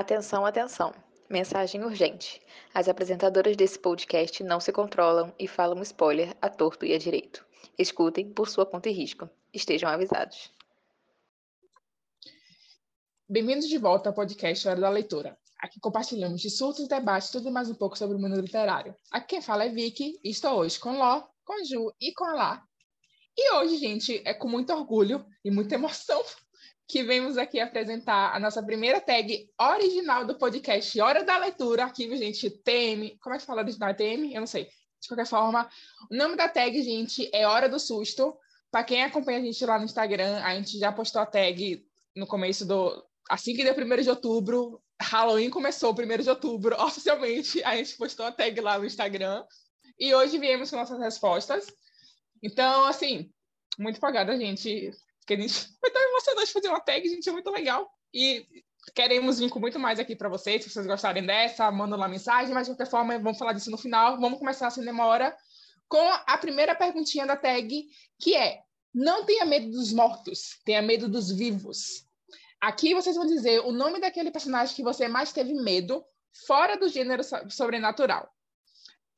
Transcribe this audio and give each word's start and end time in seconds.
Atenção, 0.00 0.46
atenção. 0.46 0.94
Mensagem 1.28 1.84
urgente. 1.84 2.40
As 2.72 2.88
apresentadoras 2.88 3.54
desse 3.54 3.78
podcast 3.78 4.42
não 4.42 4.58
se 4.58 4.72
controlam 4.72 5.30
e 5.38 5.46
falam 5.46 5.82
spoiler 5.82 6.34
a 6.40 6.48
torto 6.48 6.86
e 6.86 6.94
a 6.94 6.98
direito. 6.98 7.44
Escutem 7.78 8.32
por 8.32 8.48
sua 8.48 8.64
conta 8.64 8.88
e 8.88 8.92
risco. 8.92 9.28
Estejam 9.52 9.90
avisados. 9.90 10.50
Bem-vindos 13.28 13.68
de 13.68 13.76
volta 13.76 14.08
ao 14.08 14.14
podcast 14.14 14.66
Hora 14.66 14.80
da 14.80 14.88
Leitura. 14.88 15.36
Aqui 15.58 15.78
compartilhamos 15.78 16.40
discursos, 16.40 16.88
debates, 16.88 17.30
tudo 17.30 17.50
mais 17.50 17.68
um 17.68 17.74
pouco 17.74 17.98
sobre 17.98 18.16
o 18.16 18.18
mundo 18.18 18.40
literário. 18.40 18.96
Aqui 19.10 19.26
quem 19.26 19.42
fala 19.42 19.66
é 19.66 19.68
Vicky 19.68 20.18
e 20.24 20.30
estou 20.30 20.60
hoje 20.60 20.80
com 20.80 20.96
Ló, 20.96 21.24
com 21.44 21.62
Ju 21.62 21.92
e 22.00 22.14
com 22.14 22.24
a 22.24 22.32
Lá. 22.32 22.64
E 23.36 23.52
hoje, 23.52 23.76
gente, 23.76 24.22
é 24.24 24.32
com 24.32 24.48
muito 24.48 24.72
orgulho 24.72 25.26
e 25.44 25.50
muita 25.50 25.74
emoção 25.74 26.22
que 26.90 27.04
vemos 27.04 27.38
aqui 27.38 27.60
apresentar 27.60 28.34
a 28.34 28.40
nossa 28.40 28.60
primeira 28.60 29.00
tag 29.00 29.48
original 29.58 30.26
do 30.26 30.36
podcast 30.36 31.00
Hora 31.00 31.22
da 31.22 31.38
Leitura. 31.38 31.84
Aqui, 31.84 32.14
gente, 32.16 32.50
TM. 32.50 33.16
Como 33.22 33.34
é 33.34 33.38
que 33.38 33.44
fala 33.44 33.62
original? 33.62 33.94
TM? 33.94 34.34
Eu 34.34 34.40
não 34.40 34.46
sei. 34.46 34.64
De 35.00 35.06
qualquer 35.08 35.26
forma, 35.26 35.70
o 36.10 36.16
nome 36.16 36.36
da 36.36 36.48
tag, 36.48 36.82
gente, 36.82 37.30
é 37.32 37.46
Hora 37.46 37.68
do 37.68 37.78
Susto. 37.78 38.36
Para 38.72 38.82
quem 38.82 39.04
acompanha 39.04 39.38
a 39.38 39.42
gente 39.42 39.64
lá 39.64 39.78
no 39.78 39.84
Instagram, 39.84 40.42
a 40.42 40.54
gente 40.56 40.78
já 40.78 40.90
postou 40.90 41.22
a 41.22 41.26
tag 41.26 41.80
no 42.16 42.26
começo 42.26 42.66
do. 42.66 43.06
Assim 43.28 43.54
que 43.54 43.62
deu 43.62 43.72
1 43.72 44.02
de 44.02 44.10
outubro, 44.10 44.82
Halloween 45.00 45.48
começou 45.48 45.92
1 45.92 46.22
de 46.22 46.28
outubro, 46.28 46.74
oficialmente. 46.82 47.62
A 47.62 47.76
gente 47.76 47.96
postou 47.96 48.26
a 48.26 48.32
tag 48.32 48.60
lá 48.60 48.78
no 48.78 48.84
Instagram. 48.84 49.44
E 49.96 50.12
hoje 50.12 50.38
viemos 50.38 50.70
com 50.70 50.76
nossas 50.76 50.98
respostas. 50.98 51.66
Então, 52.42 52.84
assim, 52.86 53.30
muito 53.78 53.98
empolgada, 53.98 54.36
gente 54.36 54.90
que 55.26 55.34
a 55.34 55.36
gente 55.36 55.54
foi 55.80 55.90
tão 55.90 56.02
emocionante 56.02 56.52
fazer 56.52 56.68
uma 56.68 56.80
tag, 56.80 57.08
gente, 57.08 57.28
é 57.28 57.32
muito 57.32 57.50
legal. 57.50 57.90
E 58.12 58.46
queremos 58.94 59.38
vir 59.38 59.50
com 59.50 59.60
muito 59.60 59.78
mais 59.78 59.98
aqui 59.98 60.16
para 60.16 60.28
vocês, 60.28 60.62
se 60.62 60.70
vocês 60.70 60.86
gostarem 60.86 61.24
dessa, 61.24 61.70
mandam 61.70 61.98
lá 61.98 62.08
mensagem, 62.08 62.54
mas 62.54 62.66
de 62.66 62.72
qualquer 62.72 62.90
forma, 62.90 63.18
vamos 63.18 63.38
falar 63.38 63.52
disso 63.52 63.70
no 63.70 63.78
final. 63.78 64.20
Vamos 64.20 64.38
começar 64.38 64.66
a 64.66 64.70
Cinema 64.70 65.06
Hora 65.06 65.36
com 65.88 66.08
a 66.26 66.38
primeira 66.38 66.74
perguntinha 66.74 67.26
da 67.26 67.36
tag, 67.36 67.84
que 68.18 68.36
é: 68.36 68.60
não 68.94 69.24
tenha 69.24 69.44
medo 69.44 69.70
dos 69.70 69.92
mortos, 69.92 70.60
tenha 70.64 70.80
medo 70.80 71.08
dos 71.08 71.30
vivos. 71.30 72.04
Aqui 72.60 72.94
vocês 72.94 73.16
vão 73.16 73.26
dizer 73.26 73.60
o 73.60 73.72
nome 73.72 74.00
daquele 74.00 74.30
personagem 74.30 74.74
que 74.74 74.82
você 74.82 75.08
mais 75.08 75.32
teve 75.32 75.54
medo, 75.54 76.04
fora 76.46 76.76
do 76.76 76.88
gênero 76.88 77.22
sobrenatural. 77.48 78.30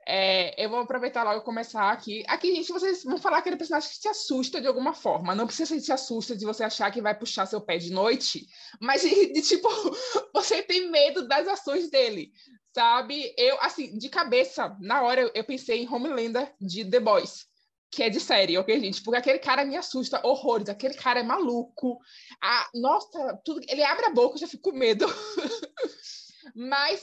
É, 0.06 0.62
eu 0.62 0.68
vou 0.68 0.80
aproveitar 0.80 1.22
logo 1.22 1.40
e 1.40 1.44
começar 1.44 1.90
aqui. 1.90 2.24
Aqui, 2.26 2.54
gente, 2.54 2.72
vocês 2.72 3.04
vão 3.04 3.18
falar 3.18 3.38
aquele 3.38 3.56
personagem 3.56 3.88
que 3.88 4.00
te 4.00 4.08
assusta 4.08 4.60
de 4.60 4.66
alguma 4.66 4.92
forma. 4.92 5.34
Não 5.34 5.46
precisa 5.46 5.78
se 5.78 5.92
assusta 5.92 6.36
de 6.36 6.44
você 6.44 6.64
achar 6.64 6.90
que 6.90 7.00
vai 7.00 7.16
puxar 7.16 7.46
seu 7.46 7.60
pé 7.60 7.78
de 7.78 7.92
noite, 7.92 8.46
mas 8.80 9.02
de, 9.02 9.32
de 9.32 9.42
tipo, 9.42 9.68
você 10.34 10.62
tem 10.62 10.90
medo 10.90 11.28
das 11.28 11.46
ações 11.46 11.88
dele, 11.88 12.32
sabe? 12.74 13.32
Eu, 13.38 13.56
assim, 13.60 13.96
de 13.96 14.08
cabeça, 14.08 14.76
na 14.80 15.02
hora 15.02 15.20
eu, 15.20 15.30
eu 15.34 15.44
pensei 15.44 15.82
em 15.82 15.88
Homelander 15.88 16.52
de 16.60 16.84
The 16.84 16.98
Boys, 16.98 17.46
que 17.88 18.02
é 18.02 18.10
de 18.10 18.18
série, 18.18 18.58
ok, 18.58 18.80
gente? 18.80 19.02
Porque 19.02 19.18
aquele 19.18 19.38
cara 19.38 19.64
me 19.64 19.76
assusta 19.76 20.26
horrores, 20.26 20.68
aquele 20.68 20.94
cara 20.94 21.20
é 21.20 21.22
maluco. 21.22 22.00
Ah, 22.42 22.68
nossa, 22.74 23.40
tudo, 23.44 23.60
ele 23.68 23.84
abre 23.84 24.06
a 24.06 24.10
boca, 24.10 24.34
eu 24.34 24.40
já 24.40 24.48
fico 24.48 24.72
com 24.72 24.76
medo. 24.76 25.06
mas 26.56 27.02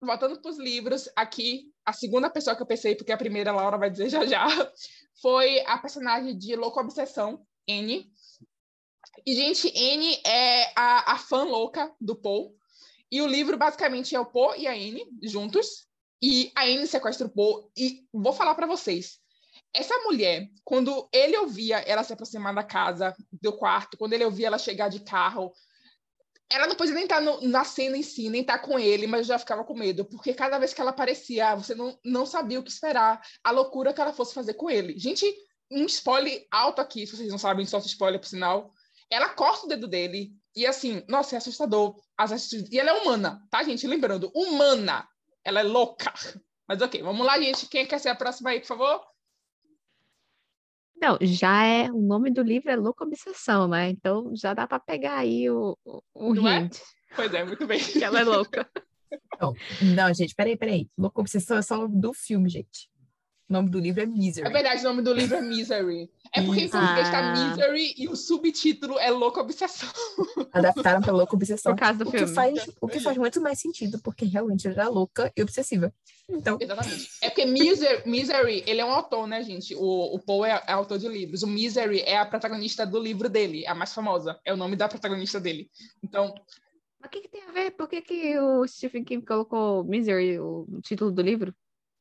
voltando 0.00 0.40
para 0.40 0.50
os 0.50 0.58
livros, 0.58 1.08
aqui, 1.16 1.72
a 1.84 1.92
segunda 1.92 2.30
pessoa 2.30 2.54
que 2.54 2.62
eu 2.62 2.66
pensei, 2.66 2.94
porque 2.94 3.12
a 3.12 3.16
primeira 3.16 3.50
a 3.50 3.54
Laura 3.54 3.78
vai 3.78 3.90
dizer 3.90 4.08
já 4.08 4.24
já, 4.26 4.46
foi 5.20 5.60
a 5.66 5.78
personagem 5.78 6.36
de 6.36 6.54
Louco 6.56 6.80
Obsessão, 6.80 7.44
N. 7.66 8.10
E, 9.24 9.34
gente, 9.34 9.68
N 9.68 10.20
é 10.24 10.72
a, 10.76 11.12
a 11.12 11.18
fã 11.18 11.44
louca 11.44 11.92
do 12.00 12.14
Paul. 12.14 12.54
E 13.10 13.22
o 13.22 13.26
livro, 13.26 13.56
basicamente, 13.56 14.14
é 14.14 14.20
o 14.20 14.26
Paul 14.26 14.54
e 14.56 14.66
a 14.66 14.76
N 14.76 15.04
juntos. 15.22 15.86
E 16.22 16.50
a 16.54 16.68
N 16.68 16.86
sequestra 16.86 17.26
o 17.26 17.30
Paul. 17.30 17.70
E 17.76 18.04
vou 18.12 18.32
falar 18.32 18.54
para 18.54 18.66
vocês. 18.66 19.18
Essa 19.72 19.96
mulher, 20.04 20.48
quando 20.64 21.08
ele 21.12 21.36
ouvia 21.36 21.78
ela 21.78 22.02
se 22.02 22.12
aproximar 22.12 22.54
da 22.54 22.62
casa, 22.62 23.14
do 23.30 23.52
quarto, 23.52 23.96
quando 23.96 24.12
ele 24.12 24.24
ouvia 24.24 24.46
ela 24.46 24.58
chegar 24.58 24.88
de 24.88 25.00
carro, 25.00 25.52
ela 26.50 26.66
não 26.66 26.76
podia 26.76 26.94
nem 26.94 27.04
estar 27.04 27.20
no, 27.20 27.40
na 27.42 27.64
cena 27.64 27.96
em 27.96 28.02
si, 28.02 28.28
nem 28.28 28.40
estar 28.40 28.58
com 28.58 28.78
ele, 28.78 29.06
mas 29.06 29.26
já 29.26 29.38
ficava 29.38 29.64
com 29.64 29.74
medo, 29.74 30.04
porque 30.04 30.32
cada 30.32 30.58
vez 30.58 30.72
que 30.72 30.80
ela 30.80 30.90
aparecia, 30.90 31.56
você 31.56 31.74
não, 31.74 31.98
não 32.04 32.24
sabia 32.24 32.60
o 32.60 32.62
que 32.62 32.70
esperar, 32.70 33.20
a 33.42 33.50
loucura 33.50 33.92
que 33.92 34.00
ela 34.00 34.12
fosse 34.12 34.34
fazer 34.34 34.54
com 34.54 34.70
ele. 34.70 34.98
Gente, 34.98 35.26
um 35.70 35.84
spoiler 35.86 36.46
alto 36.50 36.80
aqui, 36.80 37.06
se 37.06 37.16
vocês 37.16 37.28
não 37.28 37.38
sabem, 37.38 37.66
só 37.66 37.78
spoiler 37.78 38.20
por 38.20 38.28
sinal. 38.28 38.72
Ela 39.10 39.28
corta 39.30 39.66
o 39.66 39.68
dedo 39.68 39.88
dele, 39.88 40.32
e 40.54 40.64
assim, 40.64 41.02
nossa, 41.08 41.34
é 41.34 41.38
assustador. 41.38 41.96
E 42.70 42.78
ela 42.78 42.90
é 42.90 43.02
humana, 43.02 43.42
tá, 43.50 43.62
gente? 43.62 43.86
Lembrando, 43.86 44.32
humana. 44.34 45.06
Ela 45.44 45.60
é 45.60 45.62
louca. 45.62 46.12
Mas 46.66 46.80
ok, 46.80 47.02
vamos 47.02 47.24
lá, 47.26 47.38
gente. 47.38 47.66
Quem 47.66 47.86
quer 47.86 48.00
ser 48.00 48.08
a 48.08 48.14
próxima 48.14 48.50
aí, 48.50 48.60
por 48.60 48.66
favor? 48.66 49.15
Não, 51.00 51.18
já 51.20 51.64
é. 51.64 51.90
O 51.90 52.00
nome 52.00 52.30
do 52.30 52.42
livro 52.42 52.70
é 52.70 52.76
Louca 52.76 53.04
Obsessão, 53.04 53.68
né? 53.68 53.90
Então 53.90 54.32
já 54.34 54.54
dá 54.54 54.66
para 54.66 54.80
pegar 54.80 55.18
aí 55.18 55.50
o, 55.50 55.76
o, 56.14 56.48
é? 56.48 56.60
hint. 56.60 56.78
Pois 57.14 57.32
é, 57.32 57.44
muito 57.44 57.66
bem. 57.66 57.78
Que 57.92 58.02
ela 58.02 58.20
é 58.20 58.24
louca. 58.24 58.68
Não, 59.40 59.54
não, 59.94 60.14
gente, 60.14 60.34
peraí, 60.34 60.56
peraí. 60.56 60.88
Louca 60.96 61.20
Obsessão 61.20 61.58
é 61.58 61.62
só 61.62 61.86
do 61.86 62.12
filme, 62.12 62.48
gente. 62.48 62.88
O 63.48 63.52
nome 63.52 63.70
do 63.70 63.78
livro 63.78 64.02
é 64.02 64.06
Misery. 64.06 64.48
É 64.48 64.50
verdade, 64.50 64.80
o 64.80 64.84
nome 64.84 65.02
do 65.02 65.12
livro 65.12 65.36
é 65.36 65.40
Misery. 65.40 66.10
É 66.34 66.42
porque 66.42 66.62
em 66.62 66.68
português 66.68 67.06
está 67.06 67.18
Ah. 67.20 67.48
Misery 67.48 67.94
e 67.96 68.08
o 68.08 68.16
subtítulo 68.16 68.98
é 68.98 69.08
Louca 69.10 69.40
Obsessão. 69.40 69.88
Adaptaram 70.52 71.00
pra 71.00 71.12
Louca 71.12 71.36
Obsessão. 71.36 71.72
Por 71.72 71.78
causa 71.80 71.98
do 72.00 72.08
o 72.08 72.10
que 72.10 72.18
filme. 72.18 72.34
faz 72.34 72.68
O 72.80 72.88
que 72.88 72.98
faz 72.98 73.16
muito 73.16 73.40
mais 73.40 73.60
sentido, 73.60 74.00
porque 74.02 74.24
realmente 74.24 74.66
ela 74.66 74.76
era 74.82 74.88
louca 74.88 75.32
e 75.36 75.42
obsessiva. 75.42 75.94
Então, 76.28 76.58
Exatamente. 76.60 77.08
É 77.22 77.30
porque 77.30 77.46
Misery, 77.46 78.02
Misery, 78.08 78.64
ele 78.66 78.80
é 78.80 78.84
um 78.84 78.90
autor, 78.90 79.28
né, 79.28 79.40
gente? 79.44 79.76
O, 79.76 80.16
o 80.16 80.18
Paul 80.18 80.44
é, 80.44 80.60
é 80.66 80.72
autor 80.72 80.98
de 80.98 81.06
livros. 81.06 81.44
O 81.44 81.46
Misery 81.46 82.00
é 82.00 82.18
a 82.18 82.26
protagonista 82.26 82.84
do 82.84 82.98
livro 82.98 83.28
dele, 83.28 83.64
a 83.64 83.76
mais 83.76 83.94
famosa. 83.94 84.40
É 84.44 84.52
o 84.52 84.56
nome 84.56 84.74
da 84.74 84.88
protagonista 84.88 85.38
dele. 85.38 85.70
Então, 86.02 86.34
Mas 87.00 87.06
o 87.06 87.10
que, 87.10 87.20
que 87.20 87.28
tem 87.28 87.42
a 87.44 87.52
ver? 87.52 87.70
Por 87.70 87.88
que, 87.88 88.02
que 88.02 88.36
o 88.40 88.66
Stephen 88.66 89.04
King 89.04 89.24
colocou 89.24 89.84
Misery, 89.84 90.40
o 90.40 90.66
título 90.82 91.12
do 91.12 91.22
livro? 91.22 91.54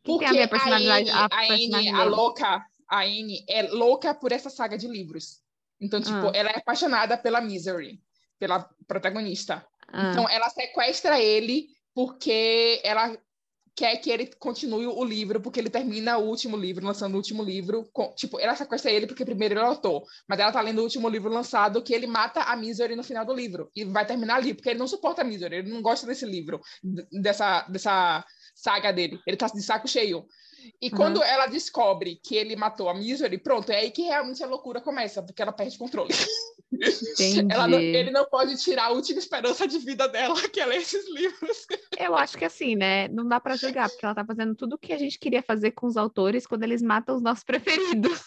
Porque 0.06 0.26
a 0.26 0.44
a 0.44 0.48
personalidade? 0.48 1.10
a 1.10 1.26
Anne, 1.42 1.90
a, 1.90 1.98
a 1.98 2.04
louca, 2.04 2.66
a 2.90 3.00
Anne 3.02 3.44
é 3.50 3.64
louca 3.64 4.14
por 4.14 4.32
essa 4.32 4.50
saga 4.50 4.78
de 4.78 4.88
livros. 4.88 5.42
Então, 5.82 6.00
tipo, 6.00 6.28
Ah. 6.28 6.32
ela 6.34 6.50
é 6.52 6.58
apaixonada 6.58 7.18
pela 7.18 7.42
Misery, 7.42 8.00
pela 8.40 8.70
protagonista. 8.88 9.66
Ah, 9.92 10.12
Então, 10.12 10.30
ela 10.30 10.50
sequestra 10.50 11.20
ele 11.20 11.68
porque 11.94 12.80
ela 12.84 13.18
quer 13.78 13.98
que 13.98 14.10
ele 14.10 14.28
continue 14.40 14.88
o 14.88 15.04
livro, 15.04 15.42
porque 15.42 15.60
ele 15.60 15.70
termina 15.70 16.18
o 16.18 16.26
último 16.30 16.56
livro, 16.56 16.86
lançando 16.86 17.16
o 17.16 17.18
último 17.18 17.44
livro. 17.44 17.90
com- 17.92 18.14
tipo, 18.16 18.40
ela 18.40 18.56
sequestra 18.56 18.90
ele 18.90 19.06
porque 19.06 19.26
primeiro 19.26 19.56
ele 19.56 19.60
é 19.62 19.64
autor, 19.66 20.02
mas 20.30 20.40
ela 20.40 20.50
tá 20.52 20.62
lendo 20.62 20.80
o 20.80 20.84
último 20.84 21.10
livro 21.10 21.30
lançado, 21.30 21.82
que 21.84 21.94
ele 21.94 22.08
mata 22.08 22.40
a 22.42 22.56
Misery 22.56 22.96
no 22.96 23.04
final 23.04 23.26
do 23.26 23.34
livro. 23.34 23.70
E 23.76 23.84
vai 23.84 24.06
terminar 24.06 24.36
ali, 24.38 24.54
porque 24.54 24.70
ele 24.70 24.80
não 24.80 24.88
suporta 24.88 25.24
a 25.24 25.26
Misery, 25.26 25.58
ele 25.58 25.70
não 25.74 25.82
gosta 25.82 26.08
desse 26.08 26.26
livro, 26.26 26.62
dessa, 27.12 27.64
dessa 27.68 28.26
saga 28.56 28.92
dele. 28.92 29.20
Ele 29.28 29.38
tá 29.38 29.48
de 29.48 29.62
saco 29.62 29.88
cheio. 29.88 30.26
E 30.82 30.88
Uhum. 30.90 30.96
quando 30.96 31.22
ela 31.22 31.46
descobre 31.46 32.20
que 32.24 32.36
ele 32.36 32.56
matou 32.56 32.90
a 32.90 32.94
Misery, 32.96 33.38
pronto, 33.38 33.72
é 33.72 33.76
aí 33.82 33.92
que 33.92 34.02
realmente 34.02 34.44
a 34.44 34.48
loucura 34.48 34.82
começa, 34.82 35.22
porque 35.22 35.42
ela 35.42 35.52
perde 35.52 35.76
o 35.76 35.80
controle. 35.80 36.12
não- 37.68 37.80
ele 37.80 38.10
não 38.12 38.26
pode 38.26 38.58
tirar 38.58 38.86
a 38.86 38.90
última 38.92 39.20
esperança 39.20 39.68
de 39.68 39.78
vida 39.78 40.08
dela, 40.08 40.36
que 40.50 40.60
é 40.60 40.66
ler 40.66 40.78
esses 40.78 41.08
livros. 41.14 41.68
Eu 42.00 42.16
acho 42.16 42.38
que 42.38 42.46
assim, 42.46 42.76
né? 42.76 43.08
Não 43.10 43.28
dá 43.28 43.40
pra 43.40 43.56
julgar, 43.56 43.90
porque 43.90 44.06
ela 44.06 44.16
tá 44.16 44.26
fazendo 44.26 44.56
tudo 44.56 44.74
o 44.74 44.78
que 44.80 44.92
a 44.94 44.98
gente 44.98 45.20
queria 45.20 45.44
fazer 45.44 45.72
com 45.72 45.86
os 45.86 45.98
autores 45.98 46.48
quando 46.48 46.64
eles 46.64 46.82
matam 46.82 47.16
os 47.16 47.22
nossos 47.22 47.44
preferidos. 47.44 48.24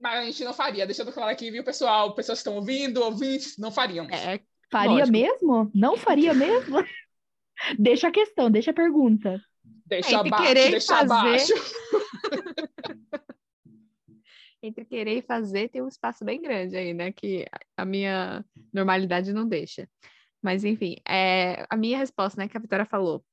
Mas 0.00 0.20
a 0.20 0.24
gente 0.24 0.44
não 0.44 0.54
faria, 0.54 0.86
deixando 0.86 1.12
claro 1.12 1.30
aqui, 1.30 1.50
viu, 1.50 1.64
pessoal? 1.64 2.14
Pessoas 2.14 2.38
que 2.38 2.40
estão 2.40 2.54
ouvindo, 2.56 3.02
ouvintes, 3.02 3.58
não 3.58 3.70
fariam. 3.70 4.06
É, 4.10 4.40
Faria 4.70 4.90
Lógico. 4.90 5.12
mesmo? 5.12 5.70
Não 5.74 5.96
faria 5.96 6.34
mesmo? 6.34 6.76
Deixa 7.78 8.08
a 8.08 8.12
questão, 8.12 8.50
deixa 8.50 8.70
a 8.70 8.74
pergunta. 8.74 9.40
Deixa 9.86 10.14
Entre 10.16 10.28
abaixo, 10.28 10.46
querer 10.46 10.70
deixa 10.70 10.86
fazer- 10.94 11.12
abaixo. 11.12 11.52
entre 14.62 14.84
querer 14.84 15.18
e 15.18 15.22
fazer 15.22 15.68
tem 15.68 15.82
um 15.82 15.88
espaço 15.88 16.24
bem 16.24 16.40
grande 16.42 16.76
aí, 16.76 16.92
né? 16.92 17.12
Que 17.12 17.46
a 17.76 17.84
minha 17.84 18.44
normalidade 18.72 19.32
não 19.32 19.46
deixa. 19.46 19.88
Mas, 20.42 20.64
enfim, 20.64 20.96
é, 21.08 21.64
a 21.70 21.76
minha 21.76 21.98
resposta, 21.98 22.40
né, 22.40 22.48
que 22.48 22.56
a 22.56 22.60
Vitória 22.60 22.84
falou, 22.86 23.24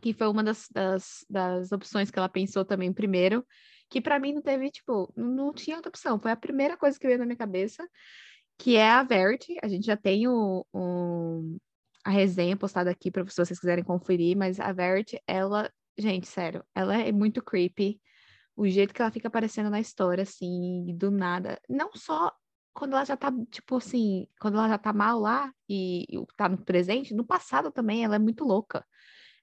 que 0.00 0.12
foi 0.14 0.28
uma 0.28 0.42
das, 0.42 0.66
das, 0.70 1.24
das 1.28 1.72
opções 1.72 2.10
que 2.10 2.18
ela 2.18 2.28
pensou 2.28 2.64
também 2.64 2.92
primeiro, 2.92 3.44
que 3.90 4.00
para 4.00 4.18
mim 4.18 4.32
não 4.34 4.42
teve, 4.42 4.70
tipo, 4.70 5.12
não 5.16 5.52
tinha 5.52 5.76
outra 5.76 5.88
opção. 5.90 6.18
Foi 6.18 6.30
a 6.30 6.36
primeira 6.36 6.76
coisa 6.76 6.98
que 6.98 7.06
veio 7.06 7.18
na 7.18 7.26
minha 7.26 7.36
cabeça, 7.36 7.86
que 8.58 8.76
é 8.76 8.88
a 8.90 9.02
Verity. 9.02 9.56
A 9.62 9.68
gente 9.68 9.86
já 9.86 9.96
tem 9.96 10.28
o, 10.28 10.64
o- 10.72 11.56
a 12.04 12.10
resenha 12.10 12.56
postada 12.56 12.90
aqui 12.90 13.10
para 13.10 13.24
vocês 13.24 13.58
quiserem 13.58 13.84
conferir, 13.84 14.36
mas 14.36 14.58
a 14.60 14.72
Verity, 14.72 15.20
ela, 15.26 15.70
gente, 15.98 16.26
sério, 16.26 16.64
ela 16.74 16.96
é 16.96 17.12
muito 17.12 17.42
creepy 17.42 18.00
o 18.56 18.66
jeito 18.68 18.92
que 18.92 19.00
ela 19.00 19.10
fica 19.10 19.28
aparecendo 19.28 19.70
na 19.70 19.80
história, 19.80 20.22
assim, 20.22 20.94
do 20.96 21.10
nada. 21.10 21.60
Não 21.68 21.90
só 21.94 22.32
quando 22.74 22.94
ela 22.94 23.04
já 23.04 23.16
tá, 23.16 23.32
tipo 23.50 23.76
assim, 23.76 24.26
quando 24.40 24.56
ela 24.58 24.68
já 24.68 24.78
tá 24.78 24.92
mal 24.92 25.20
lá 25.20 25.52
e, 25.68 26.06
e 26.08 26.26
tá 26.36 26.48
no 26.48 26.58
presente, 26.58 27.14
no 27.14 27.24
passado 27.24 27.70
também, 27.70 28.04
ela 28.04 28.16
é 28.16 28.18
muito 28.18 28.44
louca. 28.44 28.84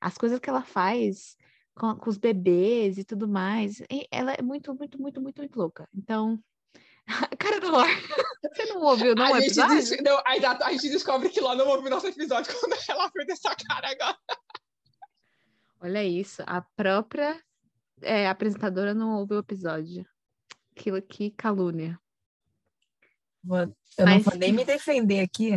As 0.02 0.18
coisas 0.18 0.40
que 0.40 0.50
ela 0.50 0.64
faz 0.64 1.38
com, 1.76 1.96
com 1.96 2.10
os 2.10 2.18
bebês 2.18 2.98
e 2.98 3.04
tudo 3.04 3.28
mais, 3.28 3.82
e 3.92 4.08
ela 4.12 4.34
é 4.34 4.42
muito, 4.42 4.74
muito, 4.76 5.02
muito, 5.02 5.22
muito, 5.22 5.40
muito 5.40 5.58
louca. 5.58 5.88
Então, 5.94 6.42
a 7.08 7.28
cara 7.38 7.60
do 7.60 7.70
Lore, 7.72 7.92
você 8.42 8.66
não 8.66 8.82
ouviu 8.82 9.14
não 9.16 9.32
o 9.32 9.34
a, 9.36 9.40
gente 9.42 9.56
des- 9.56 10.02
não, 10.04 10.22
a, 10.26 10.36
exato, 10.38 10.64
a 10.64 10.72
gente 10.72 10.90
descobre 10.90 11.30
que 11.30 11.40
Ló 11.40 11.54
não 11.56 11.68
ouviu 11.68 11.90
nosso 11.90 12.08
episódio 12.08 12.52
quando 12.60 12.76
ela 12.90 13.10
fez 13.12 13.30
essa 13.30 13.56
cara 13.56 13.92
agora. 13.92 14.18
Olha 15.82 16.04
isso, 16.04 16.42
a 16.48 16.62
própria 16.76 17.40
é, 18.02 18.28
apresentadora 18.28 18.94
não 18.94 19.18
ouviu 19.20 19.38
o 19.38 19.42
episódio. 19.42 20.06
Que, 20.76 21.02
que 21.02 21.32
calúnia. 21.32 21.98
Eu 23.48 23.68
não 23.68 23.76
Mas- 24.06 24.24
vou 24.24 24.36
nem 24.36 24.52
me 24.52 24.66
defender 24.66 25.20
aqui, 25.22 25.52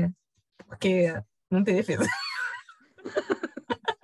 porque 0.67 1.13
não 1.51 1.65
tem 1.65 1.77
defesa. 1.77 2.07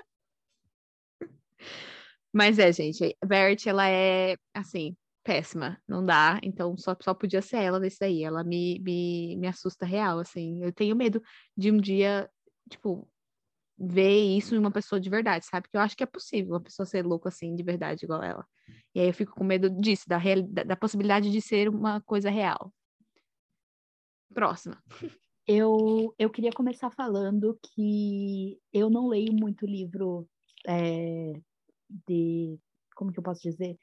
Mas 2.32 2.58
é, 2.58 2.72
gente, 2.72 3.16
Verity, 3.24 3.68
ela 3.68 3.88
é, 3.88 4.36
assim, 4.52 4.96
péssima, 5.24 5.80
não 5.88 6.04
dá, 6.04 6.38
então 6.42 6.76
só, 6.76 6.94
só 7.00 7.14
podia 7.14 7.40
ser 7.40 7.56
ela 7.56 7.80
desse 7.80 7.98
daí, 7.98 8.22
ela 8.22 8.44
me, 8.44 8.78
me, 8.80 9.36
me 9.38 9.46
assusta 9.48 9.86
real, 9.86 10.18
assim, 10.18 10.62
eu 10.62 10.72
tenho 10.72 10.94
medo 10.94 11.22
de 11.56 11.72
um 11.72 11.78
dia, 11.78 12.30
tipo, 12.70 13.08
ver 13.76 14.36
isso 14.36 14.54
em 14.54 14.58
uma 14.58 14.70
pessoa 14.70 15.00
de 15.00 15.10
verdade, 15.10 15.46
sabe? 15.46 15.68
Que 15.68 15.76
eu 15.76 15.80
acho 15.80 15.96
que 15.96 16.02
é 16.02 16.06
possível 16.06 16.52
uma 16.52 16.60
pessoa 16.60 16.86
ser 16.86 17.04
louca 17.04 17.28
assim, 17.28 17.56
de 17.56 17.62
verdade, 17.62 18.04
igual 18.04 18.22
ela. 18.22 18.46
E 18.94 19.00
aí 19.00 19.08
eu 19.08 19.14
fico 19.14 19.34
com 19.34 19.44
medo 19.44 19.68
disso, 19.70 20.04
da, 20.06 20.16
real, 20.16 20.42
da, 20.42 20.62
da 20.62 20.76
possibilidade 20.76 21.30
de 21.30 21.40
ser 21.40 21.68
uma 21.68 22.00
coisa 22.02 22.30
real. 22.30 22.72
Próxima. 24.32 24.82
Eu, 25.46 26.14
eu 26.18 26.30
queria 26.30 26.52
começar 26.52 26.90
falando 26.90 27.58
que 27.62 28.58
eu 28.72 28.88
não 28.88 29.08
leio 29.08 29.32
muito 29.32 29.66
livro 29.66 30.26
é, 30.66 31.32
de. 32.06 32.58
Como 32.94 33.12
que 33.12 33.18
eu 33.18 33.22
posso 33.22 33.42
dizer? 33.42 33.78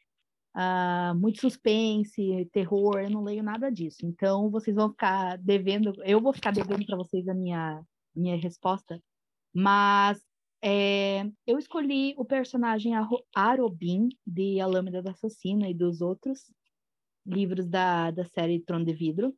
Ah, 0.54 1.14
muito 1.16 1.40
suspense, 1.40 2.50
terror, 2.52 3.00
eu 3.00 3.10
não 3.10 3.24
leio 3.24 3.44
nada 3.44 3.72
disso. 3.72 4.06
Então, 4.06 4.50
vocês 4.50 4.76
vão 4.76 4.90
ficar 4.90 5.38
devendo. 5.38 5.94
Eu 6.04 6.20
vou 6.22 6.34
ficar 6.34 6.52
devendo 6.52 6.86
para 6.86 6.98
vocês 6.98 7.28
a 7.28 7.34
minha, 7.34 7.84
minha 8.16 8.38
resposta. 8.38 9.02
Mas 9.54 10.22
é, 10.62 11.24
eu 11.48 11.58
escolhi 11.58 12.14
o 12.18 12.26
personagem 12.26 12.94
Arobin, 13.36 14.10
de 14.26 14.60
A 14.60 14.68
Lâmina 14.68 15.02
da 15.02 15.12
Assassina 15.12 15.70
e 15.70 15.74
dos 15.74 16.02
outros 16.02 16.52
livros 17.26 17.68
da, 17.68 18.12
da 18.12 18.26
série 18.26 18.60
Trono 18.60 18.86
de 18.86 18.94
Vidro 18.94 19.36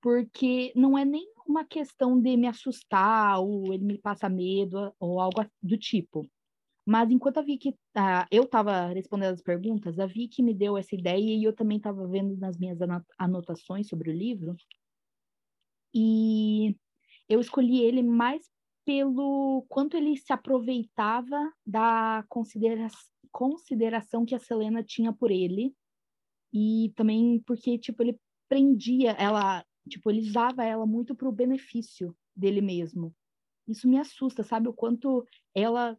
porque 0.00 0.72
não 0.74 0.96
é 0.96 1.04
nem 1.04 1.30
uma 1.46 1.64
questão 1.64 2.20
de 2.20 2.36
me 2.36 2.46
assustar 2.46 3.40
ou 3.40 3.72
ele 3.72 3.84
me 3.84 3.98
passa 3.98 4.28
medo 4.28 4.94
ou 4.98 5.20
algo 5.20 5.44
do 5.62 5.76
tipo. 5.76 6.28
Mas 6.90 7.10
enquanto 7.10 7.38
a 7.38 7.42
Vicky, 7.42 7.78
ah, 7.94 8.26
eu 8.32 8.42
estava 8.42 8.88
respondendo 8.88 9.34
as 9.34 9.42
perguntas, 9.42 10.00
a 10.00 10.06
Vicky 10.06 10.42
me 10.42 10.52
deu 10.52 10.76
essa 10.76 10.94
ideia 10.94 11.36
e 11.36 11.44
eu 11.44 11.54
também 11.54 11.76
estava 11.76 12.04
vendo 12.08 12.36
nas 12.36 12.58
minhas 12.58 12.80
ano- 12.80 13.04
anotações 13.16 13.88
sobre 13.88 14.10
o 14.10 14.12
livro. 14.12 14.56
E 15.94 16.76
eu 17.28 17.40
escolhi 17.40 17.80
ele 17.80 18.02
mais 18.02 18.42
pelo 18.84 19.64
quanto 19.68 19.96
ele 19.96 20.16
se 20.16 20.32
aproveitava 20.32 21.52
da 21.64 22.24
considera 22.28 22.88
consideração 23.30 24.24
que 24.24 24.34
a 24.34 24.40
Selena 24.40 24.82
tinha 24.82 25.12
por 25.12 25.30
ele 25.30 25.72
e 26.52 26.92
também 26.96 27.40
porque 27.46 27.78
tipo 27.78 28.02
ele 28.02 28.18
prendia 28.48 29.12
ela 29.12 29.64
Tipo, 29.88 30.10
ele 30.10 30.20
usava 30.20 30.64
ela 30.64 30.86
muito 30.86 31.14
para 31.14 31.28
o 31.28 31.32
benefício 31.32 32.16
dele 32.34 32.60
mesmo. 32.60 33.14
Isso 33.66 33.88
me 33.88 33.98
assusta, 33.98 34.42
sabe? 34.42 34.68
O 34.68 34.72
quanto 34.72 35.24
ela 35.54 35.98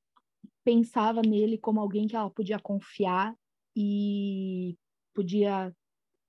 pensava 0.64 1.22
nele 1.22 1.58
como 1.58 1.80
alguém 1.80 2.08
que 2.08 2.16
ela 2.16 2.30
podia 2.30 2.60
confiar 2.60 3.36
e 3.76 4.78
podia, 5.14 5.76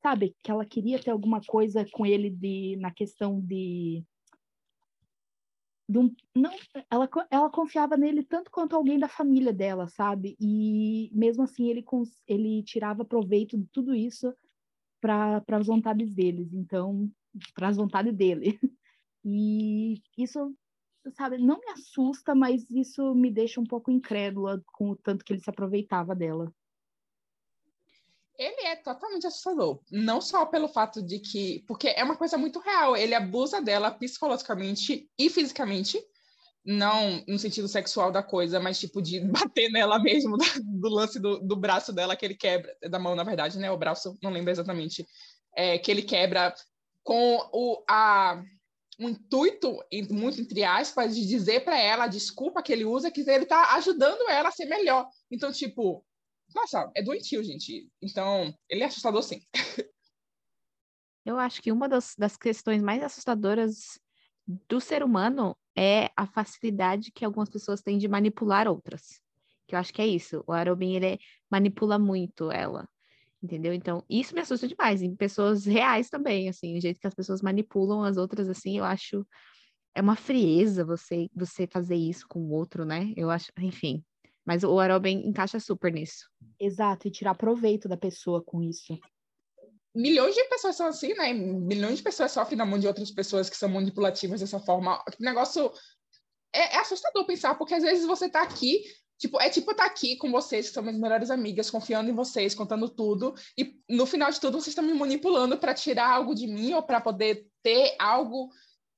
sabe? 0.03 0.35
Que 0.43 0.51
ela 0.51 0.65
queria 0.65 1.01
ter 1.01 1.11
alguma 1.11 1.41
coisa 1.41 1.85
com 1.93 2.07
ele 2.07 2.31
de, 2.31 2.77
na 2.77 2.91
questão 2.91 3.41
de. 3.41 4.05
de 5.89 5.99
um, 5.99 6.15
não, 6.35 6.51
ela, 6.91 7.09
ela 7.31 7.51
confiava 7.51 7.97
nele 7.97 8.23
tanto 8.23 8.51
quanto 8.51 8.75
alguém 8.75 8.99
da 8.99 9.09
família 9.09 9.53
dela, 9.53 9.89
sabe? 9.89 10.37
E 10.41 11.11
mesmo 11.13 11.43
assim 11.45 11.69
ele, 11.69 11.85
ele 12.27 12.63
tirava 12.63 13.05
proveito 13.05 13.59
de 13.59 13.67
tudo 13.73 13.95
isso 13.95 14.35
para 15.01 15.43
as 15.49 15.67
vontades 15.67 16.15
deles. 16.15 16.53
Então, 16.55 17.11
para 17.55 17.69
as 17.69 17.77
vontades 17.77 18.15
dele. 18.15 18.59
E 19.25 20.03
isso, 20.19 20.53
sabe, 21.11 21.39
não 21.39 21.59
me 21.59 21.71
assusta, 21.71 22.35
mas 22.35 22.69
isso 22.71 23.15
me 23.15 23.31
deixa 23.31 23.61
um 23.61 23.65
pouco 23.65 23.91
incrédula 23.91 24.63
com 24.67 24.91
o 24.91 24.97
tanto 24.97 25.25
que 25.25 25.33
ele 25.33 25.41
se 25.41 25.51
aproveitava 25.51 26.15
dela. 26.15 26.53
Ele 28.39 28.67
é 28.67 28.77
totalmente 28.77 29.27
assustador. 29.27 29.81
Não 29.91 30.21
só 30.21 30.47
pelo 30.47 30.69
fato 30.69 31.03
de 31.03 31.19
que. 31.19 31.65
Porque 31.67 31.89
é 31.89 32.03
uma 32.03 32.17
coisa 32.17 32.39
muito 32.39 32.59
real. 32.59 32.97
Ele 32.97 33.15
abusa 33.15 33.61
dela 33.61 33.91
psicologicamente 33.91 35.09
e 35.19 35.31
fisicamente. 35.31 36.03
Não 36.65 37.25
no 37.27 37.39
sentido 37.39 37.67
sexual 37.67 38.11
da 38.11 38.23
coisa, 38.23 38.61
mas 38.61 38.79
tipo 38.79 39.03
de 39.03 39.21
bater 39.29 39.71
nela 39.71 39.99
mesmo, 39.99 40.37
do 40.37 40.89
lance 40.89 41.19
do, 41.21 41.41
do 41.41 41.57
braço 41.57 41.93
dela 41.93 42.17
que 42.17 42.25
ele 42.25 42.35
quebra. 42.35 42.75
Da 42.89 42.99
mão, 42.99 43.15
na 43.15 43.25
verdade, 43.25 43.59
né? 43.59 43.71
O 43.71 43.79
braço, 43.79 44.17
não 44.23 44.31
lembro 44.31 44.51
exatamente. 44.51 45.07
É, 45.55 45.77
que 45.79 45.91
ele 45.91 46.03
quebra 46.03 46.55
com 47.05 47.37
o, 47.53 47.85
a, 47.89 48.43
o 48.99 49.09
intuito, 49.09 49.79
muito 50.11 50.41
entre 50.41 50.65
aspas, 50.65 51.15
de 51.15 51.27
dizer 51.27 51.65
para 51.65 51.79
ela 51.79 52.05
a 52.05 52.09
desculpa 52.09 52.63
que 52.63 52.73
ele 52.73 52.85
usa, 52.85 53.11
que 53.11 53.29
ele 53.29 53.47
tá 53.47 53.75
ajudando 53.75 54.29
ela 54.29 54.49
a 54.49 54.53
ser 54.53 54.67
melhor. 54.67 55.09
Então, 55.31 55.51
tipo, 55.51 56.05
nossa, 56.55 56.91
é 56.95 57.03
doentio, 57.03 57.43
gente. 57.43 57.89
Então, 58.01 58.55
ele 58.69 58.83
é 58.83 58.87
assustador 58.87 59.23
sim. 59.23 59.41
Eu 61.25 61.39
acho 61.39 61.63
que 61.63 61.71
uma 61.71 61.89
das, 61.89 62.15
das 62.19 62.37
questões 62.37 62.83
mais 62.83 63.03
assustadoras 63.03 63.99
do 64.69 64.81
ser 64.81 65.05
humano 65.05 65.57
é 65.77 66.11
a 66.17 66.27
facilidade 66.27 67.13
que 67.13 67.25
algumas 67.25 67.49
pessoas 67.49 67.81
têm 67.81 67.97
de 67.97 68.09
manipular 68.09 68.67
outras. 68.67 69.21
Que 69.69 69.77
eu 69.77 69.79
acho 69.79 69.93
que 69.93 70.03
é 70.03 70.07
isso. 70.07 70.43
O 70.47 70.53
Arobin, 70.53 70.97
ele 70.97 71.21
manipula 71.49 71.97
muito 71.97 72.51
ela. 72.51 72.89
Entendeu? 73.43 73.73
Então, 73.73 74.05
isso 74.09 74.35
me 74.35 74.41
assusta 74.41 74.69
demais, 74.69 75.03
em 75.03 75.17
pessoas 75.17 75.67
reais 75.67 76.09
também, 76.09 76.49
assim, 76.49 76.79
o 76.79 76.81
jeito 76.81 77.01
que 77.01 77.07
as 77.07 77.15
pessoas 77.15 77.43
manipulam 77.43 78.05
as 78.05 78.17
outras, 78.17 78.49
assim, 78.49 78.79
eu 78.79 78.85
acho 78.85 79.27
é 79.95 80.01
uma 80.01 80.17
frieza 80.17 80.85
você 80.85 81.29
você 81.35 81.67
fazer 81.67 81.97
isso 81.97 82.27
com 82.29 82.41
o 82.41 82.53
outro, 82.53 82.85
né? 82.85 83.13
Eu 83.17 83.31
acho, 83.31 83.53
enfim. 83.59 84.03
Mas 84.45 84.65
o 84.65 84.79
Arobin 84.79 85.27
encaixa 85.27 85.61
super 85.61 85.93
nisso. 85.93 86.29
Exato, 86.59 87.07
e 87.07 87.11
tirar 87.11 87.35
proveito 87.35 87.89
da 87.89 87.97
pessoa 87.97 88.43
com 88.43 88.63
isso. 88.63 88.99
Milhões 89.95 90.35
de 90.35 90.43
pessoas 90.45 90.77
são 90.77 90.87
assim, 90.87 91.15
né? 91.15 91.33
Milhões 91.33 91.99
de 91.99 92.03
pessoas 92.03 92.33
sofrem 92.33 92.57
na 92.57 92.65
mão 92.65 92.79
de 92.79 92.87
outras 92.87 93.11
pessoas 93.11 93.51
que 93.51 93.57
são 93.57 93.69
manipulativas 93.69 94.41
dessa 94.41 94.59
forma. 94.59 94.99
O 94.99 95.23
negócio 95.23 95.71
é, 96.53 96.77
é 96.77 96.81
assustador 96.81 97.27
pensar, 97.27 97.57
porque 97.57 97.75
às 97.75 97.83
vezes 97.83 98.07
você 98.07 98.29
tá 98.29 98.43
aqui 98.43 98.83
Tipo, 99.19 99.41
é 99.41 99.49
tipo 99.49 99.71
estar 99.71 99.87
aqui 99.87 100.17
com 100.17 100.31
vocês, 100.31 100.69
que 100.69 100.75
são 100.75 100.83
minhas 100.83 100.99
melhores 100.99 101.31
amigas, 101.31 101.71
confiando 101.71 102.11
em 102.11 102.15
vocês, 102.15 102.55
contando 102.55 102.89
tudo, 102.89 103.35
e 103.57 103.79
no 103.89 104.05
final 104.05 104.31
de 104.31 104.41
tudo 104.41 104.61
vocês 104.61 104.69
estão 104.69 104.85
me 104.85 104.95
manipulando 104.95 105.57
para 105.57 105.75
tirar 105.75 106.11
algo 106.11 106.35
de 106.35 106.47
mim 106.47 106.75
ou 106.75 106.83
para 106.83 107.01
poder 107.01 107.47
ter 107.63 107.95
algo. 107.99 108.51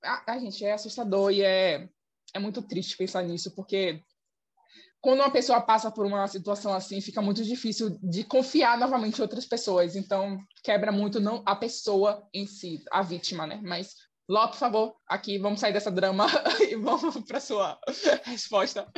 Ah, 0.03 0.25
ah, 0.29 0.39
gente, 0.39 0.65
é 0.65 0.73
assustador 0.73 1.31
e 1.31 1.43
é, 1.43 1.89
é 2.33 2.39
muito 2.39 2.63
triste 2.63 2.97
pensar 2.97 3.23
nisso, 3.23 3.55
porque 3.55 4.03
quando 5.05 5.21
uma 5.21 5.31
pessoa 5.31 5.61
passa 5.61 5.91
por 5.91 6.07
uma 6.07 6.27
situação 6.27 6.73
assim, 6.73 6.99
fica 6.99 7.21
muito 7.21 7.45
difícil 7.45 7.99
de 8.03 8.25
confiar 8.25 8.79
novamente 8.79 9.19
em 9.19 9.23
outras 9.23 9.45
pessoas. 9.45 9.95
Então, 9.95 10.39
quebra 10.63 10.91
muito 10.91 11.21
não 11.21 11.43
a 11.45 11.55
pessoa 11.55 12.27
em 12.33 12.47
si, 12.47 12.83
a 12.91 13.03
vítima, 13.03 13.47
né? 13.47 13.61
Mas, 13.63 13.95
Ló, 14.27 14.49
por 14.49 14.57
favor, 14.57 14.97
aqui, 15.07 15.37
vamos 15.37 15.61
sair 15.61 15.75
dessa 15.75 15.91
drama 15.91 16.25
e 16.71 16.75
vamos 16.77 17.19
para 17.27 17.39
sua 17.39 17.79
resposta. 18.25 18.91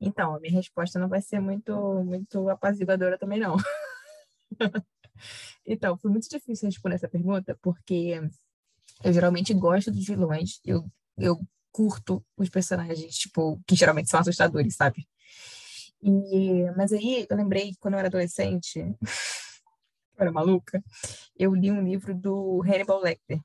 Então, 0.00 0.34
a 0.34 0.40
minha 0.40 0.54
resposta 0.54 0.98
não 0.98 1.08
vai 1.08 1.20
ser 1.20 1.40
muito, 1.40 1.74
muito 2.02 2.48
apaziguadora 2.48 3.18
também, 3.18 3.38
não. 3.38 3.56
então, 5.66 5.98
foi 5.98 6.10
muito 6.10 6.28
difícil 6.28 6.68
responder 6.68 6.96
essa 6.96 7.08
pergunta, 7.08 7.58
porque 7.60 8.20
eu 9.04 9.12
geralmente 9.12 9.52
gosto 9.52 9.90
dos 9.90 10.06
vilões, 10.06 10.58
eu, 10.64 10.90
eu 11.18 11.38
curto 11.70 12.24
os 12.36 12.48
personagens, 12.48 13.14
tipo, 13.16 13.60
que 13.66 13.76
geralmente 13.76 14.08
são 14.08 14.20
assustadores, 14.20 14.74
sabe? 14.74 15.06
E, 16.02 16.64
mas 16.76 16.92
aí 16.92 17.26
eu 17.28 17.36
lembrei 17.36 17.72
que 17.72 17.78
quando 17.78 17.94
eu 17.94 17.98
era 17.98 18.08
adolescente, 18.08 18.78
eu 20.16 20.18
era 20.18 20.32
maluca, 20.32 20.82
eu 21.36 21.54
li 21.54 21.70
um 21.70 21.82
livro 21.82 22.14
do 22.14 22.62
Hannibal 22.62 23.02
Lecter, 23.02 23.38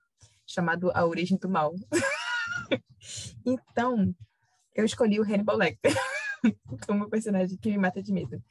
chamado 0.46 0.90
A 0.94 1.06
Origem 1.06 1.38
do 1.38 1.50
Mal. 1.50 1.74
então, 3.46 4.16
eu 4.74 4.86
escolhi 4.86 5.20
o 5.20 5.24
Hannibal 5.24 5.58
Lecter. 5.58 5.94
é 6.88 6.92
o 6.92 7.10
personagem 7.10 7.58
que 7.58 7.70
me 7.70 7.78
mata 7.78 8.02
de 8.02 8.12
medo. 8.12 8.42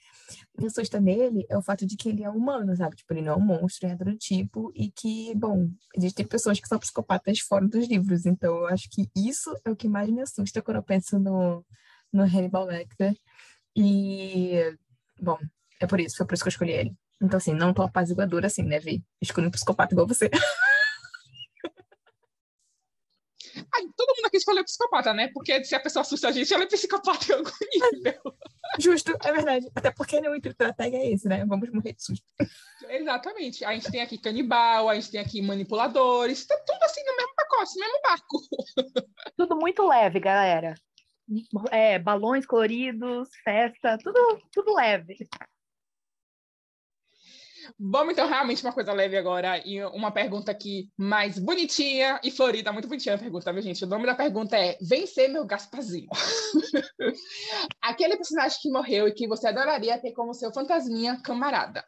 O 0.54 0.60
que 0.60 0.66
assusta 0.66 1.00
nele 1.00 1.46
é 1.48 1.56
o 1.56 1.62
fato 1.62 1.86
de 1.86 1.96
que 1.96 2.08
ele 2.08 2.24
é 2.24 2.30
humano, 2.30 2.76
sabe? 2.76 2.96
Tipo, 2.96 3.14
ele 3.14 3.22
não 3.22 3.34
é 3.34 3.36
um 3.36 3.40
monstro, 3.40 3.88
é 3.88 3.94
do 3.94 4.16
tipo, 4.16 4.72
e 4.74 4.90
que, 4.90 5.34
bom, 5.34 5.68
existem 5.94 6.26
pessoas 6.26 6.60
que 6.60 6.68
são 6.68 6.78
psicopatas 6.78 7.40
fora 7.40 7.66
dos 7.66 7.88
livros, 7.88 8.26
então 8.26 8.54
eu 8.56 8.66
acho 8.66 8.88
que 8.90 9.08
isso 9.16 9.54
é 9.64 9.70
o 9.70 9.76
que 9.76 9.88
mais 9.88 10.08
me 10.10 10.22
assusta 10.22 10.62
quando 10.62 10.78
eu 10.78 10.82
penso 10.82 11.18
no, 11.18 11.64
no 12.12 12.22
Hannibal 12.22 12.66
Lecter. 12.66 13.14
E, 13.76 14.76
bom, 15.20 15.38
é 15.80 15.86
por 15.86 16.00
isso, 16.00 16.16
foi 16.16 16.26
por 16.26 16.34
isso 16.34 16.44
que 16.44 16.48
eu 16.48 16.52
escolhi 16.52 16.72
ele. 16.72 16.96
Então, 17.22 17.36
assim, 17.38 17.54
não 17.54 17.72
tô 17.72 17.82
apaziguadora 17.82 18.46
assim, 18.46 18.62
né, 18.62 18.78
Vi? 18.78 19.02
Escolhi 19.20 19.46
um 19.46 19.50
psicopata 19.50 19.94
igual 19.94 20.06
você. 20.06 20.30
Ai, 23.72 23.82
aqui 24.34 24.38
escolheu 24.38 24.64
psicopata, 24.64 25.14
né? 25.14 25.28
Porque 25.32 25.64
se 25.64 25.74
a 25.74 25.80
pessoa 25.80 26.02
assusta 26.02 26.28
a 26.28 26.32
gente, 26.32 26.52
ela 26.52 26.64
é 26.64 26.66
psicopata 26.66 27.24
em 27.30 27.34
algum 27.34 27.50
nível. 27.94 28.34
Justo, 28.78 29.16
é 29.22 29.32
verdade. 29.32 29.70
Até 29.74 29.90
porque 29.90 30.16
o 30.16 30.34
intuito 30.34 30.58
da 30.58 30.72
tag 30.72 30.94
é 30.94 31.12
esse, 31.12 31.28
né? 31.28 31.44
Vamos 31.46 31.70
morrer 31.70 31.92
de 31.92 32.02
susto. 32.02 32.26
Exatamente. 32.88 33.64
A 33.64 33.72
gente 33.72 33.90
tem 33.90 34.00
aqui 34.00 34.18
canibal, 34.18 34.88
a 34.88 34.94
gente 34.94 35.10
tem 35.12 35.20
aqui 35.20 35.40
manipuladores, 35.40 36.46
tá 36.46 36.56
tudo 36.66 36.82
assim 36.82 37.02
no 37.04 37.16
mesmo 37.16 37.34
pacote, 37.36 37.72
no 37.74 37.80
mesmo 37.80 38.00
barco. 38.02 38.40
Tudo 39.36 39.56
muito 39.56 39.86
leve, 39.86 40.20
galera. 40.20 40.74
É, 41.70 41.98
balões 41.98 42.46
coloridos, 42.46 43.28
festa, 43.42 43.96
tudo, 43.98 44.40
tudo 44.52 44.74
leve. 44.74 45.16
Vamos 47.78 48.12
então 48.12 48.28
realmente 48.28 48.62
uma 48.64 48.72
coisa 48.72 48.92
leve 48.92 49.16
agora 49.16 49.58
e 49.66 49.82
uma 49.86 50.10
pergunta 50.10 50.50
aqui 50.50 50.90
mais 50.96 51.38
bonitinha 51.38 52.20
e 52.22 52.30
florida, 52.30 52.72
muito 52.72 52.88
bonitinha 52.88 53.14
a 53.14 53.18
pergunta, 53.18 53.52
viu, 53.52 53.62
gente? 53.62 53.84
O 53.84 53.88
nome 53.88 54.06
da 54.06 54.14
pergunta 54.14 54.56
é 54.56 54.76
Vencer 54.80 55.30
meu 55.30 55.44
Gasparzinho. 55.44 56.08
Aquele 57.82 58.16
personagem 58.16 58.58
que 58.60 58.70
morreu 58.70 59.08
e 59.08 59.12
que 59.12 59.26
você 59.26 59.48
adoraria 59.48 59.98
ter 59.98 60.12
como 60.12 60.34
seu 60.34 60.52
fantasminha 60.52 61.20
camarada. 61.22 61.84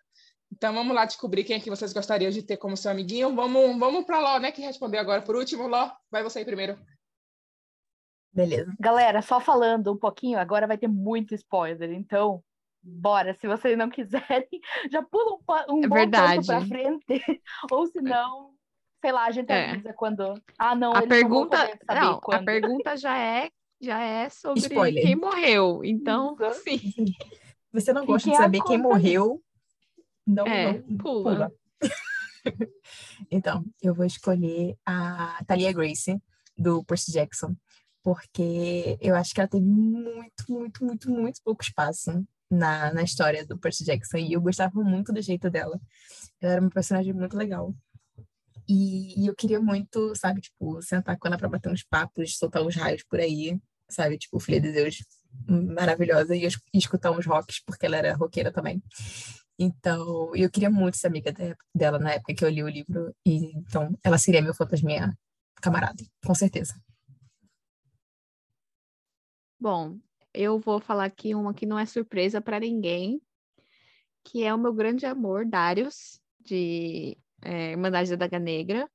Então 0.53 0.73
vamos 0.73 0.95
lá 0.95 1.05
descobrir 1.05 1.45
quem 1.45 1.57
é 1.57 1.61
que 1.61 1.71
vocês 1.71 1.93
gostariam 1.93 2.31
de 2.31 2.43
ter 2.43 2.57
como 2.57 2.77
seu 2.77 2.91
amiguinho. 2.91 3.35
Vamos, 3.35 3.79
vamos 3.79 4.05
para 4.05 4.21
Ló, 4.21 4.39
né, 4.39 4.53
que 4.53 4.63
respondeu 4.63 5.01
agora 5.01 5.23
por 5.23 5.37
último. 5.37 5.67
Ló, 5.67 5.91
vai 6.11 6.23
você 6.23 6.39
aí 6.39 6.45
primeiro. 6.45 6.79
Beleza. 8.33 8.73
Galera, 8.79 9.23
só 9.23 9.41
falando 9.41 9.93
um 9.93 9.97
pouquinho, 9.97 10.39
agora 10.39 10.67
vai 10.67 10.77
ter 10.77 10.89
muito 10.89 11.35
spoiler, 11.35 11.91
então 11.93 12.45
bora. 12.87 13.35
Se 13.35 13.47
vocês 13.47 13.77
não 13.77 13.91
quiserem, 13.91 14.49
já 14.91 15.03
pula 15.03 15.39
um, 15.69 15.75
um 15.79 15.85
É 15.85 15.89
bom 15.89 16.11
para 16.11 16.61
frente. 16.67 17.05
Ou 17.71 17.87
se 17.87 18.01
não, 18.01 18.53
sei 19.01 19.13
lá, 19.13 19.25
a 19.27 19.31
gente 19.31 19.51
É. 19.51 19.71
avisa 19.71 19.93
quando. 19.93 20.35
Ah, 20.59 20.75
não, 20.75 20.93
A 20.95 21.01
não 21.01 21.09
pergunta, 21.09 21.57
saber 21.57 22.01
não, 22.01 22.21
a 22.33 22.43
pergunta 22.43 22.97
já 22.97 23.19
é 23.19 23.51
já 23.81 24.01
é 24.01 24.29
sobre 24.31 24.61
Spoiler. 24.61 25.03
quem 25.03 25.17
morreu. 25.17 25.85
Então, 25.85 26.37
sim. 26.65 26.81
Você 27.73 27.93
não 27.93 28.07
gosta 28.07 28.31
de 28.31 28.35
Fiquem 28.35 28.37
saber 28.37 28.63
quem 28.63 28.79
morreu, 28.79 29.43
não, 30.27 30.47
É, 30.47 30.83
não 30.87 30.97
pula. 30.97 31.35
pula. 31.35 31.53
então, 33.31 33.65
eu 33.83 33.95
vou 33.95 34.07
escolher 34.07 34.77
a 34.87 35.43
Talia 35.47 35.73
Grace, 35.73 36.17
do 36.57 36.83
Percy 36.85 37.13
Jackson, 37.13 37.55
porque 38.03 38.97
eu 39.01 39.15
acho 39.15 39.35
que 39.35 39.41
ela 39.41 39.49
teve 39.51 39.67
muito, 39.67 40.45
muito, 40.49 40.85
muito, 40.85 41.11
muito 41.11 41.41
pouco 41.45 41.63
espaço 41.63 42.25
na, 42.51 42.93
na 42.93 43.03
história 43.03 43.45
do 43.47 43.59
Percy 43.59 43.85
Jackson, 43.85 44.19
e 44.19 44.33
eu 44.33 44.41
gostava 44.41 44.83
muito 44.83 45.13
do 45.13 45.21
jeito 45.23 45.51
dela. 45.51 45.81
Ela 46.41 46.53
era 46.55 46.61
uma 46.61 46.71
personagem 46.71 47.13
muito 47.13 47.37
legal. 47.37 47.75
E, 48.69 49.23
e 49.23 49.27
eu 49.27 49.35
queria 49.35 49.61
muito, 49.61 50.15
sabe, 50.17 50.41
tipo, 50.41 50.81
sentar 50.83 51.17
com 51.19 51.29
ela 51.29 51.39
pra 51.39 51.49
bater 51.49 51.71
uns 51.73 51.85
papos, 51.85 52.37
soltar 52.37 52.63
uns 52.63 52.75
raios 52.77 53.03
por 53.05 53.21
aí, 53.21 53.59
sabe, 53.89 54.19
tipo, 54.19 54.41
Filha 54.41 54.61
de 54.61 54.73
Deus, 54.73 55.05
maravilhosa, 55.49 56.35
e, 56.35 56.47
e 56.47 56.79
escutar 56.79 57.13
uns 57.13 57.27
rocks, 57.27 57.63
porque 57.65 57.87
ela 57.87 57.97
era 57.97 58.15
roqueira 58.17 58.51
também. 58.53 58.83
Então, 59.59 60.35
eu 60.35 60.51
queria 60.51 60.69
muito 60.71 60.97
ser 60.97 61.07
amiga 61.07 61.33
de- 61.33 61.57
dela 61.75 61.99
na 61.99 62.13
época 62.13 62.35
que 62.35 62.45
eu 62.45 62.49
li 62.49 62.63
o 62.63 62.69
livro, 62.69 63.15
e 63.25 63.57
então 63.57 63.97
ela 64.03 64.19
seria 64.19 64.43
meu 64.43 64.55
fantasminha 64.55 65.17
camarada, 65.63 66.03
com 66.25 66.35
certeza. 66.35 66.75
Bom, 69.59 69.99
eu 70.37 70.59
vou 70.59 70.79
falar 70.81 71.05
aqui 71.05 71.35
uma 71.35 71.55
que 71.55 71.67
não 71.67 71.79
é 71.79 71.87
surpresa 71.87 72.41
para 72.41 72.61
ninguém, 72.61 73.21
que 74.25 74.45
é 74.45 74.53
o 74.55 74.59
meu 74.59 74.73
grande 74.73 75.07
amor, 75.07 75.47
Darius, 75.47 76.21
de 76.41 77.17
é, 77.43 77.73
Irmandade 77.73 78.11
da 78.11 78.17
Daga 78.17 78.39
Negra. 78.39 78.89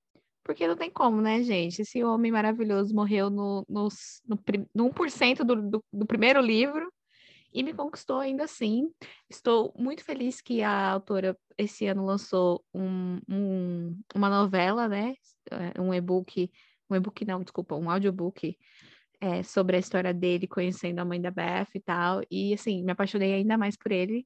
Porque 0.43 0.67
não 0.67 0.75
tem 0.75 0.89
como, 0.89 1.21
né, 1.21 1.43
gente? 1.43 1.81
Esse 1.81 2.03
homem 2.03 2.31
maravilhoso 2.31 2.93
morreu 2.95 3.29
no, 3.29 3.65
no, 3.69 4.37
prim- 4.37 4.67
no 4.73 4.85
1% 4.85 5.43
do, 5.43 5.55
do, 5.69 5.85
do 5.93 6.05
primeiro 6.05 6.41
livro 6.41 6.91
e 7.53 7.63
me 7.63 7.73
conquistou 7.73 8.19
ainda 8.19 8.45
assim. 8.45 8.89
Estou 9.29 9.73
muito 9.77 10.03
feliz 10.03 10.41
que 10.41 10.63
a 10.63 10.91
autora 10.91 11.37
esse 11.57 11.85
ano 11.85 12.05
lançou 12.05 12.63
um, 12.73 13.19
um- 13.29 14.01
uma 14.15 14.29
novela, 14.29 14.87
né? 14.87 15.13
É, 15.51 15.79
Um 15.79 15.93
e-book, 15.93 16.51
um 16.89 16.95
e-book 16.95 17.23
não, 17.25 17.43
desculpa, 17.43 17.75
um 17.75 17.89
audiobook 17.89 18.57
é, 19.21 19.43
sobre 19.43 19.77
a 19.77 19.79
história 19.79 20.13
dele, 20.13 20.47
conhecendo 20.47 20.99
a 20.99 21.05
mãe 21.05 21.21
da 21.21 21.29
Beth 21.29 21.69
e 21.75 21.79
tal. 21.79 22.21
E 22.29 22.53
assim, 22.55 22.83
me 22.83 22.91
apaixonei 22.91 23.33
ainda 23.35 23.55
mais 23.57 23.77
por 23.77 23.91
ele. 23.91 24.25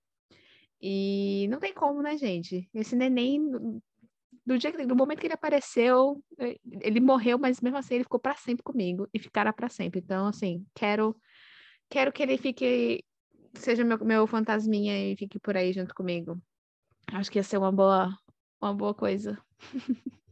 E 0.81 1.47
não 1.49 1.59
tem 1.59 1.73
como, 1.73 2.01
né, 2.01 2.17
gente? 2.17 2.69
Esse 2.73 2.95
neném, 2.95 3.41
do 4.45 4.57
dia 4.57 4.71
do 4.87 4.95
momento 4.95 5.19
que 5.19 5.27
ele 5.27 5.33
apareceu, 5.33 6.23
eh, 6.39 6.57
ele 6.81 7.01
morreu, 7.01 7.37
mas 7.37 7.59
mesmo 7.59 7.77
assim 7.77 7.95
ele 7.95 8.03
ficou 8.03 8.19
para 8.19 8.35
sempre 8.35 8.63
comigo 8.63 9.07
e 9.13 9.19
ficará 9.19 9.51
para 9.51 9.67
sempre. 9.67 9.99
Então, 9.99 10.27
assim, 10.27 10.65
quero 10.73 11.15
quero 11.89 12.11
que 12.11 12.23
ele 12.23 12.37
fique 12.37 13.03
seja 13.55 13.83
meu, 13.83 13.97
meu 13.99 14.27
fantasminha 14.27 15.11
e 15.11 15.17
fique 15.17 15.39
por 15.39 15.57
aí 15.57 15.73
junto 15.73 15.93
comigo. 15.93 16.41
Acho 17.11 17.31
que 17.31 17.39
ia 17.39 17.43
ser 17.43 17.57
uma 17.57 17.71
boa 17.71 18.17
uma 18.61 18.73
boa 18.73 18.93
coisa. 18.93 19.37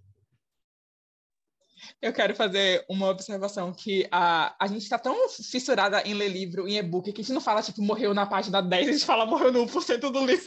Eu 2.02 2.13
quero 2.13 2.36
fazer 2.36 2.86
uma 2.90 3.10
observação 3.10 3.74
que 3.74 4.08
a, 4.12 4.56
a 4.60 4.68
gente 4.68 4.84
está 4.84 4.98
tão 4.98 5.30
fissurada 5.30 6.02
em 6.02 6.13
ler 6.13 6.30
livro, 6.30 6.68
em 6.68 6.78
e-book, 6.78 7.12
que 7.12 7.22
a 7.22 7.24
gente 7.24 7.34
não 7.34 7.42
fala, 7.42 7.62
tipo, 7.62 7.82
morreu 7.82 8.13
na 8.13 8.25
página 8.25 8.62
10, 8.62 8.88
a 8.88 8.92
gente 8.92 9.06
fala 9.06 9.25
morreu 9.25 9.52
no 9.52 9.66
1% 9.66 10.00
do 10.00 10.25
livro. 10.25 10.44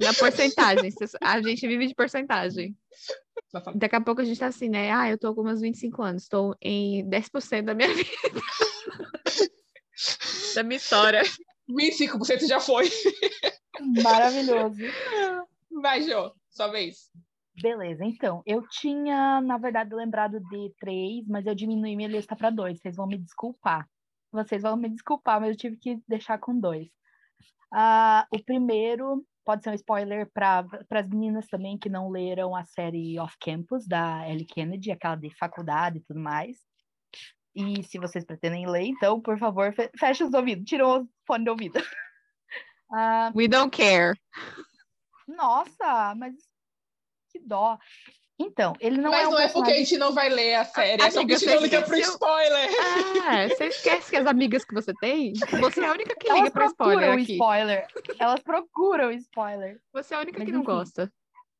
Na 0.00 0.14
porcentagem. 0.14 0.92
A 1.20 1.42
gente 1.42 1.66
vive 1.66 1.86
de 1.86 1.94
porcentagem. 1.94 2.76
Daqui 3.74 3.96
a 3.96 4.00
pouco 4.00 4.20
a 4.20 4.24
gente 4.24 4.38
tá 4.38 4.46
assim, 4.46 4.68
né? 4.68 4.92
Ah, 4.92 5.10
eu 5.10 5.18
tô 5.18 5.34
com 5.34 5.42
meus 5.42 5.60
25 5.60 6.02
anos, 6.02 6.22
estou 6.22 6.56
em 6.62 7.04
10% 7.08 7.62
da 7.62 7.74
minha 7.74 7.92
vida. 7.92 8.10
da 10.54 10.62
minha 10.62 10.76
história. 10.76 11.22
25% 11.68 12.46
já 12.46 12.60
foi. 12.60 12.90
Maravilhoso. 14.02 14.80
Vai, 15.70 16.02
Jô, 16.02 16.32
sua 16.50 16.68
vez. 16.68 17.10
Beleza, 17.60 18.04
então, 18.04 18.42
eu 18.46 18.66
tinha, 18.68 19.40
na 19.40 19.58
verdade, 19.58 19.94
lembrado 19.94 20.40
de 20.40 20.72
três, 20.78 21.26
mas 21.28 21.44
eu 21.46 21.54
diminuí 21.54 21.94
minha 21.94 22.08
lista 22.08 22.34
para 22.34 22.48
dois. 22.50 22.78
Vocês 22.80 22.96
vão 22.96 23.06
me 23.06 23.18
desculpar. 23.18 23.86
Vocês 24.32 24.62
vão 24.62 24.76
me 24.76 24.88
desculpar, 24.88 25.40
mas 25.40 25.50
eu 25.50 25.56
tive 25.56 25.76
que 25.76 26.00
deixar 26.08 26.38
com 26.38 26.58
dois. 26.58 26.88
Ah, 27.72 28.26
o 28.32 28.42
primeiro 28.42 29.24
pode 29.44 29.62
ser 29.62 29.70
um 29.70 29.74
spoiler 29.74 30.30
para 30.32 30.64
as 30.90 31.08
meninas 31.08 31.46
também 31.48 31.76
que 31.76 31.88
não 31.88 32.08
leram 32.08 32.54
a 32.54 32.64
série 32.64 33.18
Off 33.18 33.36
Campus, 33.40 33.86
da 33.86 34.28
Ellie 34.28 34.46
Kennedy, 34.46 34.92
aquela 34.92 35.16
de 35.16 35.30
faculdade 35.36 35.98
e 35.98 36.02
tudo 36.02 36.20
mais. 36.20 36.56
E 37.54 37.82
se 37.82 37.98
vocês 37.98 38.24
pretendem 38.24 38.66
ler, 38.68 38.84
então, 38.84 39.20
por 39.20 39.38
favor, 39.38 39.74
fe 39.74 39.90
feche 39.98 40.22
os 40.22 40.32
ouvidos, 40.32 40.64
tira 40.64 40.86
o 40.86 41.06
fone 41.26 41.44
de 41.44 41.50
ouvido. 41.50 41.74
Ah, 42.92 43.30
We 43.36 43.46
don't 43.46 43.70
care. 43.70 44.18
nossa, 45.28 46.12
mas 46.16 46.34
que 47.30 47.38
dó. 47.38 47.78
Então, 48.42 48.72
ele 48.80 48.96
não 48.96 49.10
Mas 49.10 49.24
é 49.24 49.28
um 49.28 49.30
não 49.32 49.38
é 49.38 49.48
porque 49.48 49.58
a 49.58 49.64
personagem... 49.64 49.84
gente 49.84 49.98
não 49.98 50.14
vai 50.14 50.30
ler 50.30 50.54
a 50.54 50.64
série, 50.64 51.02
é 51.02 51.10
porque 51.10 51.34
a 51.34 51.38
gente 51.38 51.46
não 51.54 51.60
liga 51.62 51.82
pro 51.82 51.98
spoiler. 51.98 52.70
Ah, 53.28 53.48
você 53.48 53.64
esquece 53.66 54.10
que 54.10 54.16
as 54.16 54.26
amigas 54.26 54.64
que 54.64 54.72
você 54.74 54.94
tem? 54.94 55.34
Você 55.60 55.80
é 55.80 55.86
a 55.88 55.92
única 55.92 56.16
que 56.16 56.26
liga 56.26 56.38
Elas 56.38 56.50
pra 56.50 56.66
spoiler 56.66 56.98
procuram 57.00 57.22
aqui. 57.22 57.32
spoiler. 57.34 57.86
Elas 58.18 58.40
procuram 58.40 59.10
spoiler. 59.12 59.80
Você 59.92 60.14
é 60.14 60.16
a 60.16 60.20
única 60.20 60.38
Mas 60.38 60.46
que 60.46 60.52
não 60.52 60.60
enfim. 60.60 60.66
gosta. 60.70 61.12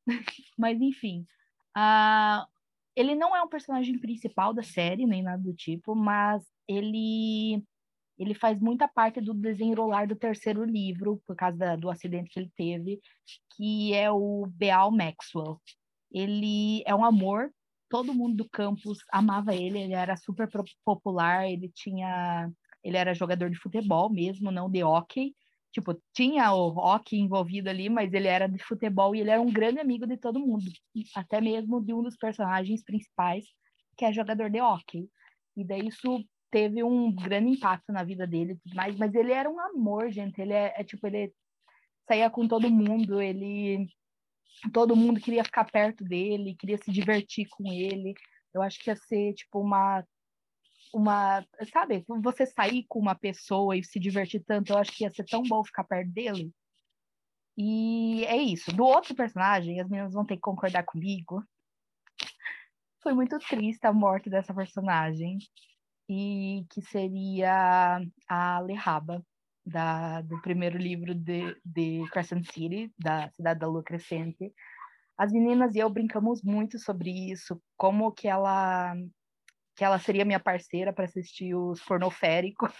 Mas 0.58 0.80
enfim. 0.80 1.26
ah, 1.76 2.46
ele 2.96 3.14
não 3.14 3.36
é 3.36 3.42
um 3.42 3.48
personagem 3.48 3.98
principal 3.98 4.54
da 4.54 4.62
série, 4.62 5.06
nem 5.06 5.22
nada 5.22 5.42
do 5.42 5.52
tipo, 5.54 5.94
mas 5.94 6.42
ele 6.66 7.62
ele 8.20 8.34
faz 8.34 8.60
muita 8.60 8.86
parte 8.86 9.18
do 9.18 9.32
desenrolar 9.32 10.06
do 10.06 10.14
terceiro 10.14 10.62
livro, 10.62 11.22
por 11.26 11.34
causa 11.34 11.56
da- 11.56 11.76
do 11.76 11.88
acidente 11.90 12.28
que 12.30 12.38
ele 12.38 12.52
teve, 12.54 13.00
que 13.56 13.94
é 13.94 14.10
o 14.10 14.46
Beal 14.46 14.90
Maxwell. 14.90 15.58
Ele 16.12 16.82
é 16.86 16.94
um 16.94 17.04
amor, 17.04 17.50
todo 17.88 18.14
mundo 18.14 18.36
do 18.36 18.50
campus 18.50 18.98
amava 19.10 19.54
ele, 19.54 19.78
ele 19.80 19.94
era 19.94 20.16
super 20.16 20.48
popular, 20.84 21.48
ele 21.50 21.70
tinha 21.74 22.50
ele 22.82 22.96
era 22.96 23.14
jogador 23.14 23.50
de 23.50 23.58
futebol 23.58 24.10
mesmo, 24.10 24.50
não 24.50 24.70
de 24.70 24.82
hockey. 24.82 25.34
Tipo, 25.72 25.94
tinha 26.14 26.52
o 26.52 26.68
hockey 26.68 27.18
envolvido 27.18 27.68
ali, 27.70 27.88
mas 27.88 28.12
ele 28.12 28.26
era 28.26 28.48
de 28.48 28.58
futebol 28.64 29.14
e 29.14 29.20
ele 29.20 29.30
era 29.30 29.40
um 29.40 29.52
grande 29.52 29.78
amigo 29.80 30.06
de 30.06 30.16
todo 30.16 30.40
mundo, 30.40 30.64
até 31.14 31.40
mesmo 31.40 31.80
de 31.80 31.92
um 31.94 32.02
dos 32.02 32.16
personagens 32.16 32.82
principais, 32.82 33.44
que 33.96 34.04
é 34.04 34.12
jogador 34.12 34.50
de 34.50 34.60
hockey. 34.60 35.08
E 35.56 35.64
daí 35.64 35.88
isso 35.88 36.24
teve 36.50 36.82
um 36.82 37.12
grande 37.12 37.50
impacto 37.50 37.92
na 37.92 38.02
vida 38.02 38.26
dele, 38.26 38.58
mas, 38.74 38.96
mas 38.96 39.14
ele 39.14 39.32
era 39.32 39.48
um 39.48 39.60
amor, 39.60 40.10
gente. 40.10 40.40
Ele 40.40 40.52
é, 40.52 40.74
é 40.76 40.84
tipo 40.84 41.06
ele 41.06 41.32
saía 42.08 42.28
com 42.30 42.46
todo 42.48 42.70
mundo, 42.70 43.20
ele 43.20 43.88
todo 44.72 44.96
mundo 44.96 45.20
queria 45.20 45.44
ficar 45.44 45.64
perto 45.64 46.04
dele, 46.04 46.56
queria 46.56 46.78
se 46.78 46.90
divertir 46.90 47.48
com 47.48 47.70
ele. 47.72 48.14
Eu 48.52 48.62
acho 48.62 48.78
que 48.80 48.90
ia 48.90 48.96
ser 48.96 49.34
tipo 49.34 49.60
uma 49.60 50.04
uma, 50.92 51.46
sabe, 51.72 52.04
você 52.20 52.44
sair 52.46 52.84
com 52.88 52.98
uma 52.98 53.14
pessoa 53.14 53.76
e 53.76 53.84
se 53.84 54.00
divertir 54.00 54.42
tanto, 54.44 54.72
eu 54.72 54.78
acho 54.78 54.92
que 54.92 55.04
ia 55.04 55.10
ser 55.10 55.24
tão 55.24 55.42
bom 55.42 55.64
ficar 55.64 55.84
perto 55.84 56.10
dele. 56.10 56.52
E 57.56 58.24
é 58.24 58.36
isso. 58.36 58.72
Do 58.72 58.84
outro 58.84 59.14
personagem, 59.14 59.80
as 59.80 59.88
meninas 59.88 60.14
vão 60.14 60.24
ter 60.24 60.36
que 60.36 60.40
concordar 60.40 60.84
comigo. 60.84 61.44
Foi 63.02 63.12
muito 63.12 63.38
triste 63.38 63.86
a 63.86 63.92
morte 63.92 64.28
dessa 64.28 64.54
personagem. 64.54 65.38
E 66.12 66.66
que 66.70 66.82
seria 66.82 68.00
a 68.28 68.60
Lerraba, 68.60 69.24
da, 69.64 70.20
do 70.22 70.40
primeiro 70.40 70.76
livro 70.76 71.14
de, 71.14 71.56
de 71.64 72.04
Crescent 72.10 72.44
City, 72.52 72.92
da 72.98 73.30
Cidade 73.30 73.60
da 73.60 73.66
Lua 73.66 73.82
Crescente. 73.82 74.52
As 75.16 75.32
meninas 75.32 75.74
e 75.74 75.78
eu 75.78 75.88
brincamos 75.88 76.42
muito 76.42 76.78
sobre 76.78 77.10
isso, 77.30 77.60
como 77.76 78.12
que 78.12 78.26
ela 78.26 78.94
que 79.76 79.84
ela 79.84 79.98
seria 79.98 80.26
minha 80.26 80.40
parceira 80.40 80.92
para 80.92 81.04
assistir 81.04 81.54
os 81.54 81.80
pornoféricos. 81.82 82.72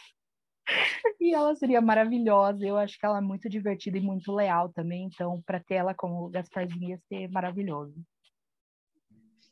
e 1.18 1.32
ela 1.34 1.54
seria 1.54 1.80
maravilhosa. 1.80 2.66
Eu 2.66 2.76
acho 2.76 2.98
que 2.98 3.06
ela 3.06 3.18
é 3.18 3.22
muito 3.22 3.48
divertida 3.48 3.96
e 3.96 4.02
muito 4.02 4.30
leal 4.34 4.68
também. 4.70 5.04
Então, 5.04 5.40
para 5.42 5.60
ter 5.60 5.76
ela 5.76 5.94
como 5.94 6.28
Gasparzinho 6.28 6.90
ia 6.90 6.98
ser 7.08 7.28
maravilhoso. 7.30 7.94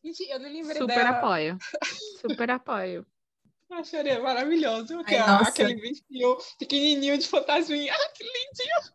Gente, 0.05 0.29
eu 0.31 0.39
não 0.39 0.49
lembrei 0.51 0.77
Super 0.77 0.87
dela. 0.87 1.11
apoio. 1.11 1.59
Super 2.21 2.51
apoio. 2.51 3.07
Acharia 3.71 4.21
maravilhoso. 4.21 4.97
Porque 4.97 5.15
Ai, 5.15 5.27
nossa. 5.27 5.51
aquele 5.51 5.75
bichinho 5.75 6.37
pequenininho 6.59 7.19
de 7.19 7.27
fantasminha. 7.29 7.93
Ah, 7.95 8.13
que 8.15 8.25
lindinho. 8.25 8.95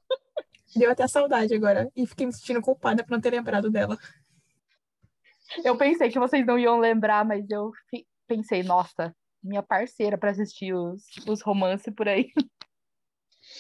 Deu 0.76 0.92
até 0.92 1.08
saudade 1.08 1.54
agora. 1.54 1.90
E 1.96 2.06
fiquei 2.08 2.26
me 2.26 2.34
sentindo 2.34 2.62
culpada 2.62 3.04
por 3.04 3.12
não 3.12 3.22
ter 3.22 3.30
lembrado 3.32 3.70
dela. 3.70 3.98
Eu 5.64 5.78
pensei 5.78 6.10
que 6.10 6.18
vocês 6.20 6.46
não 6.46 6.58
iam 6.58 6.80
lembrar, 6.80 7.24
mas 7.24 7.48
eu 7.50 7.72
fi- 7.90 8.08
pensei, 8.28 8.64
nossa, 8.64 9.16
minha 9.44 9.62
parceira 9.62 10.18
para 10.18 10.32
assistir 10.32 10.74
os, 10.74 11.04
os 11.28 11.42
romances 11.44 11.94
por 11.96 12.08
aí. 12.08 12.32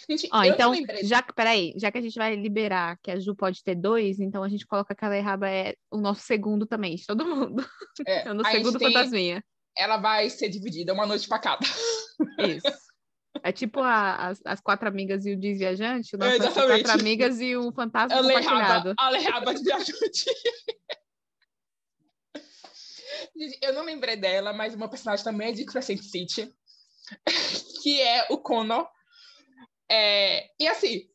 Gente, 0.09 0.27
Ó, 0.31 0.43
eu 0.43 0.53
então, 0.53 0.73
já 1.03 1.21
que, 1.21 1.33
peraí, 1.33 1.73
já 1.77 1.91
que 1.91 1.97
a 1.97 2.01
gente 2.01 2.15
vai 2.17 2.35
liberar 2.35 2.97
que 3.03 3.11
a 3.11 3.19
Ju 3.19 3.35
pode 3.35 3.61
ter 3.63 3.75
dois, 3.75 4.19
então 4.19 4.41
a 4.41 4.49
gente 4.49 4.65
coloca 4.65 4.95
que 4.95 5.05
a 5.05 5.09
Lerraba 5.09 5.47
é 5.47 5.75
o 5.91 5.97
nosso 5.97 6.21
segundo 6.21 6.65
também, 6.65 6.95
de 6.95 7.05
todo 7.05 7.25
mundo. 7.25 7.63
É, 8.07 8.23
É 8.27 8.31
o 8.31 8.33
nosso 8.33 8.49
segundo 8.49 8.79
tem- 8.79 8.87
fantasminha. 8.91 9.43
Ela 9.77 9.97
vai 9.97 10.29
ser 10.29 10.49
dividida 10.49 10.93
uma 10.93 11.05
noite 11.05 11.27
pra 11.27 11.39
cada. 11.39 11.65
Isso. 12.39 12.67
É 13.41 13.51
tipo 13.51 13.81
a- 13.81 14.27
as, 14.27 14.41
as 14.45 14.61
quatro 14.61 14.87
amigas 14.87 15.25
e 15.25 15.33
o 15.33 15.39
desviajante, 15.39 16.15
É, 16.21 16.25
as 16.27 16.53
quatro 16.53 16.91
amigas 16.91 17.41
e 17.41 17.55
o 17.57 17.71
fantasma 17.71 18.21
compartilhado. 18.21 18.89
Lerraba, 18.89 18.95
a 18.97 19.09
Lerraba 19.09 19.53
de 19.55 19.63
viajante. 19.63 20.25
Eu 23.61 23.73
não 23.73 23.83
lembrei 23.83 24.15
dela, 24.15 24.53
mas 24.53 24.73
uma 24.75 24.87
personagem 24.89 25.23
também 25.25 25.49
é 25.49 25.51
de 25.51 25.65
Crescent 25.65 26.01
City, 26.01 26.53
que 27.83 28.01
é 28.01 28.27
o 28.29 28.37
Connor. 28.37 28.87
É, 29.89 30.49
e 30.59 30.67
assim, 30.67 31.09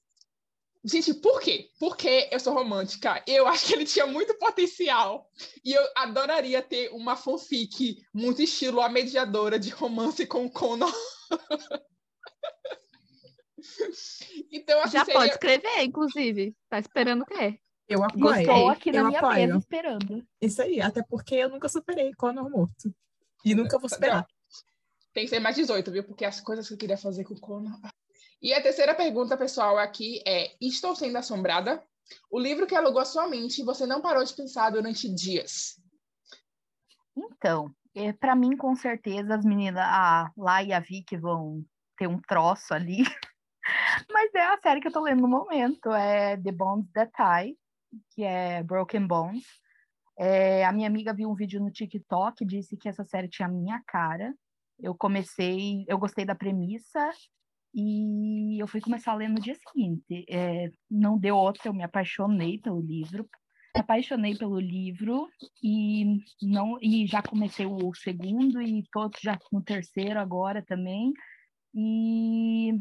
gente, 0.85 1.15
por 1.15 1.41
quê? 1.41 1.71
Porque 1.79 2.29
eu 2.31 2.41
sou 2.41 2.53
romântica. 2.55 3.23
Eu 3.27 3.47
acho 3.47 3.67
que 3.67 3.75
ele 3.75 3.85
tinha 3.85 4.07
muito 4.07 4.35
potencial. 4.39 5.31
E 5.65 5.73
eu 5.73 5.83
adoraria 5.97 6.63
ter 6.63 6.91
uma 6.91 7.17
fanfic 7.17 8.03
muito 8.13 8.43
estilo 8.43 8.81
a 8.81 8.89
mediadora 8.89 9.59
de 9.59 9.71
romance 9.71 10.27
com 10.27 10.47
o 10.47 10.51
Connor. 10.51 10.93
então, 14.51 14.81
assim, 14.81 14.93
Já 14.93 15.05
seria... 15.05 15.21
pode 15.21 15.33
escrever, 15.33 15.83
inclusive. 15.83 16.57
Tá 16.69 16.79
esperando 16.79 17.23
o 17.23 17.27
quê? 17.27 17.59
Eu 17.89 18.05
apoio. 18.05 18.41
Estou 18.41 18.69
aqui 18.69 18.93
na 18.93 18.99
eu 18.99 19.07
minha 19.07 19.19
apoio. 19.19 19.35
mesa 19.35 19.59
esperando. 19.59 20.27
Isso 20.41 20.61
aí, 20.61 20.81
até 20.81 21.03
porque 21.03 21.35
eu 21.37 21.49
nunca 21.49 21.69
superei 21.69 22.13
Conor 22.15 22.51
morto. 22.51 22.95
E 23.45 23.55
nunca 23.55 23.79
vou 23.79 23.89
superar. 23.89 24.27
Tem 25.15 25.25
que 25.25 25.31
ser 25.31 25.41
mais 25.41 25.57
18, 25.57 25.91
viu? 25.91 26.05
Porque 26.05 26.25
as 26.25 26.41
coisas 26.41 26.69
que 26.69 26.75
eu 26.75 26.79
queria 26.79 26.99
fazer 26.99 27.25
com 27.25 27.35
o 27.35 27.41
Conor. 27.41 27.81
E 28.41 28.55
a 28.55 28.63
terceira 28.63 28.95
pergunta, 28.95 29.37
pessoal, 29.37 29.79
aqui 29.79 30.23
é: 30.27 30.55
Estou 30.61 30.95
sendo 30.95 31.19
assombrada? 31.19 31.83
O 32.31 32.39
livro 32.39 32.67
que 32.67 32.75
alugou 32.75 33.01
a 33.01 33.05
sua 33.05 33.29
mente 33.29 33.61
e 33.61 33.65
você 33.65 33.85
não 33.85 34.01
parou 34.01 34.25
de 34.25 34.33
pensar 34.33 34.71
durante 34.71 35.13
dias. 35.13 35.81
Então, 37.17 37.75
é, 37.95 38.13
para 38.13 38.37
mim, 38.37 38.57
com 38.57 38.75
certeza, 38.77 39.35
as 39.35 39.45
meninas, 39.45 39.83
a 39.85 40.31
Lá 40.37 40.63
e 40.63 40.73
a 40.73 40.81
Vicky 40.81 41.17
vão 41.17 41.65
ter 41.97 42.07
um 42.07 42.21
troço 42.21 42.73
ali. 42.73 42.99
Mas 44.11 44.33
é 44.35 44.45
a 44.45 44.59
série 44.59 44.81
que 44.81 44.89
eu 44.89 44.93
tô 44.93 45.03
lendo 45.03 45.21
no 45.21 45.29
momento, 45.29 45.93
é 45.93 46.37
The 46.37 46.53
Bones 46.53 46.91
That 46.93 47.13
Tie, 47.13 47.59
que 48.13 48.23
é 48.23 48.63
Broken 48.63 49.07
Bones. 49.07 49.45
É, 50.17 50.65
a 50.65 50.73
minha 50.73 50.89
amiga 50.89 51.13
viu 51.13 51.29
um 51.29 51.35
vídeo 51.35 51.61
no 51.61 51.71
TikTok, 51.71 52.45
disse 52.45 52.77
que 52.77 52.89
essa 52.89 53.05
série 53.05 53.29
tinha 53.29 53.47
a 53.47 53.51
minha 53.51 53.83
cara. 53.87 54.33
Eu 54.79 54.95
comecei, 54.95 55.85
eu 55.89 55.99
gostei 55.99 56.25
da 56.25 56.35
premissa 56.35 57.11
e 57.75 58.61
eu 58.61 58.67
fui 58.67 58.81
começar 58.81 59.13
a 59.13 59.17
ler 59.17 59.29
no 59.29 59.41
dia 59.41 59.55
seguinte. 59.55 60.25
É, 60.29 60.71
não 60.91 61.19
deu 61.19 61.37
outra, 61.37 61.69
eu 61.69 61.75
me 61.75 61.85
apaixonei 61.85 62.59
pelo 62.59 62.81
livro. 62.81 63.29
Me 63.75 63.81
apaixonei 63.81 64.37
pelo 64.37 64.59
livro 64.59 65.29
e 65.63 66.21
não 66.43 66.79
e 66.81 67.07
já 67.07 67.23
comecei 67.23 67.67
o 67.67 67.95
segundo 67.95 68.61
e 68.63 68.83
tô 68.91 69.11
já 69.21 69.39
no 69.53 69.63
terceiro 69.63 70.19
agora 70.19 70.63
também. 70.63 71.13
E 71.75 72.73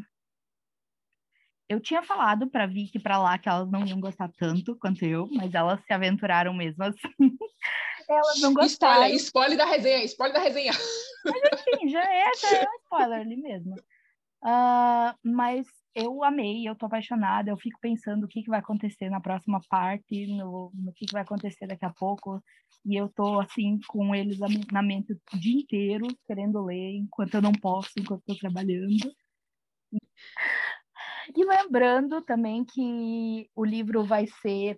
eu 1.68 1.78
tinha 1.80 2.02
falado 2.02 2.48
para 2.48 2.66
Vicky 2.66 2.98
para 2.98 3.18
lá 3.18 3.38
que 3.38 3.48
elas 3.48 3.70
não 3.70 3.84
iam 3.84 4.00
gostar 4.00 4.30
tanto 4.38 4.76
quanto 4.76 5.04
eu, 5.04 5.28
mas 5.30 5.52
elas 5.54 5.84
se 5.84 5.92
aventuraram 5.92 6.54
mesmo 6.54 6.82
assim. 6.82 6.98
elas 8.08 8.40
não 8.40 8.54
gostaram. 8.54 9.04
Spoiler, 9.04 9.16
spoiler 9.16 9.58
da 9.58 9.66
resenha, 9.66 10.04
spoiler 10.04 10.34
da 10.34 10.42
resenha. 10.42 10.72
Sim, 10.72 11.88
já 11.90 12.02
é, 12.02 12.32
já 12.40 12.56
é 12.56 12.62
um 12.62 12.78
spoiler 12.82 13.20
ali 13.20 13.36
mesmo. 13.36 13.76
Ah, 14.42 15.16
mas 15.24 15.66
eu 15.94 16.22
amei, 16.22 16.68
eu 16.68 16.76
tô 16.76 16.86
apaixonada, 16.86 17.50
eu 17.50 17.56
fico 17.58 17.78
pensando 17.80 18.24
o 18.24 18.28
que, 18.28 18.42
que 18.42 18.48
vai 18.50 18.60
acontecer 18.60 19.10
na 19.10 19.20
próxima 19.20 19.60
parte, 19.68 20.26
no, 20.28 20.70
no 20.74 20.92
que, 20.92 21.06
que 21.06 21.12
vai 21.12 21.22
acontecer 21.22 21.66
daqui 21.66 21.84
a 21.84 21.92
pouco, 21.92 22.40
e 22.86 22.94
eu 22.96 23.08
tô 23.08 23.40
assim 23.40 23.78
com 23.88 24.14
eles 24.14 24.38
na- 24.72 24.82
mente 24.82 25.12
o 25.12 25.38
dia 25.38 25.60
inteiro, 25.60 26.06
querendo 26.26 26.64
ler, 26.64 26.96
enquanto 26.96 27.34
eu 27.34 27.42
não 27.42 27.52
posso, 27.52 27.90
enquanto 27.98 28.20
estou 28.20 28.36
trabalhando. 28.38 29.12
E 31.36 31.44
lembrando 31.44 32.22
também 32.22 32.64
que 32.64 33.50
o 33.54 33.64
livro 33.64 34.04
vai 34.04 34.26
ser 34.26 34.76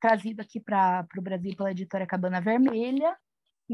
trazido 0.00 0.40
aqui 0.40 0.60
para 0.60 1.06
o 1.16 1.22
Brasil 1.22 1.54
pela 1.56 1.70
editora 1.70 2.06
Cabana 2.06 2.40
Vermelha, 2.40 3.16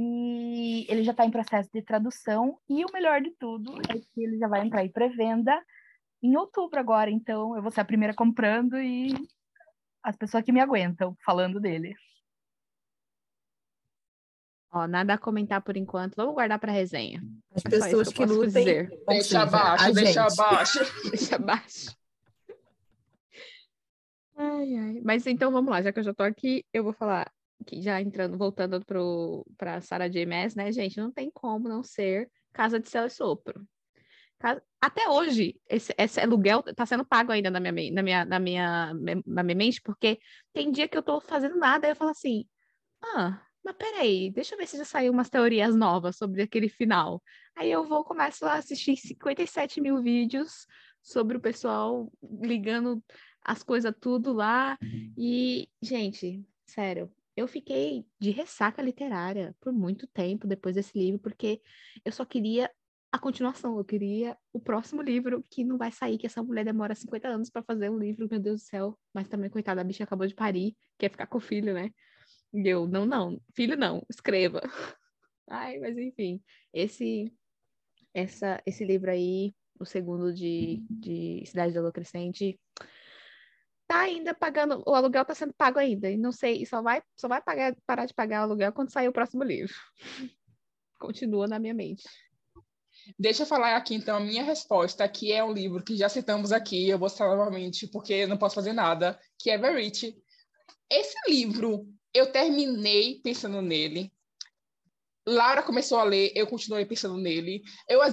e 0.02 0.86
ele 0.88 1.02
já 1.04 1.10
está 1.12 1.24
em 1.24 1.30
processo 1.30 1.68
de 1.72 1.82
tradução, 1.82 2.58
e 2.68 2.84
o 2.84 2.92
melhor 2.92 3.20
de 3.20 3.30
tudo 3.38 3.78
é 3.90 3.98
que 3.98 4.22
ele 4.22 4.38
já 4.38 4.48
vai 4.48 4.64
entrar 4.66 4.84
em 4.84 4.90
pré-venda 4.90 5.62
em 6.22 6.36
outubro 6.36 6.78
agora, 6.78 7.10
então 7.10 7.54
eu 7.56 7.62
vou 7.62 7.70
ser 7.70 7.80
a 7.80 7.84
primeira 7.84 8.14
comprando 8.14 8.78
e 8.78 9.12
as 10.02 10.16
pessoas 10.16 10.44
que 10.44 10.52
me 10.52 10.60
aguentam 10.60 11.16
falando 11.24 11.60
dele. 11.60 11.94
Ó, 14.72 14.86
nada 14.86 15.14
a 15.14 15.18
comentar 15.18 15.60
por 15.62 15.76
enquanto. 15.76 16.14
Vamos 16.14 16.34
guardar 16.34 16.58
pra 16.58 16.70
resenha. 16.70 17.20
As 17.54 17.64
É 17.64 17.68
pessoas 17.68 18.08
que 18.08 18.14
que 18.14 18.24
lutem. 18.24 18.46
dizer. 18.48 19.02
Deixa 19.08 19.42
abaixo, 19.42 19.92
deixa 19.92 20.22
abaixo. 20.26 20.78
Deixa 21.10 21.36
abaixo. 21.36 21.96
Ai, 24.36 24.74
ai. 24.76 25.00
Mas 25.04 25.26
então 25.26 25.50
vamos 25.50 25.70
lá, 25.70 25.82
já 25.82 25.92
que 25.92 25.98
eu 25.98 26.04
já 26.04 26.14
tô 26.14 26.22
aqui, 26.22 26.64
eu 26.72 26.84
vou 26.84 26.92
falar 26.92 27.30
que 27.66 27.80
já 27.80 28.00
entrando, 28.00 28.36
voltando 28.38 28.84
pro, 28.84 29.46
pra 29.56 29.80
Sarah 29.80 30.08
J. 30.08 30.26
Maas, 30.26 30.54
né, 30.54 30.72
gente? 30.72 30.98
Não 30.98 31.12
tem 31.12 31.30
como 31.30 31.68
não 31.68 31.82
ser 31.82 32.30
Casa 32.52 32.78
de 32.80 32.88
Céu 32.88 33.06
e 33.06 33.10
Sopro. 33.10 33.66
Até 34.80 35.08
hoje, 35.10 35.60
esse, 35.68 35.94
esse 35.98 36.18
aluguel 36.18 36.62
tá 36.62 36.86
sendo 36.86 37.04
pago 37.04 37.30
ainda 37.30 37.50
na 37.50 37.60
minha, 37.60 37.92
na 37.92 38.02
minha, 38.02 38.24
na 38.24 38.38
minha, 38.38 38.94
na 39.26 39.42
minha 39.42 39.56
mente, 39.56 39.82
porque 39.82 40.18
tem 40.52 40.70
dia 40.70 40.88
que 40.88 40.96
eu 40.96 41.02
tô 41.02 41.20
fazendo 41.20 41.56
nada, 41.56 41.86
aí 41.86 41.92
eu 41.92 41.96
falo 41.96 42.10
assim, 42.10 42.46
ah, 43.02 43.42
mas 43.62 43.76
peraí, 43.76 44.30
deixa 44.30 44.54
eu 44.54 44.58
ver 44.58 44.66
se 44.66 44.78
já 44.78 44.84
saiu 44.84 45.12
umas 45.12 45.28
teorias 45.28 45.76
novas 45.76 46.16
sobre 46.16 46.40
aquele 46.40 46.70
final. 46.70 47.22
Aí 47.54 47.70
eu 47.70 47.84
vou, 47.84 48.02
começo 48.02 48.46
a 48.46 48.54
assistir 48.54 48.96
57 48.96 49.80
mil 49.82 50.00
vídeos 50.02 50.66
sobre 51.02 51.36
o 51.36 51.40
pessoal 51.40 52.10
ligando 52.22 53.02
as 53.44 53.62
coisas 53.62 53.92
tudo 54.00 54.32
lá. 54.32 54.78
E, 55.18 55.68
gente, 55.82 56.42
sério, 56.64 57.12
eu 57.40 57.48
fiquei 57.48 58.04
de 58.20 58.30
ressaca 58.30 58.82
literária 58.82 59.56
por 59.60 59.72
muito 59.72 60.06
tempo 60.06 60.46
depois 60.46 60.74
desse 60.74 60.96
livro, 60.96 61.20
porque 61.20 61.60
eu 62.04 62.12
só 62.12 62.24
queria 62.24 62.70
a 63.12 63.18
continuação, 63.18 63.76
eu 63.76 63.84
queria 63.84 64.36
o 64.52 64.60
próximo 64.60 65.02
livro 65.02 65.44
que 65.50 65.64
não 65.64 65.76
vai 65.76 65.90
sair, 65.90 66.16
que 66.16 66.26
essa 66.26 66.42
mulher 66.42 66.64
demora 66.64 66.94
50 66.94 67.28
anos 67.28 67.50
para 67.50 67.62
fazer 67.62 67.90
um 67.90 67.98
livro, 67.98 68.28
meu 68.30 68.38
Deus 68.38 68.60
do 68.62 68.66
céu. 68.66 68.98
Mas 69.12 69.26
também, 69.26 69.50
coitada, 69.50 69.80
a 69.80 69.84
bicha 69.84 70.04
acabou 70.04 70.26
de 70.26 70.34
parir, 70.34 70.76
quer 70.96 71.10
ficar 71.10 71.26
com 71.26 71.38
o 71.38 71.40
filho, 71.40 71.74
né? 71.74 71.90
E 72.54 72.68
eu, 72.68 72.86
não, 72.86 73.04
não, 73.04 73.40
filho 73.54 73.76
não, 73.76 74.04
escreva. 74.08 74.60
Ai, 75.48 75.78
mas 75.78 75.98
enfim, 75.98 76.40
esse 76.72 77.32
essa, 78.14 78.62
esse 78.66 78.84
livro 78.84 79.10
aí, 79.10 79.54
o 79.78 79.84
segundo 79.84 80.32
de, 80.32 80.84
de 80.90 81.42
Cidade 81.46 81.72
da 81.72 81.80
Lua 81.80 81.92
Crescente, 81.92 82.58
tá 83.90 84.02
ainda 84.02 84.32
pagando, 84.32 84.84
o 84.86 84.94
aluguel 84.94 85.24
tá 85.24 85.34
sendo 85.34 85.52
pago 85.52 85.76
ainda, 85.76 86.08
e 86.08 86.16
não 86.16 86.30
sei, 86.30 86.64
só 86.64 86.80
vai, 86.80 87.02
só 87.16 87.26
vai 87.26 87.42
pagar, 87.42 87.74
parar 87.84 88.06
de 88.06 88.14
pagar 88.14 88.42
o 88.42 88.44
aluguel 88.44 88.72
quando 88.72 88.92
sair 88.92 89.08
o 89.08 89.12
próximo 89.12 89.42
livro. 89.42 89.74
Continua 90.96 91.48
na 91.48 91.58
minha 91.58 91.74
mente. 91.74 92.04
Deixa 93.18 93.42
eu 93.42 93.46
falar 93.46 93.74
aqui, 93.74 93.96
então, 93.96 94.16
a 94.16 94.20
minha 94.20 94.44
resposta, 94.44 95.08
que 95.08 95.32
é 95.32 95.42
um 95.42 95.52
livro 95.52 95.82
que 95.82 95.96
já 95.96 96.08
citamos 96.08 96.52
aqui, 96.52 96.88
eu 96.88 97.00
vou 97.00 97.08
citar 97.08 97.36
novamente, 97.36 97.88
porque 97.88 98.28
não 98.28 98.38
posso 98.38 98.54
fazer 98.54 98.72
nada, 98.72 99.18
que 99.36 99.50
é 99.50 99.58
Verity. 99.58 100.16
Esse 100.88 101.16
livro, 101.28 101.88
eu 102.14 102.30
terminei 102.30 103.20
pensando 103.24 103.60
nele. 103.60 104.12
Laura 105.26 105.64
começou 105.64 105.98
a 105.98 106.04
ler, 106.04 106.30
eu 106.36 106.46
continuei 106.46 106.84
pensando 106.84 107.16
nele. 107.16 107.60
Eu, 107.88 108.00
às 108.02 108.12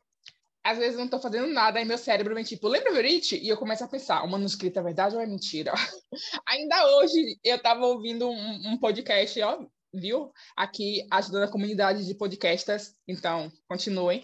vezes, 0.76 0.98
não 0.98 1.06
estou 1.06 1.20
fazendo 1.20 1.48
nada, 1.54 1.78
aí 1.78 1.86
meu 1.86 2.00
cérebro 2.00 2.34
vem 2.34 2.44
tipo, 2.44 2.68
lembra 2.68 2.92
Verity? 2.92 3.38
E 3.38 3.48
eu 3.48 3.56
começo 3.56 3.84
a 3.84 3.88
pensar, 3.88 4.24
o 4.24 4.28
manuscrito 4.28 4.80
é 4.80 4.82
verdade 4.82 5.16
ou 5.16 5.22
é 5.22 5.28
mentira? 5.28 5.72
Ainda 6.50 6.98
hoje, 6.98 7.40
eu 7.44 7.58
estava 7.58 7.86
ouvindo 7.86 8.28
um, 8.28 8.72
um 8.72 8.78
podcast, 8.80 9.40
ó, 9.44 9.64
viu? 9.94 10.32
Aqui, 10.56 11.08
ajudando 11.12 11.44
a 11.44 11.52
comunidade 11.52 12.06
de 12.06 12.16
podcasters. 12.16 12.94
Então, 13.08 13.52
continuem. 13.70 14.22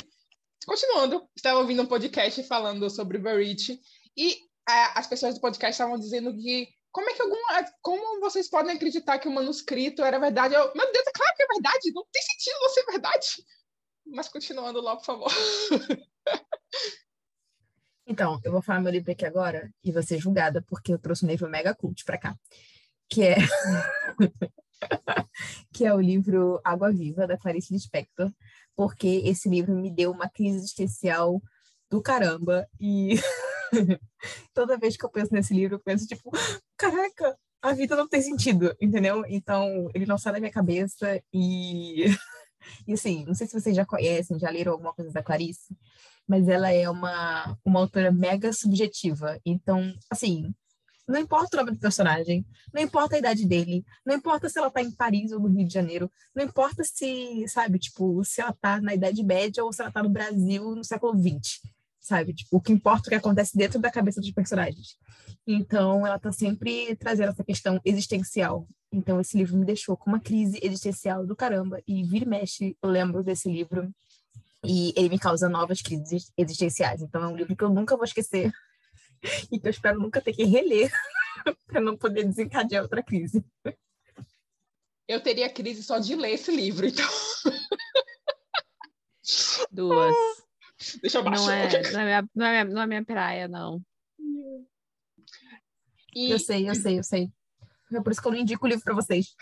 Continuando, 0.65 1.27
estava 1.36 1.60
ouvindo 1.60 1.84
um 1.84 1.88
podcast 1.88 2.41
falando 2.43 2.89
sobre 2.89 3.19
Verity 3.19 3.79
e 4.17 4.38
a, 4.67 4.99
as 4.99 5.08
pessoas 5.08 5.36
do 5.36 5.41
podcast 5.41 5.73
estavam 5.73 5.99
dizendo 5.99 6.34
que 6.36 6.67
como 6.91 7.10
é 7.10 7.13
que 7.13 7.21
alguma, 7.21 7.65
como 7.82 8.19
vocês 8.19 8.49
podem 8.49 8.75
acreditar 8.75 9.17
que 9.17 9.27
o 9.27 9.32
manuscrito 9.32 10.03
era 10.03 10.19
verdade? 10.19 10.53
Eu, 10.53 10.71
meu 10.75 10.91
Deus, 10.91 11.08
é 11.08 11.12
claro 11.12 11.36
que 11.36 11.43
é 11.43 11.47
verdade, 11.47 11.91
não 11.93 12.06
tem 12.12 12.21
sentido 12.21 12.60
não 12.62 12.69
ser 12.69 12.86
verdade. 12.86 13.27
Mas 14.06 14.29
continuando 14.29 14.79
lá, 14.79 14.95
por 14.95 15.06
favor. 15.06 15.32
Então, 18.05 18.39
eu 18.43 18.51
vou 18.51 18.62
falar 18.62 18.81
meu 18.81 18.91
livro 18.91 19.12
aqui 19.12 19.25
agora 19.25 19.71
e 19.83 19.91
vou 19.91 20.03
ser 20.03 20.19
julgada 20.19 20.62
porque 20.67 20.93
eu 20.93 20.99
trouxe 20.99 21.25
um 21.25 21.29
livro 21.29 21.49
mega 21.49 21.73
cult 21.73 22.03
para 22.03 22.17
cá, 22.17 22.36
que 23.09 23.23
é 23.23 23.36
que 25.71 25.86
é 25.86 25.93
o 25.93 26.01
livro 26.01 26.59
Água 26.63 26.91
Viva 26.91 27.25
da 27.25 27.38
Clarice 27.38 27.73
Lispector, 27.73 28.31
porque 28.75 29.21
esse 29.25 29.47
livro 29.49 29.73
me 29.75 29.89
deu 29.89 30.12
uma 30.12 30.29
crise 30.29 30.57
existencial 30.57 31.41
do 31.89 32.01
caramba 32.01 32.67
e 32.79 33.15
toda 34.53 34.77
vez 34.77 34.97
que 34.97 35.05
eu 35.05 35.09
penso 35.09 35.33
nesse 35.33 35.53
livro 35.53 35.75
eu 35.75 35.79
penso 35.79 36.05
tipo, 36.05 36.31
caraca, 36.77 37.38
a 37.62 37.71
vida 37.73 37.95
não 37.95 38.07
tem 38.07 38.21
sentido, 38.21 38.75
entendeu? 38.81 39.23
Então, 39.27 39.89
ele 39.93 40.05
não 40.05 40.17
sai 40.17 40.33
da 40.33 40.39
minha 40.39 40.51
cabeça 40.51 41.21
e 41.31 42.05
e 42.88 42.93
assim, 42.93 43.25
não 43.25 43.33
sei 43.33 43.47
se 43.47 43.59
vocês 43.59 43.75
já 43.75 43.86
conhecem, 43.86 44.38
já 44.38 44.49
leram 44.49 44.73
alguma 44.73 44.93
coisa 44.93 45.12
da 45.12 45.23
Clarice, 45.23 45.75
mas 46.27 46.47
ela 46.47 46.71
é 46.71 46.89
uma, 46.89 47.57
uma 47.65 47.79
autora 47.79 48.12
mega 48.12 48.51
subjetiva. 48.53 49.39
Então, 49.45 49.93
assim, 50.09 50.53
não 51.07 51.19
importa 51.19 51.57
o 51.57 51.59
nome 51.59 51.71
do 51.71 51.79
personagem, 51.79 52.45
não 52.73 52.81
importa 52.81 53.15
a 53.15 53.19
idade 53.19 53.45
dele, 53.45 53.83
não 54.05 54.15
importa 54.15 54.47
se 54.49 54.57
ela 54.57 54.71
tá 54.71 54.81
em 54.81 54.91
Paris 54.91 55.31
ou 55.31 55.39
no 55.39 55.49
Rio 55.49 55.67
de 55.67 55.73
Janeiro, 55.73 56.09
não 56.33 56.43
importa 56.43 56.83
se, 56.83 57.45
sabe, 57.47 57.77
tipo, 57.77 58.23
se 58.23 58.41
ela 58.41 58.53
tá 58.53 58.79
na 58.81 58.93
Idade 58.93 59.23
Média 59.23 59.63
ou 59.63 59.73
se 59.73 59.81
ela 59.81 59.91
tá 59.91 60.01
no 60.01 60.09
Brasil 60.09 60.75
no 60.75 60.83
século 60.83 61.13
XX, 61.17 61.59
sabe? 61.99 62.33
Tipo, 62.33 62.57
o 62.57 62.62
que 62.62 62.71
importa 62.71 63.07
é 63.07 63.07
o 63.07 63.09
que 63.09 63.15
acontece 63.15 63.57
dentro 63.57 63.79
da 63.79 63.91
cabeça 63.91 64.21
dos 64.21 64.31
personagens. 64.31 64.97
Então, 65.45 66.07
ela 66.07 66.17
tá 66.17 66.31
sempre 66.31 66.95
trazendo 66.95 67.29
essa 67.29 67.43
questão 67.43 67.79
existencial. 67.83 68.65
Então, 68.91 69.19
esse 69.19 69.38
livro 69.38 69.57
me 69.57 69.65
deixou 69.65 69.97
com 69.97 70.09
uma 70.09 70.19
crise 70.19 70.59
existencial 70.63 71.25
do 71.25 71.36
caramba, 71.36 71.81
e 71.86 72.03
vira 72.03 72.25
e 72.25 72.27
mexe, 72.27 72.77
eu 72.81 72.89
lembro 72.89 73.23
desse 73.23 73.49
livro, 73.51 73.93
e 74.63 74.93
ele 74.95 75.10
me 75.10 75.19
causa 75.19 75.49
novas 75.49 75.82
crises 75.82 76.32
existenciais. 76.38 77.02
Então, 77.02 77.23
é 77.23 77.28
um 77.28 77.36
livro 77.36 77.56
que 77.56 77.63
eu 77.63 77.69
nunca 77.69 77.95
vou 77.95 78.06
esquecer 78.06 78.52
e 79.52 79.60
que 79.60 79.67
eu 79.67 79.71
espero 79.71 79.99
nunca 79.99 80.21
ter 80.21 80.34
que 80.34 80.45
reler 80.45 80.91
para 81.67 81.82
não 81.82 81.97
poder 81.97 82.23
desencadear 82.23 82.84
outra 82.84 83.04
crise. 83.04 83.43
Eu 85.08 85.21
teria 85.21 85.49
crise 85.49 85.84
só 85.84 85.99
de 85.99 86.15
ler 86.15 86.32
esse 86.32 86.56
livro, 86.56 86.88
então. 86.88 87.08
Duas. 89.71 90.15
Deixa 91.02 91.17
eu 91.17 91.23
baixar. 91.23 91.45
Não 91.45 91.52
é, 91.52 91.91
não, 91.91 91.99
é 91.99 92.06
minha, 92.06 92.30
não, 92.34 92.45
é 92.45 92.52
minha, 92.52 92.76
não 92.76 92.82
é 92.82 92.88
minha 92.88 93.06
praia, 93.06 93.47
não. 93.47 93.82
E... 96.15 96.30
Eu 96.30 96.39
sei, 96.39 96.69
eu 96.69 96.76
sei, 96.76 96.99
eu 96.99 97.04
sei. 97.04 97.32
É 97.91 98.02
por 98.02 98.12
isso 98.12 98.21
que 98.21 98.28
eu 98.28 98.32
não 98.32 98.39
indico 98.39 98.65
o 98.65 98.69
livro 98.69 98.84
para 98.84 98.93
vocês. 98.93 99.36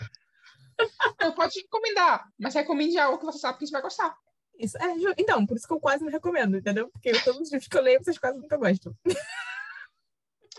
Não 1.20 1.32
pode 1.32 1.60
recomendar, 1.60 2.26
mas 2.38 2.54
recomende 2.54 2.98
algo 2.98 3.18
que 3.18 3.24
você 3.24 3.38
sabe 3.38 3.58
que 3.58 3.64
a 3.64 3.66
gente 3.66 3.72
vai 3.72 3.82
gostar. 3.82 4.16
Isso, 4.58 4.76
é, 4.78 4.94
então, 5.18 5.44
por 5.46 5.56
isso 5.56 5.66
que 5.66 5.72
eu 5.72 5.80
quase 5.80 6.04
não 6.04 6.10
recomendo, 6.10 6.56
entendeu? 6.56 6.88
Porque 6.90 7.12
todos 7.24 7.40
os 7.40 7.52
livros 7.52 7.68
que 7.68 7.76
eu 7.76 7.82
leio, 7.82 8.02
vocês 8.02 8.18
quase 8.18 8.38
nunca 8.38 8.56
gostam. 8.56 8.94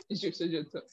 Justo, 0.10 0.48
justo. 0.48 0.84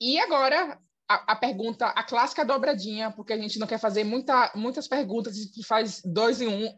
E 0.00 0.18
agora, 0.20 0.78
a, 1.08 1.32
a, 1.32 1.36
pergunta, 1.36 1.86
a 1.86 2.04
clássica 2.04 2.44
dobradinha, 2.44 3.10
porque 3.10 3.32
a 3.32 3.38
gente 3.38 3.58
não 3.58 3.66
quer 3.66 3.78
fazer 3.78 4.04
muita, 4.04 4.52
muitas 4.54 4.86
perguntas, 4.86 5.34
a 5.34 5.40
gente 5.40 5.64
faz 5.64 6.02
dois 6.04 6.40
em 6.40 6.48
um. 6.48 6.74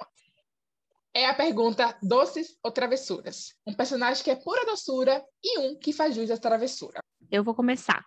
É 1.12 1.26
a 1.26 1.34
pergunta 1.34 1.98
doces 2.00 2.56
ou 2.62 2.70
travessuras? 2.70 3.54
Um 3.66 3.74
personagem 3.74 4.22
que 4.22 4.30
é 4.30 4.36
pura 4.36 4.64
doçura 4.64 5.22
e 5.42 5.58
um 5.58 5.76
que 5.76 5.92
faz 5.92 6.14
jus 6.14 6.30
à 6.30 6.36
travessura. 6.36 7.00
Eu 7.30 7.42
vou 7.42 7.54
começar. 7.54 8.06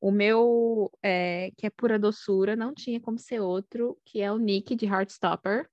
O 0.00 0.12
meu, 0.12 0.92
é, 1.02 1.50
que 1.56 1.66
é 1.66 1.70
pura 1.70 1.98
doçura, 1.98 2.54
não 2.54 2.72
tinha 2.74 3.00
como 3.00 3.18
ser 3.18 3.40
outro, 3.40 3.98
que 4.04 4.20
é 4.20 4.30
o 4.30 4.38
Nick 4.38 4.76
de 4.76 4.86
Heartstopper. 4.86 5.68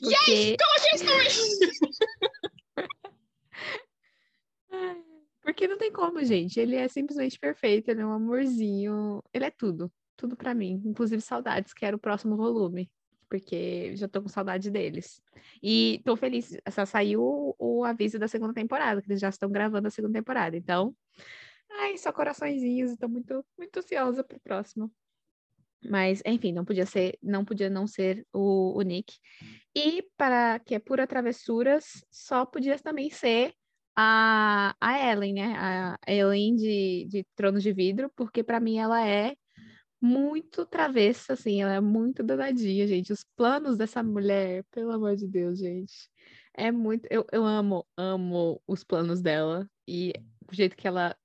Porque... 0.00 0.30
Yes! 0.30 0.56
Coloquei 0.56 0.90
isso 0.94 1.04
também! 1.04 1.28
Porque 5.42 5.68
não 5.68 5.76
tem 5.76 5.92
como, 5.92 6.24
gente. 6.24 6.58
Ele 6.58 6.76
é 6.76 6.88
simplesmente 6.88 7.38
perfeito, 7.38 7.88
ele 7.90 8.00
é 8.00 8.06
um 8.06 8.12
amorzinho. 8.12 9.22
Ele 9.32 9.44
é 9.44 9.50
tudo. 9.50 9.92
Tudo 10.16 10.36
para 10.36 10.54
mim. 10.54 10.80
Inclusive 10.84 11.20
saudades, 11.20 11.74
que 11.74 11.84
era 11.84 11.94
o 11.94 11.98
próximo 11.98 12.36
volume. 12.36 12.90
Porque 13.28 13.94
já 13.96 14.08
tô 14.08 14.22
com 14.22 14.28
saudade 14.28 14.70
deles. 14.70 15.20
E 15.62 16.00
tô 16.04 16.16
feliz. 16.16 16.56
Só 16.70 16.86
saiu 16.86 17.22
o, 17.22 17.54
o 17.58 17.84
aviso 17.84 18.18
da 18.18 18.28
segunda 18.28 18.54
temporada, 18.54 19.02
que 19.02 19.08
eles 19.10 19.20
já 19.20 19.28
estão 19.28 19.50
gravando 19.50 19.88
a 19.88 19.90
segunda 19.90 20.18
temporada. 20.18 20.56
Então, 20.56 20.96
ai, 21.70 21.98
só 21.98 22.12
coraçõezinhos. 22.12 22.92
Estou 22.92 23.08
muito, 23.08 23.44
muito 23.58 23.78
ansiosa 23.78 24.24
pro 24.24 24.40
próximo. 24.40 24.90
Mas, 25.88 26.22
enfim, 26.26 26.52
não 26.52 26.64
podia 26.64 26.86
ser, 26.86 27.18
não 27.22 27.44
podia 27.44 27.70
não 27.70 27.86
ser 27.86 28.26
o, 28.32 28.78
o 28.78 28.82
Nick. 28.82 29.14
E 29.74 30.02
para 30.16 30.58
que 30.60 30.74
é 30.74 30.78
pura 30.78 31.06
travessuras, 31.06 32.04
só 32.10 32.46
podia 32.46 32.78
também 32.78 33.10
ser 33.10 33.52
a, 33.96 34.74
a 34.80 35.12
Ellen, 35.12 35.34
né? 35.34 35.54
A 35.56 35.98
Ellen 36.06 36.56
de, 36.56 37.06
de 37.08 37.26
Tronos 37.34 37.62
de 37.62 37.72
Vidro, 37.72 38.10
porque 38.16 38.42
para 38.42 38.60
mim 38.60 38.78
ela 38.78 39.06
é 39.06 39.34
muito 40.00 40.66
travessa, 40.66 41.32
assim, 41.32 41.62
ela 41.62 41.72
é 41.74 41.80
muito 41.80 42.22
danadinha, 42.22 42.86
gente. 42.86 43.12
Os 43.12 43.24
planos 43.36 43.76
dessa 43.76 44.02
mulher, 44.02 44.64
pelo 44.70 44.92
amor 44.92 45.16
de 45.16 45.26
Deus, 45.26 45.58
gente. 45.58 46.10
É 46.54 46.70
muito. 46.70 47.06
Eu, 47.10 47.26
eu 47.32 47.44
amo, 47.44 47.86
amo 47.96 48.60
os 48.66 48.84
planos 48.84 49.20
dela. 49.22 49.68
E 49.88 50.12
o 50.50 50.54
jeito 50.54 50.76
que 50.76 50.86
ela 50.86 51.16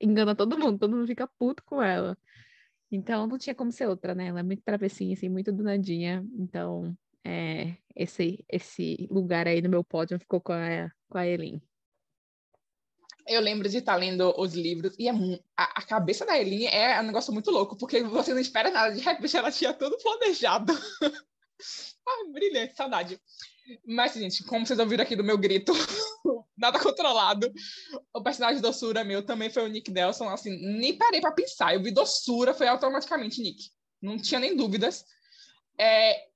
engana 0.00 0.34
todo 0.34 0.58
mundo, 0.58 0.78
todo 0.78 0.96
mundo 0.96 1.06
fica 1.06 1.28
puto 1.38 1.62
com 1.64 1.82
ela. 1.82 2.18
Então 2.90 3.26
não 3.26 3.38
tinha 3.38 3.54
como 3.54 3.72
ser 3.72 3.88
outra, 3.88 4.14
né? 4.14 4.28
Ela 4.28 4.40
é 4.40 4.42
muito 4.42 4.62
travessinha, 4.62 5.14
assim, 5.14 5.28
muito 5.28 5.52
danadinha. 5.52 6.24
Então, 6.38 6.96
é, 7.24 7.76
esse, 7.94 8.44
esse 8.48 9.08
lugar 9.10 9.48
aí 9.48 9.60
no 9.60 9.68
meu 9.68 9.82
pódio 9.82 10.18
ficou 10.18 10.40
com 10.40 10.52
a, 10.52 10.90
com 11.08 11.18
a 11.18 11.26
Elin 11.26 11.60
eu 13.26 13.40
lembro 13.40 13.68
de 13.68 13.78
estar 13.78 13.96
lendo 13.96 14.34
os 14.38 14.54
livros 14.54 14.94
e 14.98 15.08
é, 15.08 15.12
a, 15.56 15.80
a, 15.80 15.82
cabeça 15.82 16.26
da 16.26 16.38
Eline 16.38 16.66
é 16.66 17.00
um 17.00 17.04
negócio 17.04 17.32
muito 17.32 17.50
louco, 17.50 17.76
porque 17.76 18.02
você 18.02 18.32
não 18.32 18.40
espera 18.40 18.70
nada, 18.70 18.94
de 18.94 19.00
repente 19.00 19.36
ela 19.36 19.50
tinha 19.50 19.72
tudo 19.72 19.96
planejado. 19.98 20.72
ah, 22.06 22.30
brilhante, 22.30 22.76
saudade. 22.76 23.20
Mas, 23.86 24.14
gente, 24.14 24.44
como 24.44 24.66
vocês 24.66 24.78
ouviram 24.78 25.02
aqui 25.04 25.16
do 25.16 25.24
meu 25.24 25.38
grito, 25.38 25.72
nada 26.56 26.78
controlado, 26.78 27.52
o 28.12 28.22
personagem 28.22 28.60
doçura 28.60 29.04
meu 29.04 29.24
também 29.24 29.50
foi 29.50 29.64
o 29.64 29.68
Nick 29.68 29.90
Nelson, 29.90 30.28
assim, 30.28 30.56
nem 30.78 30.96
parei 30.96 31.20
para 31.20 31.32
pensar, 31.32 31.74
eu 31.74 31.82
vi 31.82 31.90
doçura, 31.90 32.54
foi 32.54 32.68
automaticamente 32.68 33.40
Nick, 33.40 33.70
não 34.02 34.16
tinha 34.16 34.40
nem 34.40 34.56
dúvidas. 34.56 35.04
É... 35.78 36.28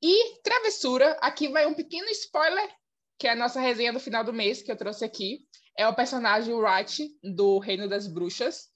E 0.00 0.40
travessura, 0.42 1.18
aqui 1.20 1.48
vai 1.48 1.66
um 1.66 1.74
pequeno 1.74 2.08
spoiler 2.10 2.70
que 3.18 3.26
é 3.26 3.32
a 3.32 3.36
nossa 3.36 3.60
resenha 3.60 3.92
do 3.92 3.98
final 3.98 4.22
do 4.22 4.32
mês, 4.32 4.62
que 4.62 4.70
eu 4.70 4.76
trouxe 4.76 5.04
aqui. 5.04 5.40
É 5.76 5.86
o 5.88 5.94
personagem 5.94 6.54
Wright, 6.54 7.10
do 7.22 7.58
Reino 7.58 7.88
das 7.88 8.06
Bruxas. 8.06 8.68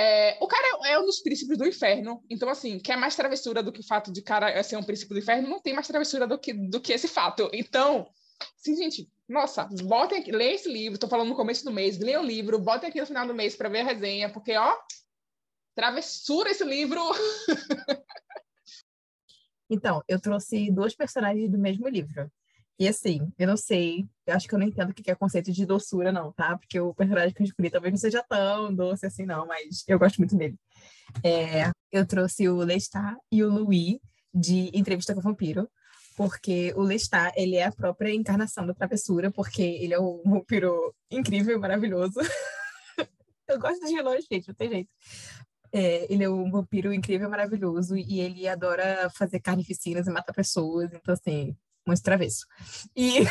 É, 0.00 0.38
o 0.40 0.46
cara 0.48 0.88
é 0.88 0.98
um 0.98 1.04
dos 1.04 1.20
príncipes 1.20 1.58
do 1.58 1.66
inferno, 1.66 2.24
então, 2.30 2.48
assim, 2.48 2.78
quer 2.78 2.96
mais 2.96 3.14
travessura 3.14 3.62
do 3.62 3.70
que 3.70 3.80
o 3.80 3.86
fato 3.86 4.10
de 4.10 4.22
cara 4.22 4.62
ser 4.62 4.76
um 4.76 4.82
príncipe 4.82 5.12
do 5.12 5.18
inferno? 5.18 5.46
Não 5.46 5.60
tem 5.60 5.74
mais 5.74 5.86
travessura 5.86 6.26
do 6.26 6.38
que, 6.38 6.54
do 6.54 6.80
que 6.80 6.94
esse 6.94 7.06
fato. 7.06 7.50
Então, 7.52 8.08
sim, 8.56 8.74
gente, 8.74 9.10
nossa, 9.28 9.68
botem 9.82 10.20
aqui, 10.20 10.32
leia 10.32 10.54
esse 10.54 10.72
livro, 10.72 10.98
tô 10.98 11.06
falando 11.06 11.28
no 11.28 11.36
começo 11.36 11.66
do 11.66 11.70
mês, 11.70 11.98
leia 11.98 12.18
o 12.18 12.24
livro, 12.24 12.58
botem 12.58 12.88
aqui 12.88 12.98
no 12.98 13.06
final 13.06 13.26
do 13.26 13.34
mês 13.34 13.54
para 13.54 13.68
ver 13.68 13.80
a 13.80 13.84
resenha, 13.84 14.32
porque, 14.32 14.56
ó, 14.56 14.74
travessura 15.74 16.50
esse 16.50 16.64
livro. 16.64 17.00
Então, 19.72 20.02
eu 20.08 20.20
trouxe 20.20 20.68
duas 20.68 20.96
personagens 20.96 21.48
do 21.48 21.56
mesmo 21.56 21.86
livro. 21.86 22.28
E 22.80 22.88
assim, 22.88 23.30
eu 23.38 23.46
não 23.46 23.58
sei, 23.58 24.08
eu 24.26 24.34
acho 24.34 24.48
que 24.48 24.54
eu 24.54 24.58
não 24.58 24.66
entendo 24.66 24.88
o 24.88 24.94
que 24.94 25.10
é 25.10 25.14
conceito 25.14 25.52
de 25.52 25.66
doçura, 25.66 26.10
não, 26.10 26.32
tá? 26.32 26.56
Porque 26.56 26.80
o 26.80 26.94
personagem 26.94 27.34
que 27.34 27.42
eu 27.42 27.44
escolhi 27.44 27.68
talvez 27.68 27.92
não 27.92 27.98
seja 27.98 28.24
tão 28.26 28.74
doce 28.74 29.04
assim, 29.04 29.26
não, 29.26 29.46
mas 29.46 29.84
eu 29.86 29.98
gosto 29.98 30.16
muito 30.16 30.34
dele. 30.34 30.56
É, 31.22 31.70
eu 31.92 32.06
trouxe 32.06 32.48
o 32.48 32.56
Lestat 32.56 33.18
e 33.30 33.44
o 33.44 33.50
Louis 33.50 33.98
de 34.32 34.70
Entrevista 34.72 35.12
com 35.12 35.20
o 35.20 35.22
Vampiro, 35.22 35.70
porque 36.16 36.72
o 36.74 36.80
Lestat, 36.80 37.34
ele 37.36 37.56
é 37.56 37.64
a 37.64 37.72
própria 37.72 38.14
encarnação 38.14 38.66
da 38.66 38.72
travessura, 38.72 39.30
porque 39.30 39.60
ele 39.60 39.92
é 39.92 40.00
um 40.00 40.22
vampiro 40.24 40.94
incrível 41.10 41.56
e 41.56 41.60
maravilhoso. 41.60 42.18
eu 43.46 43.60
gosto 43.60 43.84
de 43.84 43.94
vilões, 43.94 44.24
gente, 44.24 44.48
não 44.48 44.54
tem 44.54 44.70
jeito. 44.70 44.90
É, 45.70 46.10
ele 46.10 46.24
é 46.24 46.30
um 46.30 46.50
vampiro 46.50 46.94
incrível 46.94 47.28
maravilhoso, 47.28 47.94
e 47.94 48.20
ele 48.20 48.48
adora 48.48 49.10
fazer 49.10 49.38
carnificinas 49.38 50.06
e 50.06 50.10
matar 50.10 50.32
pessoas, 50.32 50.90
então 50.94 51.12
assim, 51.12 51.54
muito 51.90 52.02
travesso. 52.02 52.46
E 52.96 53.24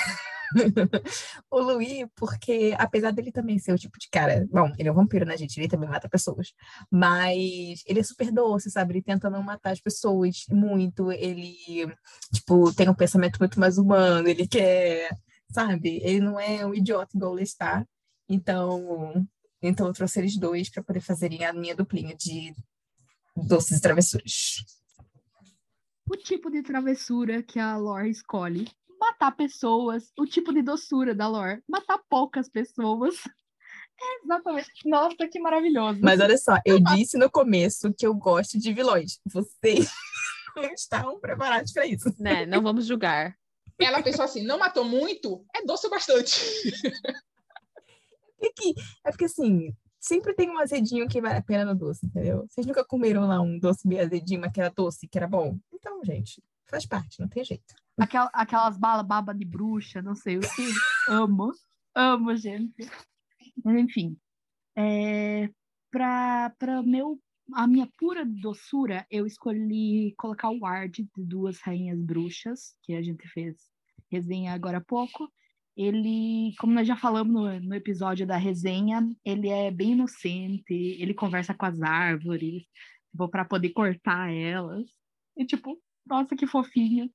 o 1.52 1.60
Louis, 1.60 2.06
porque 2.16 2.76
apesar 2.78 3.12
dele 3.12 3.32
também 3.32 3.60
ser 3.60 3.74
o 3.74 3.78
tipo 3.78 3.98
de 4.00 4.10
cara, 4.10 4.48
bom, 4.52 4.72
ele 4.78 4.90
é 4.90 4.92
um 4.92 4.96
vampiro, 4.96 5.26
né, 5.26 5.38
gente? 5.38 5.58
Ele 5.58 5.68
também 5.68 5.90
mata 5.90 6.10
pessoas, 6.10 6.54
mas 6.92 7.84
ele 7.86 8.00
é 8.00 8.04
super 8.04 8.32
doce, 8.32 8.70
sabe? 8.70 8.94
Ele 8.94 9.02
tenta 9.02 9.30
não 9.30 9.44
matar 9.44 9.72
as 9.72 9.80
pessoas 9.82 10.46
muito, 10.50 11.12
ele, 11.12 11.56
tipo, 12.34 12.74
tem 12.74 12.90
um 12.90 12.96
pensamento 12.96 13.38
muito 13.40 13.60
mais 13.60 13.78
humano, 13.78 14.28
ele 14.28 14.48
quer, 14.48 15.10
sabe? 15.52 16.00
Ele 16.04 16.20
não 16.20 16.40
é 16.40 16.66
um 16.66 16.74
idiota 16.74 17.16
igual 17.16 17.34
ele 17.36 17.44
está. 17.44 17.86
Então, 18.28 19.26
então 19.62 19.88
eu 19.88 19.94
trouxe 19.94 20.20
eles 20.20 20.38
dois 20.38 20.70
para 20.70 20.84
poder 20.84 21.02
fazerem 21.02 21.46
a 21.46 21.54
minha 21.54 21.76
duplinha 21.76 22.16
de 22.16 22.54
doces 23.36 23.78
e 23.78 23.82
travessuras 23.82 24.79
o 26.10 26.18
tipo 26.18 26.50
de 26.50 26.64
travessura 26.64 27.44
que 27.44 27.60
a 27.60 27.78
Lore 27.78 28.10
escolhe. 28.10 28.68
Matar 29.00 29.32
pessoas, 29.32 30.12
o 30.18 30.26
tipo 30.26 30.52
de 30.52 30.62
doçura 30.62 31.16
da 31.16 31.28
Lore, 31.28 31.64
matar 31.68 32.00
poucas 32.10 32.50
pessoas. 32.50 33.16
É 34.02 34.24
exatamente. 34.24 34.70
Nossa, 34.86 35.28
que 35.28 35.42
maravilhoso. 35.42 36.00
Mas 36.02 36.22
olha 36.22 36.38
só, 36.38 36.56
eu 36.66 36.80
disse 36.80 37.18
no 37.18 37.30
começo 37.30 37.94
que 37.94 38.08
eu 38.08 38.14
gosto 38.14 38.58
de 38.58 38.72
vilões. 38.72 39.20
Vocês 39.26 39.92
não 40.56 40.72
estavam 40.72 41.20
preparados 41.20 41.74
para 41.74 41.86
isso. 41.86 42.10
Né, 42.18 42.46
não 42.46 42.64
vamos 42.64 42.86
julgar. 42.86 43.36
Ela 43.78 44.02
pensou 44.02 44.24
assim: 44.24 44.42
não 44.46 44.58
matou 44.58 44.86
muito, 44.86 45.46
é 45.54 45.66
doce 45.66 45.90
bastante. 45.90 46.40
É, 48.42 48.50
que, 48.54 48.74
é 49.06 49.12
porque 49.12 49.26
assim, 49.26 49.76
sempre 50.00 50.34
tem 50.34 50.50
um 50.50 50.58
azedinho 50.58 51.08
que 51.08 51.22
vale 51.22 51.38
a 51.38 51.44
pena 51.44 51.66
no 51.66 51.76
doce, 51.76 52.06
entendeu? 52.06 52.46
Vocês 52.48 52.66
nunca 52.66 52.86
comeram 52.86 53.28
lá 53.28 53.42
um 53.42 53.60
doce 53.60 53.88
bem 53.88 54.00
azedinho, 54.00 54.42
mas 54.42 54.52
que 54.52 54.62
era 54.62 54.72
doce, 54.72 55.08
que 55.08 55.18
era 55.18 55.28
bom? 55.28 55.58
Então, 55.74 56.04
gente, 56.04 56.42
faz 56.68 56.86
parte, 56.86 57.20
não 57.20 57.28
tem 57.28 57.44
jeito. 57.44 57.76
Aquela, 57.98 58.30
aquelas 58.34 58.78
balas 58.78 59.06
baba 59.06 59.34
de 59.34 59.46
bruxa, 59.46 60.02
não 60.02 60.16
sei 60.16 60.38
o 60.38 60.42
que. 60.42 60.48
amo, 61.10 61.52
amo, 61.96 62.36
gente. 62.36 62.90
Enfim, 63.66 64.18
é, 64.76 65.50
para 65.92 66.82
meu 66.84 67.20
a 67.54 67.66
minha 67.68 67.90
pura 67.98 68.24
doçura, 68.26 69.08
eu 69.10 69.26
escolhi 69.26 70.14
colocar 70.18 70.50
o 70.50 70.60
Ward 70.60 71.02
de 71.02 71.26
Duas 71.26 71.60
Rainhas 71.60 72.00
Bruxas, 72.00 72.76
que 72.84 72.94
a 72.94 73.02
gente 73.02 73.28
fez 73.28 73.56
resenha 74.12 74.54
agora 74.54 74.78
há 74.78 74.82
pouco, 74.82 75.32
ele, 75.82 76.54
como 76.60 76.74
nós 76.74 76.86
já 76.86 76.98
falamos 76.98 77.34
no, 77.34 77.58
no, 77.62 77.74
episódio 77.74 78.28
da 78.28 78.36
resenha, 78.36 79.10
ele 79.24 79.48
é 79.48 79.72
bem 79.72 79.94
inocente, 79.94 80.74
ele 80.74 81.14
conversa 81.14 81.54
com 81.54 81.66
as 81.66 81.82
árvores, 81.82 82.64
tipo, 83.10 83.30
para 83.30 83.46
poder 83.46 83.70
cortar 83.70 84.30
elas. 84.30 84.86
E 85.38 85.46
tipo, 85.46 85.82
nossa, 86.06 86.36
que 86.36 86.46
fofinho. 86.46 87.10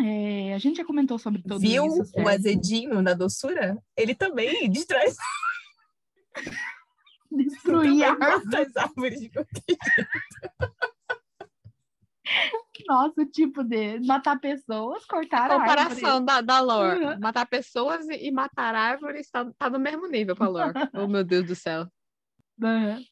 É, 0.00 0.54
a 0.54 0.58
gente 0.58 0.78
já 0.78 0.84
comentou 0.84 1.20
sobre 1.20 1.40
tudo 1.40 1.60
Viu 1.60 1.86
isso. 1.86 2.10
Viu 2.16 2.24
o 2.24 2.28
azedinho 2.28 3.00
da 3.00 3.14
doçura? 3.14 3.80
Ele 3.96 4.12
também 4.12 4.68
destrói. 4.70 5.12
Destruir 7.30 8.04
as 8.04 8.76
árvores 8.76 9.20
de 9.20 9.30
qualquer 9.30 9.62
jeito. 9.68 9.80
Nossa, 12.86 13.26
tipo 13.26 13.64
de 13.64 14.00
matar 14.00 14.38
pessoas, 14.38 15.04
cortar 15.06 15.50
a 15.50 15.58
Comparação 15.58 16.24
da, 16.24 16.40
da 16.40 16.60
lore. 16.60 17.04
Uhum. 17.04 17.20
Matar 17.20 17.46
pessoas 17.46 18.06
e, 18.08 18.30
matar 18.30 18.74
árvores 18.74 19.30
tá, 19.30 19.50
tá 19.58 19.70
no 19.70 19.78
mesmo 19.78 20.06
nível 20.06 20.36
com 20.36 20.44
a 20.44 20.48
lore. 20.48 20.72
oh, 20.94 21.06
meu 21.06 21.24
Deus 21.24 21.46
do 21.46 21.54
céu. 21.54 21.86
Uhum. 22.60 23.02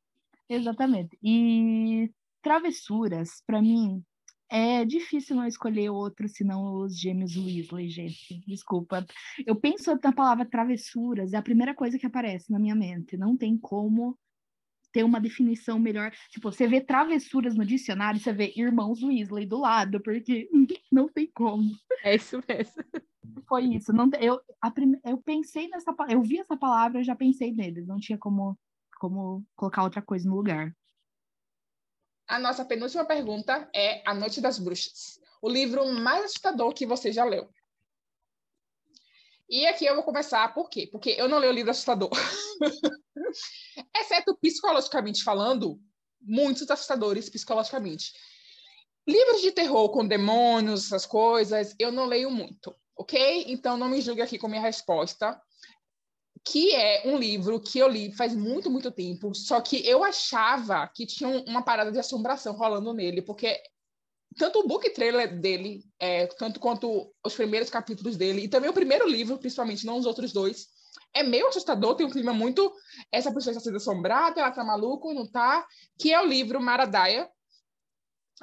Exatamente. 0.49 1.19
E 1.23 2.11
travessuras, 2.43 3.43
para 3.47 3.61
mim, 3.61 4.05
é 4.49 4.85
difícil 4.85 5.35
não 5.35 5.47
escolher 5.47 5.91
outro 5.91 6.29
senão 6.29 6.77
os 6.77 6.99
gêmeos 6.99 7.37
Weasley, 7.37 7.89
gente. 7.89 8.41
Desculpa. 8.47 9.05
Eu 9.45 9.57
penso 9.57 9.99
na 10.03 10.13
palavra 10.13 10.45
travessuras, 10.45 11.33
é 11.33 11.37
a 11.37 11.43
primeira 11.43 11.75
coisa 11.75 11.99
que 11.99 12.07
aparece 12.07 12.51
na 12.51 12.59
minha 12.59 12.75
mente. 12.75 13.17
Não 13.17 13.37
tem 13.37 13.59
como 13.59 14.17
ter 14.97 15.05
uma 15.05 15.21
definição 15.21 15.79
melhor. 15.79 16.11
Tipo, 16.31 16.51
você 16.51 16.67
vê 16.67 16.81
travessuras 16.81 17.55
no 17.55 17.67
dicionário, 17.67 18.19
você 18.19 18.33
vê 18.33 18.55
irmãos 18.57 19.03
Weasley 19.03 19.45
do 19.45 19.59
lado, 19.59 20.01
porque 20.01 20.49
não 20.91 21.07
tem 21.07 21.31
como. 21.35 21.71
É 22.03 22.15
isso 22.15 22.43
mesmo. 22.49 22.83
Foi 23.47 23.65
isso. 23.65 23.93
Não, 23.93 24.09
eu, 24.19 24.41
a 24.63 24.73
eu 25.05 25.19
pensei 25.19 25.69
nessa 25.69 25.95
eu 26.09 26.23
vi 26.23 26.39
essa 26.39 26.57
palavra, 26.57 27.01
eu 27.01 27.05
já 27.05 27.15
pensei 27.15 27.53
neles. 27.53 27.87
Não 27.87 27.99
tinha 27.99 28.17
como, 28.17 28.59
como 28.99 29.45
colocar 29.55 29.83
outra 29.83 30.01
coisa 30.01 30.27
no 30.27 30.35
lugar. 30.35 30.75
A 32.27 32.39
nossa 32.39 32.65
penúltima 32.65 33.05
pergunta 33.05 33.69
é 33.77 34.03
A 34.09 34.15
Noite 34.15 34.41
das 34.41 34.59
Bruxas, 34.59 35.21
o 35.43 35.49
livro 35.51 35.87
mais 35.93 36.25
assustador 36.25 36.73
que 36.73 36.87
você 36.87 37.13
já 37.13 37.25
leu. 37.25 37.51
E 39.49 39.67
aqui 39.67 39.85
eu 39.85 39.95
vou 39.95 40.03
começar, 40.03 40.53
por 40.53 40.69
quê? 40.69 40.89
Porque 40.91 41.11
eu 41.11 41.29
não 41.29 41.39
leio 41.39 41.53
o 41.53 41.55
livro 41.55 41.71
assustador. 41.71 42.11
Exceto 43.97 44.37
psicologicamente 44.37 45.23
falando, 45.23 45.81
muitos 46.21 46.69
assustadores 46.71 47.31
psicologicamente. 47.31 48.13
Livros 49.07 49.41
de 49.41 49.53
terror 49.53 49.89
com 49.91 50.07
demônios, 50.07 50.87
essas 50.87 51.07
coisas, 51.07 51.77
eu 51.79 51.93
não 51.93 52.07
leio 52.07 52.29
muito, 52.29 52.75
ok? 52.97 53.45
Então 53.47 53.77
não 53.77 53.89
me 53.89 54.01
julgue 54.01 54.23
aqui 54.23 54.37
com 54.37 54.49
minha 54.49 54.61
resposta, 54.61 55.41
que 56.45 56.75
é 56.75 57.03
um 57.07 57.17
livro 57.17 57.61
que 57.61 57.79
eu 57.79 57.89
li 57.89 58.13
faz 58.13 58.35
muito, 58.35 58.69
muito 58.69 58.91
tempo, 58.91 59.33
só 59.33 59.61
que 59.61 59.87
eu 59.87 60.03
achava 60.03 60.89
que 60.93 61.07
tinha 61.07 61.29
uma 61.29 61.63
parada 61.63 61.93
de 61.93 61.99
assombração 62.01 62.55
rolando 62.57 62.93
nele, 62.93 63.23
porque 63.23 63.61
tanto 64.39 64.61
o 64.61 64.67
book 64.67 64.89
trailer 64.91 65.39
dele, 65.41 65.83
é, 65.99 66.27
tanto 66.27 66.61
quanto 66.61 67.13
os 67.25 67.35
primeiros 67.35 67.71
capítulos 67.71 68.17
dele, 68.17 68.43
e 68.43 68.49
também 68.49 68.71
o 68.71 68.75
primeiro 68.75 69.09
livro, 69.09 69.39
principalmente, 69.39 69.87
não 69.87 69.99
os 69.99 70.07
outros 70.07 70.33
dois, 70.33 70.69
é 71.15 71.23
meio 71.23 71.49
assustador, 71.49 71.95
tem 71.97 72.07
um 72.07 72.11
clima 72.11 72.33
muito. 72.33 72.71
Essa 73.11 73.33
pessoa 73.33 73.53
está 73.53 73.61
sendo 73.63 73.77
assombrada, 73.77 74.41
ela 74.41 74.51
tá 74.51 74.63
maluca, 74.63 75.13
não 75.15 75.27
tá? 75.27 75.67
Que 75.99 76.13
é 76.13 76.21
o 76.21 76.27
livro 76.27 76.61
Maradaia. 76.61 77.29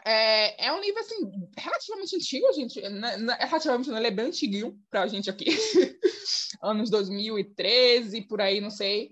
É, 0.03 0.67
é 0.67 0.73
um 0.73 0.81
livro, 0.81 0.99
assim, 0.99 1.15
relativamente 1.55 2.15
antigo, 2.15 2.51
gente. 2.53 2.81
Né, 2.81 3.17
né, 3.17 3.37
é, 3.39 3.45
relativamente, 3.45 3.89
não, 3.89 3.97
ele 3.97 4.07
é 4.07 4.11
bem 4.11 4.25
antiguinho 4.25 4.75
pra 4.89 5.07
gente 5.07 5.29
aqui. 5.29 5.45
Anos 6.63 6.89
2013, 6.89 8.21
por 8.21 8.41
aí, 8.41 8.59
não 8.59 8.71
sei. 8.71 9.11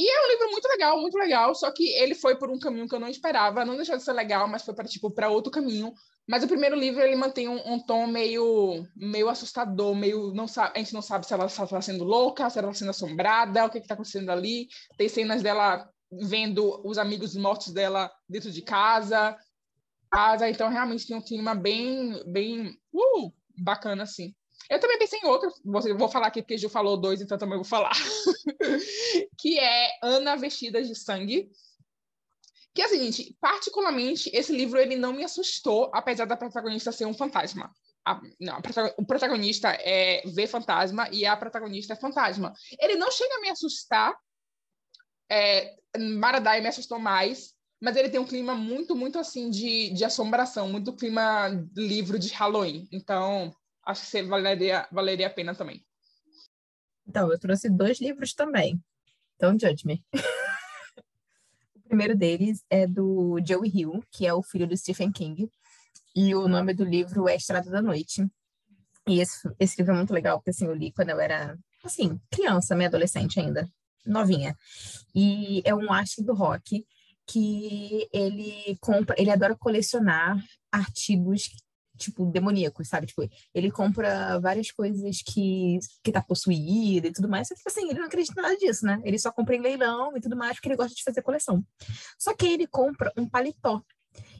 E 0.00 0.08
é 0.08 0.24
um 0.24 0.30
livro 0.30 0.50
muito 0.50 0.66
legal, 0.66 0.98
muito 0.98 1.18
legal, 1.18 1.54
só 1.54 1.70
que 1.70 1.86
ele 1.90 2.14
foi 2.14 2.34
por 2.34 2.50
um 2.50 2.58
caminho 2.58 2.88
que 2.88 2.94
eu 2.94 3.00
não 3.00 3.06
esperava, 3.06 3.66
não 3.66 3.76
deixou 3.76 3.98
de 3.98 4.02
ser 4.02 4.14
legal, 4.14 4.48
mas 4.48 4.62
foi 4.62 4.72
para 4.72 4.88
tipo 4.88 5.10
para 5.10 5.28
outro 5.28 5.52
caminho. 5.52 5.92
Mas 6.26 6.42
o 6.42 6.48
primeiro 6.48 6.74
livro 6.74 7.02
ele 7.02 7.16
mantém 7.16 7.50
um, 7.50 7.74
um, 7.74 7.78
tom 7.78 8.06
meio 8.06 8.82
meio 8.96 9.28
assustador, 9.28 9.94
meio 9.94 10.32
não 10.32 10.48
sabe, 10.48 10.72
a 10.74 10.78
gente 10.78 10.94
não 10.94 11.02
sabe 11.02 11.26
se 11.26 11.34
ela 11.34 11.44
está 11.44 11.82
sendo 11.82 12.02
louca, 12.02 12.48
se 12.48 12.58
ela 12.58 12.68
está 12.68 12.78
sendo 12.78 12.92
assombrada, 12.92 13.66
o 13.66 13.70
que 13.70 13.76
está 13.76 13.92
acontecendo 13.92 14.30
ali. 14.30 14.68
Tem 14.96 15.06
cenas 15.06 15.42
dela 15.42 15.86
vendo 16.10 16.80
os 16.82 16.96
amigos 16.96 17.36
mortos 17.36 17.70
dela 17.70 18.10
dentro 18.26 18.50
de 18.50 18.62
casa, 18.62 19.36
casa, 20.10 20.48
então 20.48 20.70
realmente 20.70 21.06
tem 21.06 21.14
um 21.14 21.22
clima 21.22 21.54
bem 21.54 22.22
bem 22.26 22.70
uh, 22.90 23.30
bacana 23.62 24.04
assim. 24.04 24.34
Eu 24.70 24.78
também 24.78 24.98
pensei 25.00 25.18
em 25.18 25.26
outro, 25.26 25.52
vou 25.64 26.08
falar 26.08 26.28
aqui 26.28 26.40
porque 26.40 26.56
Ju 26.56 26.68
falou 26.68 26.96
dois, 26.96 27.20
então 27.20 27.36
também 27.36 27.56
vou 27.56 27.64
falar. 27.64 27.90
que 29.36 29.58
é 29.58 29.90
Ana 30.00 30.36
Vestidas 30.36 30.86
de 30.86 30.94
Sangue. 30.94 31.50
Que 32.72 32.82
é 32.82 32.86
o 32.86 32.88
seguinte, 32.88 33.36
particularmente, 33.40 34.30
esse 34.32 34.52
livro 34.52 34.78
ele 34.78 34.94
não 34.94 35.12
me 35.12 35.24
assustou, 35.24 35.90
apesar 35.92 36.24
da 36.24 36.36
protagonista 36.36 36.92
ser 36.92 37.04
um 37.04 37.12
fantasma. 37.12 37.74
A, 38.06 38.20
não, 38.38 38.54
a, 38.54 38.60
o 38.96 39.04
protagonista 39.04 39.70
é 39.70 40.22
ver 40.24 40.46
fantasma 40.46 41.08
e 41.10 41.26
a 41.26 41.36
protagonista 41.36 41.94
é 41.94 41.96
fantasma. 41.96 42.54
Ele 42.78 42.94
não 42.94 43.10
chega 43.10 43.34
a 43.34 43.40
me 43.40 43.50
assustar. 43.50 44.16
É, 45.28 45.74
Maradai 45.98 46.60
me 46.60 46.68
assustou 46.68 47.00
mais, 47.00 47.54
mas 47.80 47.96
ele 47.96 48.08
tem 48.08 48.20
um 48.20 48.26
clima 48.26 48.54
muito, 48.54 48.94
muito 48.94 49.18
assim 49.18 49.50
de, 49.50 49.90
de 49.90 50.04
assombração, 50.04 50.68
muito 50.68 50.94
clima 50.94 51.48
livro 51.76 52.20
de 52.20 52.28
Halloween. 52.28 52.88
Então, 52.92 53.52
acho 53.90 54.10
que 54.10 54.22
valeria, 54.22 54.88
valeria 54.90 55.26
a 55.26 55.30
pena 55.30 55.54
também. 55.54 55.84
Então, 57.06 57.30
eu 57.30 57.38
trouxe 57.38 57.68
dois 57.68 58.00
livros 58.00 58.34
também. 58.34 58.80
Então, 59.36 59.58
judge 59.58 59.86
me. 59.86 60.04
o 61.74 61.80
primeiro 61.88 62.16
deles 62.16 62.64
é 62.70 62.86
do 62.86 63.38
Joey 63.44 63.70
Hill, 63.74 64.04
que 64.10 64.26
é 64.26 64.32
o 64.32 64.42
filho 64.42 64.66
do 64.66 64.76
Stephen 64.76 65.10
King. 65.10 65.50
E 66.14 66.34
o 66.34 66.48
nome 66.48 66.74
do 66.74 66.84
livro 66.84 67.28
é 67.28 67.36
Estrada 67.36 67.70
da 67.70 67.82
Noite. 67.82 68.26
E 69.08 69.20
esse, 69.20 69.48
esse 69.58 69.76
livro 69.78 69.94
é 69.94 69.96
muito 69.96 70.12
legal, 70.12 70.38
porque 70.38 70.50
assim, 70.50 70.66
eu 70.66 70.74
li 70.74 70.92
quando 70.92 71.10
eu 71.10 71.20
era, 71.20 71.58
assim, 71.84 72.20
criança, 72.30 72.76
meio 72.76 72.88
adolescente 72.88 73.40
ainda, 73.40 73.68
novinha. 74.06 74.56
E 75.14 75.62
é 75.64 75.74
um 75.74 75.92
astro 75.92 76.24
do 76.24 76.34
rock 76.34 76.86
que 77.26 78.08
ele 78.12 78.76
compra, 78.80 79.14
ele 79.18 79.30
adora 79.30 79.56
colecionar 79.56 80.36
artigos 80.70 81.50
tipo 82.00 82.26
demoníacos, 82.26 82.88
sabe? 82.88 83.06
Tipo, 83.06 83.28
ele 83.54 83.70
compra 83.70 84.38
várias 84.40 84.70
coisas 84.70 85.22
que 85.22 85.78
que 86.02 86.12
tá 86.12 86.22
possuída 86.22 87.08
e 87.08 87.12
tudo 87.12 87.28
mais, 87.28 87.48
só 87.48 87.54
que 87.54 87.62
assim, 87.66 87.88
ele 87.88 87.98
não 87.98 88.06
acredita 88.06 88.40
nada 88.40 88.56
disso, 88.56 88.86
né? 88.86 89.00
Ele 89.04 89.18
só 89.18 89.30
compra 89.30 89.54
em 89.54 89.60
leilão 89.60 90.16
e 90.16 90.20
tudo 90.20 90.36
mais 90.36 90.54
porque 90.54 90.68
ele 90.68 90.76
gosta 90.76 90.94
de 90.94 91.04
fazer 91.04 91.22
coleção. 91.22 91.64
Só 92.18 92.34
que 92.34 92.46
ele 92.46 92.66
compra 92.66 93.12
um 93.16 93.28
paletó 93.28 93.82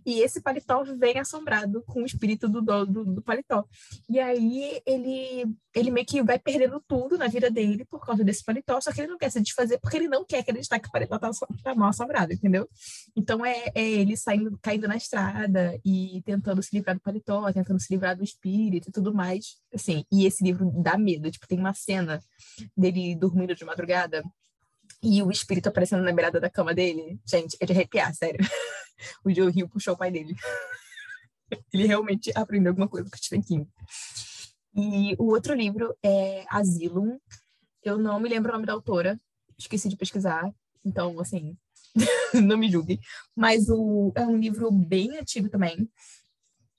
e 0.05 0.21
esse 0.21 0.41
paletó 0.41 0.83
vem 0.99 1.19
assombrado 1.19 1.83
com 1.87 2.03
o 2.03 2.07
espírito 2.07 2.49
do 2.49 2.61
do, 2.61 3.05
do 3.05 3.23
paletó. 3.23 3.65
E 4.09 4.19
aí 4.19 4.81
ele, 4.87 5.47
ele 5.75 5.91
meio 5.91 6.07
que 6.07 6.23
vai 6.23 6.39
perdendo 6.39 6.83
tudo 6.87 7.19
na 7.19 7.29
vida 7.29 7.51
dele 7.51 7.85
por 7.85 8.05
causa 8.05 8.25
desse 8.25 8.45
paletó, 8.45 8.81
só 8.81 8.93
que 8.93 9.01
ele 9.01 9.11
não 9.11 9.19
quer 9.19 9.31
se 9.31 9.41
desfazer 9.41 9.79
porque 9.81 9.97
ele 9.97 10.09
não 10.09 10.25
quer 10.25 10.39
acreditar 10.39 10.79
que 10.79 10.89
o 10.89 10.93
paletó 10.93 11.19
tá, 11.19 11.31
tá 11.63 11.75
mal 11.75 11.91
assombrado, 11.91 12.33
entendeu? 12.33 12.69
Então 13.17 13.45
é, 13.45 13.71
é 13.75 13.83
ele 13.83 14.17
saindo, 14.17 14.59
caindo 14.63 14.89
na 14.89 14.97
estrada 14.97 15.79
e 15.85 16.23
tentando 16.25 16.63
se 16.63 16.75
livrar 16.75 16.97
do 16.97 17.03
paletó, 17.03 17.53
tentando 17.53 17.81
se 17.81 17.93
livrar 17.93 18.17
do 18.17 18.25
espírito 18.25 18.89
e 18.89 18.93
tudo 18.93 19.15
mais. 19.15 19.57
Assim, 19.75 20.05
e 20.11 20.27
esse 20.27 20.43
livro 20.43 20.71
dá 20.83 20.97
medo. 20.99 21.31
Tipo, 21.31 21.47
tem 21.47 21.59
uma 21.59 21.75
cena 21.75 22.21
dele 22.77 23.15
dormindo 23.15 23.55
de 23.55 23.65
madrugada 23.65 24.23
e 25.03 25.23
o 25.23 25.31
espírito 25.31 25.69
aparecendo 25.69 26.03
na 26.03 26.13
beirada 26.13 26.41
da 26.41 26.51
cama 26.51 26.75
dele, 26.75 27.19
gente, 27.27 27.57
é 27.61 27.67
de 27.67 27.73
arrepiar, 27.73 28.15
sério. 28.15 28.39
o 29.25 29.35
Joe 29.35 29.53
Hill 29.55 29.69
puxou 29.69 29.95
o 29.95 29.97
pai 29.97 30.11
dele. 30.11 30.35
Ele 31.73 31.87
realmente 31.87 32.31
aprendeu 32.35 32.71
alguma 32.71 32.89
coisa 32.89 33.09
com 33.09 33.17
o 33.17 33.19
Stephen 33.19 33.43
King. 33.43 33.69
E 34.75 35.17
o 35.19 35.31
outro 35.31 35.55
livro 35.55 35.97
é 36.03 36.45
Asylum. 36.49 37.19
Eu 37.83 37.99
não 37.99 38.21
me 38.21 38.29
lembro 38.29 38.51
o 38.51 38.55
nome 38.55 38.67
da 38.67 38.73
autora, 38.73 39.19
esqueci 39.59 39.89
de 39.89 39.97
pesquisar, 39.97 40.53
então, 40.85 41.19
assim, 41.19 41.57
não 42.35 42.59
me 42.59 42.71
julgue. 42.71 43.01
Mas 43.35 43.69
o, 43.69 44.13
é 44.15 44.27
um 44.27 44.37
livro 44.37 44.71
bem 44.71 45.17
antigo 45.17 45.49
também, 45.49 45.89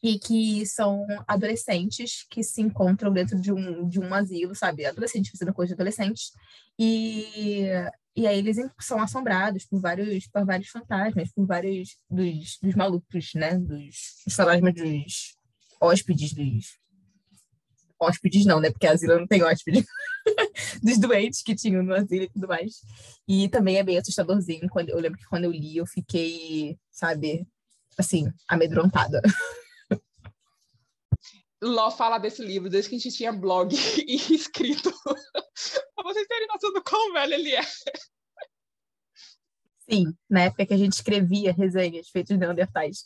e 0.04 0.18
que 0.18 0.66
são 0.66 1.06
adolescentes 1.28 2.26
que 2.30 2.44
se 2.44 2.62
encontram 2.62 3.14
dentro 3.14 3.40
de 3.40 3.52
um, 3.52 3.88
de 3.88 4.00
um 4.00 4.14
asilo, 4.14 4.56
sabe? 4.56 4.86
Adolescentes 4.86 5.32
fazendo 5.32 5.54
coisa 5.54 5.70
de 5.70 5.74
adolescentes. 5.74 6.32
E 6.80 7.68
e 8.16 8.28
aí 8.28 8.40
eles 8.40 8.58
são 8.80 9.00
assombrados 9.00 9.66
por 9.66 9.80
vários, 9.80 10.28
por 10.28 10.46
vários 10.46 10.70
fantasmas, 10.70 11.32
por 11.32 11.46
vários 11.46 11.98
dos, 12.10 12.58
dos 12.62 12.76
malucos, 12.76 13.32
né? 13.36 13.58
Dos, 13.58 13.96
dos 14.26 14.36
fantasmas 14.36 14.74
dos 14.74 15.38
hóspedes, 15.80 16.34
dos... 16.34 16.80
Hóspedes 18.00 18.46
não, 18.46 18.60
né? 18.60 18.70
Porque 18.72 18.88
a 18.88 18.94
asilo 18.94 19.20
não 19.20 19.28
tem 19.28 19.44
hóspede. 19.44 19.86
dos 20.84 20.98
doentes 21.00 21.42
que 21.42 21.56
tinham 21.56 21.84
no 21.84 21.94
asilo 21.94 22.24
e 22.24 22.30
tudo 22.30 22.48
mais. 22.48 22.82
E 23.28 23.48
também 23.48 23.78
é 23.78 23.84
bem 23.84 23.98
assustadorzinho. 23.98 24.68
Quando, 24.70 24.90
eu 24.90 25.00
lembro 25.00 25.18
que 25.18 25.28
quando 25.28 25.46
eu 25.46 25.52
li, 25.52 25.78
eu 25.78 25.86
fiquei, 25.86 26.78
sabe, 26.92 27.48
assim, 27.98 28.26
amedrontada. 28.48 29.22
Ló 31.62 31.92
fala 31.92 32.18
desse 32.18 32.44
livro 32.44 32.70
desde 32.70 32.90
que 32.90 32.96
a 32.96 33.00
gente 33.00 33.16
tinha 33.16 33.32
blog 33.32 33.76
e 34.08 34.16
escrito. 34.34 34.92
pra 35.04 36.04
vocês 36.04 36.28
terem 36.28 36.48
noção 36.48 36.74
do 36.74 36.84
quão 36.84 37.14
velho 37.14 37.34
ele 37.36 37.54
é. 37.54 37.62
Sim, 39.90 40.06
na 40.30 40.44
época 40.44 40.66
que 40.66 40.74
a 40.74 40.78
gente 40.78 40.94
escrevia 40.94 41.54
resenhas 41.54 42.10
feitas 42.10 42.36
de 42.36 42.40
Neandertais. 42.40 43.06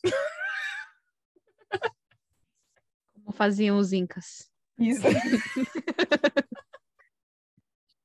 Como 3.14 3.32
faziam 3.34 3.78
os 3.78 3.92
Incas. 3.92 4.50
Isso. 4.78 5.02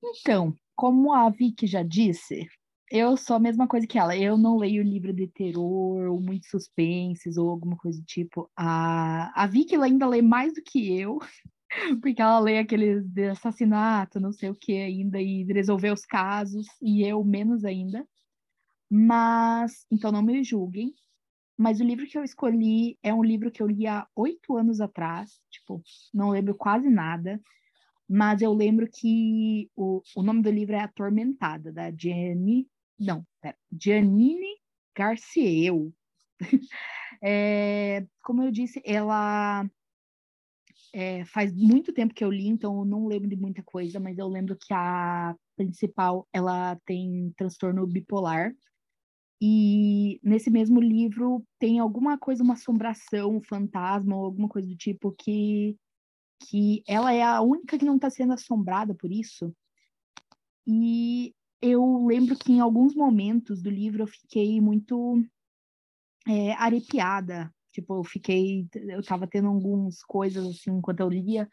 então, 0.03 0.55
como 0.75 1.13
a 1.13 1.29
Vicky 1.29 1.67
já 1.67 1.83
disse, 1.83 2.49
eu 2.91 3.17
sou 3.17 3.37
a 3.37 3.41
mesma 3.41 3.69
coisa 3.69 3.87
que 3.87 3.99
ela. 3.99 4.17
Eu 4.17 4.37
não 4.37 4.59
leio 4.59 4.83
livro 4.83 5.13
de 5.13 5.29
terror, 5.29 6.11
ou 6.11 6.21
muito 6.21 6.47
suspenses, 6.49 7.37
ou 7.37 7.49
alguma 7.49 7.77
coisa 7.77 8.01
do 8.01 8.05
tipo. 8.05 8.51
A, 8.57 9.33
a 9.45 9.47
Vicky 9.47 9.77
ainda 9.77 10.07
lê 10.09 10.21
mais 10.21 10.55
do 10.55 10.63
que 10.63 10.99
eu, 10.99 11.19
porque 12.03 12.21
ela 12.21 12.41
lê 12.41 12.59
aqueles 12.59 13.07
de 13.07 13.29
assassinato, 13.29 14.19
não 14.19 14.33
sei 14.33 14.51
o 14.51 14.57
que 14.57 14.73
ainda, 14.73 15.21
e 15.23 15.45
resolver 15.45 15.93
os 15.93 16.05
casos, 16.05 16.67
e 16.83 17.03
eu 17.07 17.23
menos 17.25 17.65
ainda. 17.65 18.07
Mas, 18.91 19.87
então 19.91 20.11
não 20.13 20.23
me 20.23 20.43
julguem. 20.43 20.93
Mas 21.57 21.81
o 21.81 21.85
livro 21.85 22.07
que 22.07 22.19
eu 22.19 22.25
escolhi 22.25 22.99
é 23.03 23.15
um 23.15 23.23
livro 23.23 23.51
que 23.51 23.63
eu 23.63 23.67
li 23.69 23.87
há 23.87 24.07
oito 24.17 24.57
anos 24.57 24.81
atrás, 24.81 25.41
tipo, 25.51 25.83
não 26.13 26.31
lembro 26.31 26.55
quase 26.57 26.89
nada. 26.89 27.41
Mas 28.09 28.43
eu 28.43 28.53
lembro 28.53 28.89
que 28.91 29.71
o, 29.77 30.03
o 30.17 30.23
nome 30.23 30.43
do 30.43 30.51
livro 30.51 30.75
é 30.75 30.81
Atormentada, 30.81 31.73
da 31.73 31.93
Jenny 31.93 32.67
não, 33.01 33.27
pera. 33.41 33.57
Janine 33.73 34.59
Garcieu. 34.95 35.93
é, 37.23 38.07
como 38.23 38.43
eu 38.43 38.51
disse, 38.51 38.83
ela 38.85 39.67
é, 40.93 41.25
faz 41.25 41.53
muito 41.53 41.93
tempo 41.93 42.13
que 42.13 42.23
eu 42.23 42.31
li, 42.31 42.47
então 42.47 42.79
eu 42.79 42.85
não 42.85 43.07
lembro 43.07 43.29
de 43.29 43.37
muita 43.37 43.63
coisa, 43.63 43.99
mas 43.99 44.19
eu 44.19 44.29
lembro 44.29 44.57
que 44.57 44.73
a 44.75 45.35
principal 45.57 46.29
ela 46.33 46.77
tem 46.85 47.33
transtorno 47.37 47.87
bipolar. 47.87 48.55
E 49.43 50.21
nesse 50.23 50.51
mesmo 50.51 50.81
livro 50.81 51.43
tem 51.59 51.79
alguma 51.79 52.19
coisa, 52.19 52.43
uma 52.43 52.55
assombração, 52.55 53.37
um 53.37 53.43
fantasma 53.43 54.15
ou 54.15 54.27
alguma 54.27 54.49
coisa 54.49 54.69
do 54.69 54.77
tipo 54.77 55.13
que 55.13 55.77
que 56.49 56.83
ela 56.89 57.13
é 57.13 57.23
a 57.23 57.43
única 57.43 57.79
que 57.79 57.85
não 57.85 57.97
está 57.97 58.09
sendo 58.09 58.33
assombrada 58.33 58.95
por 58.95 59.13
isso. 59.13 59.55
E 60.67 61.35
eu 61.63 62.07
lembro 62.07 62.37
que 62.37 62.53
em 62.53 62.61
alguns 62.61 62.95
momentos 62.95 63.63
do 63.63 63.71
livro 63.71 64.03
eu 64.03 64.07
fiquei 64.07 64.61
muito 64.61 65.23
é, 66.27 66.53
arrepiada. 66.53 67.53
Tipo, 67.73 67.99
eu 67.99 68.05
fiquei. 68.05 68.67
Eu 68.75 69.03
tava 69.03 69.27
tendo 69.27 69.49
algumas 69.49 70.03
coisas 70.03 70.45
assim 70.47 70.71
enquanto 70.71 71.01
eu 71.01 71.09
lia, 71.09 71.49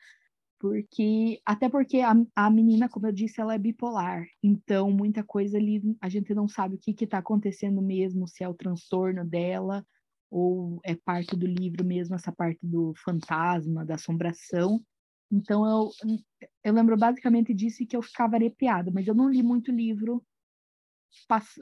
porque. 0.60 1.40
Até 1.46 1.70
porque 1.70 2.02
a, 2.02 2.16
a 2.36 2.50
menina, 2.50 2.90
como 2.90 3.08
eu 3.08 3.12
disse, 3.12 3.40
ela 3.42 3.54
é 3.54 3.58
bipolar. 3.58 4.26
Então, 4.42 4.92
muita 4.92 5.24
coisa 5.24 5.58
ali 5.58 5.82
a 6.02 6.10
gente 6.10 6.34
não 6.34 6.48
sabe 6.48 6.76
o 6.76 6.80
que 6.80 6.94
que 6.94 7.08
tá 7.08 7.20
acontecendo 7.20 7.82
mesmo, 7.82 8.28
se 8.28 8.44
é 8.44 8.50
o 8.50 8.56
transtorno 8.56 9.26
dela 9.26 9.86
ou 10.30 10.80
é 10.84 10.94
parte 10.96 11.36
do 11.38 11.48
livro 11.48 11.86
mesmo, 11.86 12.16
essa 12.16 12.32
parte 12.34 12.60
do 12.62 12.94
fantasma, 13.04 13.86
da 13.86 13.96
assombração. 13.96 14.84
Então 15.32 15.66
eu, 15.66 15.92
eu 16.64 16.74
lembro 16.74 16.98
basicamente 16.98 17.54
disso 17.54 17.84
e 17.84 17.86
que 17.86 17.96
eu 17.98 18.02
ficava 18.02 18.36
arrepiada, 18.36 18.92
mas 18.92 19.08
eu 19.08 19.14
não 19.14 19.30
li 19.30 19.44
muito 19.44 19.72
livro 19.72 20.24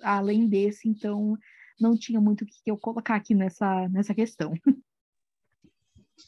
além 0.04 0.48
desse, 0.48 0.88
então 0.88 1.38
não 1.80 1.98
tinha 1.98 2.22
muito 2.22 2.44
o 2.44 2.46
que 2.46 2.62
eu 2.66 2.78
colocar 2.78 3.16
aqui 3.16 3.34
nessa, 3.34 3.88
nessa 3.90 4.14
questão. 4.14 4.54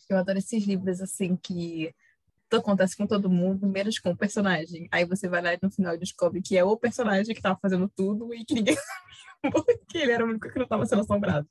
Eu 0.10 0.17
adoro 0.17 0.39
esses 0.39 0.65
livros 0.65 1.02
assim 1.02 1.36
que 1.36 1.93
acontece 2.52 2.95
com 2.95 3.06
todo 3.06 3.30
mundo, 3.30 3.67
menos 3.67 4.00
com 4.00 4.12
o 4.12 4.17
personagem. 4.17 4.88
Aí 4.91 5.06
você 5.06 5.28
vai 5.28 5.41
lá 5.41 5.54
e 5.54 5.60
no 5.62 5.71
final 5.71 5.97
descobre 5.97 6.41
que 6.41 6.58
é 6.58 6.63
o 6.63 6.78
personagem 6.78 7.34
que 7.34 7.39
estava 7.39 7.60
fazendo 7.62 7.89
tudo 7.89 8.34
e 8.34 8.45
que 8.45 8.54
ninguém 8.54 8.76
sabia 9.43 9.80
que 9.89 9.97
ele 9.97 10.12
era 10.12 10.26
o 10.26 10.30
único 10.30 10.50
que 10.50 10.56
não 10.56 10.63
estava 10.63 10.86
sendo 10.86 11.02
assombrado. 11.02 11.47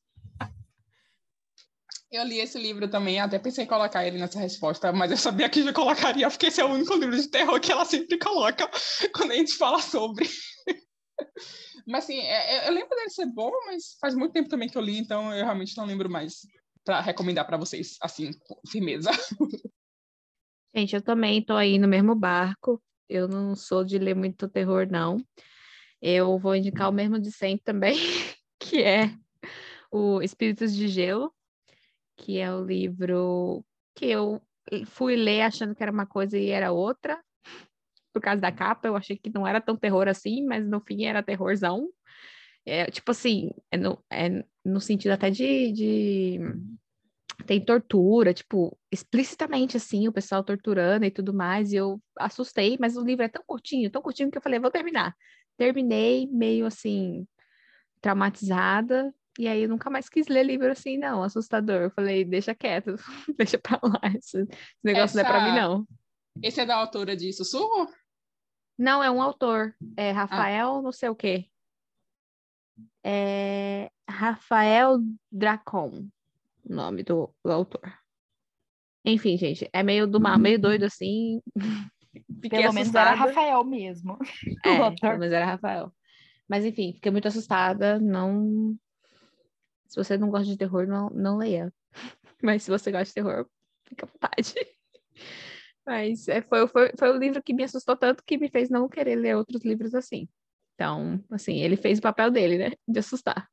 Eu 2.11 2.25
li 2.25 2.39
esse 2.39 2.57
livro 2.59 2.89
também, 2.89 3.19
até 3.19 3.39
pensei 3.39 3.65
em 3.65 3.69
colocar 3.69 4.07
ele 4.07 4.19
nessa 4.19 4.39
resposta, 4.39 4.93
mas 4.93 5.11
eu 5.11 5.17
sabia 5.17 5.49
que 5.49 5.63
já 5.63 5.73
colocaria, 5.73 6.31
porque 6.31 6.47
esse 6.47 6.61
é 6.61 6.65
o 6.65 6.73
único 6.73 6.95
livro 6.95 7.17
de 7.17 7.29
terror 7.29 7.61
que 7.61 7.73
ela 7.73 7.85
sempre 7.85 8.17
coloca 8.19 8.71
quando 9.15 9.33
a 9.33 9.35
gente 9.35 9.55
fala 9.55 9.81
sobre. 9.81 10.29
mas 11.87 12.05
assim, 12.05 12.21
é, 12.21 12.67
é, 12.67 12.69
eu 12.69 12.73
lembro 12.73 12.97
dele 12.97 13.11
ser 13.11 13.27
bom, 13.27 13.51
mas 13.67 13.97
faz 14.01 14.15
muito 14.15 14.33
tempo 14.33 14.49
também 14.49 14.69
que 14.69 14.79
eu 14.79 14.83
li, 14.83 14.99
então 14.99 15.35
eu 15.35 15.45
realmente 15.45 15.77
não 15.77 15.85
lembro 15.85 16.09
mais 16.09 16.43
para 16.85 17.01
recomendar 17.01 17.45
para 17.45 17.57
vocês, 17.57 17.97
assim, 18.01 18.31
com 18.47 18.61
firmeza. 18.71 19.11
Gente, 20.75 20.95
eu 20.95 21.03
também 21.03 21.45
tô 21.45 21.55
aí 21.55 21.79
no 21.79 21.89
mesmo 21.89 22.15
barco. 22.15 22.81
Eu 23.09 23.27
não 23.27 23.57
sou 23.57 23.83
de 23.83 23.99
ler 23.99 24.15
muito 24.15 24.49
terror, 24.49 24.87
não. 24.89 25.17
Eu 26.01 26.39
vou 26.39 26.55
indicar 26.55 26.89
o 26.89 26.93
mesmo 26.93 27.19
de 27.19 27.33
sempre 27.33 27.65
também, 27.65 27.97
que 28.61 28.83
é 28.83 29.13
o 29.91 30.21
Espíritos 30.23 30.75
de 30.75 30.87
Gelo, 30.87 31.33
que 32.17 32.39
é 32.39 32.53
o 32.53 32.65
livro 32.65 33.65
que 33.95 34.07
eu 34.07 34.41
fui 34.87 35.17
ler 35.17 35.43
achando 35.43 35.75
que 35.75 35.83
era 35.83 35.93
uma 35.93 36.07
coisa 36.07 36.39
e 36.39 36.51
era 36.51 36.73
outra. 36.73 37.23
Por 38.13 38.23
causa 38.23 38.41
da 38.41 38.51
capa, 38.51 38.89
eu 38.89 38.97
achei 38.97 39.17
que 39.17 39.31
não 39.33 39.47
era 39.47 39.61
tão 39.61 39.77
terror 39.77 40.09
assim, 40.09 40.45
mas 40.45 40.67
no 40.67 40.81
fim 40.81 41.05
era 41.05 41.23
terrorzão. 41.23 41.89
É, 42.65 42.87
tipo 42.87 43.11
assim, 43.11 43.51
é 43.71 43.77
no, 43.77 44.03
é 44.11 44.45
no 44.65 44.81
sentido 44.81 45.13
até 45.13 45.31
de, 45.31 45.73
de 45.73 46.41
tem 47.45 47.65
tortura, 47.65 48.33
tipo, 48.33 48.77
explicitamente 48.91 49.77
assim, 49.77 50.09
o 50.09 50.13
pessoal 50.13 50.43
torturando 50.43 51.05
e 51.05 51.11
tudo 51.11 51.35
mais, 51.35 51.73
e 51.73 51.77
eu 51.77 52.01
assustei, 52.19 52.77
mas 52.81 52.97
o 52.97 53.05
livro 53.05 53.25
é 53.25 53.29
tão 53.29 53.43
curtinho, 53.47 53.91
tão 53.91 54.03
curtinho 54.03 54.31
que 54.31 54.39
eu 54.39 54.43
falei, 54.43 54.59
vou 54.59 54.71
terminar. 54.71 55.15
Terminei 55.57 56.27
meio 56.27 56.67
assim, 56.67 57.27
traumatizada, 58.01 59.15
E 59.39 59.47
aí 59.49 59.63
eu 59.63 59.69
nunca 59.69 59.91
mais 59.91 60.09
quis 60.09 60.29
ler 60.29 60.45
livro 60.45 60.71
assim, 60.71 60.97
não, 60.97 61.23
assustador. 61.23 61.83
Eu 61.83 61.91
falei, 61.91 62.25
deixa 62.25 62.55
quieto, 62.55 62.97
deixa 63.37 63.59
pra 63.59 63.79
lá. 63.83 64.01
Esse, 64.17 64.41
esse 64.43 64.49
negócio 64.83 65.17
não 65.17 65.25
é 65.25 65.27
pra 65.27 65.41
mim, 65.43 65.51
Essa- 65.51 65.61
não. 65.61 65.87
Esse 66.43 66.61
é 66.61 66.67
da 66.67 66.77
autora 66.77 67.17
de 67.17 67.33
Sussurro? 67.33 67.89
Não, 68.79 69.03
é 69.03 69.11
um 69.11 69.23
autor. 69.23 69.75
É 69.97 70.11
Rafael, 70.11 70.83
não 70.83 70.93
sei 70.93 71.09
o 71.09 71.15
quê. 71.15 71.47
É 73.05 73.91
Rafael 74.09 74.99
Dracon, 75.33 76.09
o 76.65 76.75
nome 76.75 77.03
do, 77.03 77.33
do 77.45 77.53
autor. 77.53 77.93
Enfim, 79.05 79.37
gente, 79.39 79.69
é 79.73 79.83
meio 79.83 80.07
do 80.07 80.21
mal, 80.21 80.39
meio 80.39 80.59
doido 80.59 80.85
assim. 80.85 81.41
Fiquei 82.43 82.61
Pelo 82.63 82.73
menos 82.75 82.95
era 82.95 83.11
assustada. 83.11 83.29
Rafael 83.29 83.65
mesmo. 83.65 84.19
É, 84.65 84.81
o 84.81 84.85
autor. 84.85 85.01
pelo 85.01 85.19
menos 85.21 85.33
era 85.33 85.47
Rafael. 85.47 85.93
Mas 86.49 86.65
enfim, 86.65 86.93
fiquei 86.95 87.11
muito 87.13 87.29
assustada. 87.29 87.99
Não. 87.99 88.77
Se 89.89 89.97
você 89.97 90.17
não 90.17 90.31
gosta 90.31 90.47
de 90.47 90.57
terror, 90.57 90.87
não, 90.87 91.09
não 91.11 91.37
leia. 91.37 91.73
Mas 92.43 92.63
se 92.63 92.71
você 92.71 92.91
gosta 92.91 93.07
de 93.07 93.15
terror, 93.15 93.47
fica 93.89 94.07
à 94.07 94.09
vontade. 94.09 94.55
Mas 95.87 96.27
é, 96.29 96.43
foi, 96.43 96.67
foi, 96.69 96.93
foi 96.99 97.11
o 97.11 97.19
livro 97.19 97.43
que 97.43 97.55
me 97.55 97.63
assustou 97.63 97.97
tanto 97.97 98.25
que 98.25 98.37
me 98.37 98.49
fez 98.49 98.69
não 98.69 98.89
querer 98.89 99.17
ler 99.17 99.37
outros 99.37 99.65
livros 99.65 99.95
assim. 99.95 100.29
Então, 100.75 101.25
assim, 101.31 101.61
ele 101.61 101.77
fez 101.77 101.99
o 101.99 102.03
papel 102.03 102.31
dele, 102.31 102.59
né? 102.59 102.73
De 102.87 102.99
assustar. 102.99 103.49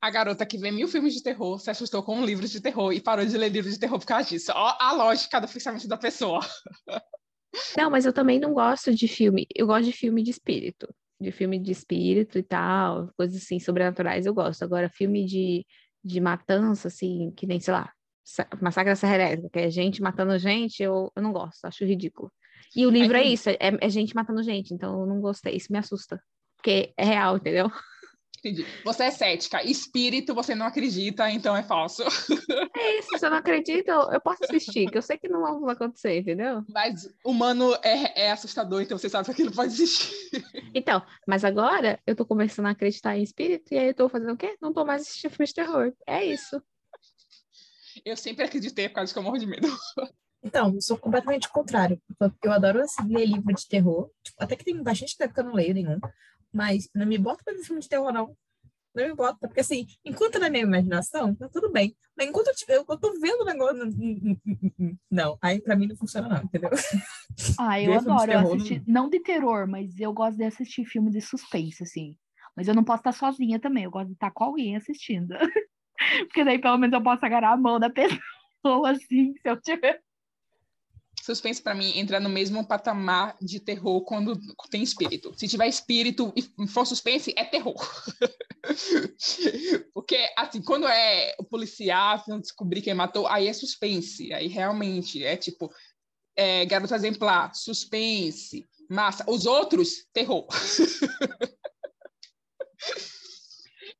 A 0.00 0.10
garota 0.10 0.46
que 0.46 0.56
vê 0.56 0.70
mil 0.70 0.88
filmes 0.88 1.12
de 1.12 1.22
terror 1.22 1.58
se 1.58 1.70
assustou 1.70 2.02
com 2.02 2.16
um 2.16 2.24
livro 2.24 2.48
de 2.48 2.60
terror 2.60 2.92
e 2.92 3.00
parou 3.00 3.24
de 3.24 3.36
ler 3.36 3.50
livro 3.50 3.70
de 3.70 3.78
terror 3.78 3.98
por 3.98 4.06
causa 4.06 4.30
disso. 4.30 4.50
Ó, 4.54 4.76
a 4.80 4.92
lógica 4.92 5.38
do 5.38 5.46
pensamento 5.46 5.86
da 5.86 5.98
pessoa. 5.98 6.40
Não, 7.76 7.90
mas 7.90 8.06
eu 8.06 8.12
também 8.12 8.38
não 8.38 8.54
gosto 8.54 8.94
de 8.94 9.08
filme. 9.08 9.46
Eu 9.54 9.66
gosto 9.66 9.84
de 9.84 9.92
filme 9.92 10.22
de 10.22 10.30
espírito. 10.30 10.88
De 11.20 11.30
filme 11.30 11.58
de 11.58 11.70
espírito 11.70 12.38
e 12.38 12.42
tal, 12.42 13.12
coisas 13.16 13.42
assim, 13.42 13.58
sobrenaturais, 13.60 14.24
eu 14.26 14.32
gosto. 14.34 14.62
Agora, 14.62 14.88
filme 14.88 15.24
de, 15.26 15.66
de 16.02 16.20
matança, 16.20 16.88
assim, 16.88 17.30
que 17.36 17.46
nem, 17.46 17.60
sei 17.60 17.74
lá, 17.74 17.92
Sa- 18.24 18.48
Massacre 18.60 18.90
da 18.92 18.96
Serra 18.96 19.16
Elétrica, 19.16 19.50
que 19.50 19.58
é 19.58 19.70
gente 19.70 20.00
matando 20.00 20.38
gente, 20.38 20.82
eu, 20.82 21.12
eu 21.14 21.22
não 21.22 21.32
gosto, 21.32 21.64
acho 21.64 21.84
ridículo. 21.84 22.32
E 22.74 22.86
o 22.86 22.90
livro 22.90 23.16
é 23.16 23.20
Entendi. 23.20 23.34
isso, 23.34 23.50
é, 23.50 23.58
é 23.60 23.88
gente 23.88 24.14
matando 24.14 24.42
gente, 24.42 24.72
então 24.72 25.00
eu 25.00 25.06
não 25.06 25.20
gostei, 25.20 25.56
isso 25.56 25.72
me 25.72 25.78
assusta. 25.78 26.22
Porque 26.56 26.92
é 26.96 27.04
real, 27.04 27.36
entendeu? 27.36 27.70
Entendi. 28.40 28.66
Você 28.84 29.04
é 29.04 29.10
cética. 29.10 29.62
Espírito 29.62 30.34
você 30.34 30.54
não 30.54 30.66
acredita, 30.66 31.30
então 31.30 31.54
é 31.56 31.62
falso. 31.62 32.02
É 32.76 32.98
isso, 32.98 33.18
se 33.18 33.26
eu 33.26 33.30
não 33.30 33.36
acredito, 33.36 33.88
eu, 33.90 34.20
posso 34.20 34.44
assistir, 34.44 34.90
que 34.90 34.96
eu 34.96 35.02
sei 35.02 35.18
que 35.18 35.28
não 35.28 35.60
vai 35.60 35.74
acontecer, 35.74 36.18
entendeu? 36.20 36.64
Mas 36.68 37.06
humano 37.24 37.74
é, 37.82 38.22
é 38.26 38.30
assustador, 38.30 38.80
então 38.80 38.96
você 38.96 39.08
sabe 39.08 39.26
que 39.26 39.32
aquilo 39.32 39.52
pode 39.52 39.72
existir. 39.72 40.14
Então, 40.74 41.02
mas 41.26 41.44
agora 41.44 41.98
eu 42.06 42.14
tô 42.14 42.24
começando 42.24 42.66
a 42.66 42.70
acreditar 42.70 43.16
em 43.18 43.22
espírito, 43.22 43.74
e 43.74 43.78
aí 43.78 43.88
eu 43.88 43.94
tô 43.94 44.08
fazendo 44.08 44.32
o 44.32 44.36
quê? 44.36 44.56
Não 44.62 44.72
tô 44.72 44.84
mais 44.84 45.02
assistindo 45.02 45.32
filme 45.32 45.46
de 45.46 45.54
terror. 45.54 45.92
É 46.06 46.24
isso. 46.24 46.62
Eu 48.04 48.16
sempre 48.16 48.44
acreditei 48.44 48.88
por 48.88 48.94
causa 48.96 49.12
que 49.12 49.18
eu 49.18 49.22
morro 49.22 49.38
de 49.38 49.46
medo. 49.46 49.68
Então, 50.42 50.72
eu 50.74 50.80
sou 50.80 50.96
completamente 50.96 51.48
o 51.48 51.52
contrário. 51.52 52.00
Eu- 52.18 52.32
Eu 52.44 52.52
adoro 52.52 52.80
assim, 52.80 53.02
ler 53.08 53.26
livro 53.26 53.52
de 53.54 53.68
terror. 53.68 54.08
Tipo, 54.22 54.42
até 54.42 54.56
que 54.56 54.64
tem 54.64 54.82
bastante 54.82 55.14
tempo 55.14 55.34
que 55.34 55.40
eu 55.40 55.44
não 55.44 55.52
leio 55.52 55.74
nenhum. 55.74 55.98
Mas 56.52 56.88
não 56.94 57.06
me 57.06 57.16
bota 57.18 57.42
pra 57.44 57.54
ver 57.54 57.62
filme 57.64 57.80
de 57.80 57.88
terror, 57.88 58.12
não. 58.12 58.36
Não 58.94 59.06
me 59.08 59.14
bota. 59.14 59.46
Porque 59.46 59.60
assim, 59.60 59.86
enquanto 60.04 60.38
na 60.38 60.50
minha 60.50 60.64
imaginação, 60.64 61.34
tá 61.34 61.48
tudo 61.48 61.70
bem. 61.70 61.94
Mas 62.16 62.26
enquanto 62.28 62.48
eu, 62.48 62.54
tiver, 62.54 62.76
eu 62.76 62.84
tô 62.84 63.18
vendo 63.20 63.42
o 63.42 63.44
negócio. 63.44 63.76
não- 63.76 63.86
não- 63.86 64.36
não- 64.44 64.56
não- 64.78 64.98
Não, 65.10 65.38
aí 65.40 65.60
pra 65.60 65.76
mim 65.76 65.86
não 65.86 65.96
funciona, 65.96 66.28
não, 66.28 66.42
entendeu? 66.42 66.70
Ah, 67.58 67.80
eu 67.80 67.92
de 67.92 67.98
adoro. 67.98 68.20
Eu 68.22 68.26
terror, 68.26 68.56
assisti, 68.56 68.82
não 68.86 69.08
de 69.08 69.20
terror, 69.20 69.66
mas 69.68 69.98
eu 69.98 70.12
gosto 70.12 70.36
de 70.36 70.44
assistir 70.44 70.84
filme 70.84 71.10
de 71.10 71.20
suspense, 71.20 71.82
assim. 71.82 72.16
Mas 72.56 72.66
eu 72.68 72.74
não 72.74 72.82
posso 72.84 73.00
estar 73.00 73.12
sozinha 73.12 73.58
também. 73.60 73.84
Eu 73.84 73.90
gosto 73.90 74.08
de 74.08 74.14
estar 74.14 74.30
com 74.32 74.44
alguém 74.44 74.76
assistindo. 74.76 75.34
Porque 76.28 76.44
daí 76.44 76.58
pelo 76.60 76.76
menos 76.78 76.92
eu 76.94 77.02
posso 77.02 77.24
agarrar 77.24 77.52
a 77.52 77.56
mão 77.56 77.78
da 77.78 77.88
pessoa, 77.88 78.20
assim, 78.90 79.32
se 79.34 79.48
eu 79.48 79.60
tiver. 79.60 80.02
Suspense 81.22 81.60
pra 81.60 81.74
mim 81.74 81.98
entra 81.98 82.18
no 82.18 82.28
mesmo 82.28 82.66
patamar 82.66 83.36
de 83.40 83.60
terror 83.60 84.02
quando 84.02 84.40
tem 84.70 84.82
espírito. 84.82 85.34
Se 85.36 85.46
tiver 85.46 85.68
espírito 85.68 86.32
e 86.34 86.66
for 86.66 86.86
suspense, 86.86 87.34
é 87.36 87.44
terror. 87.44 87.76
Porque, 89.92 90.16
assim, 90.36 90.62
quando 90.62 90.88
é 90.88 91.34
o 91.38 91.44
policial 91.44 92.22
descobrir 92.40 92.80
quem 92.80 92.94
matou, 92.94 93.26
aí 93.26 93.48
é 93.48 93.52
suspense. 93.52 94.32
Aí 94.32 94.46
realmente 94.46 95.22
é 95.22 95.36
tipo 95.36 95.70
é, 96.34 96.64
garota 96.64 96.96
exemplar, 96.96 97.54
suspense, 97.54 98.66
massa. 98.88 99.24
Os 99.28 99.44
outros, 99.44 100.06
terror. 100.12 100.46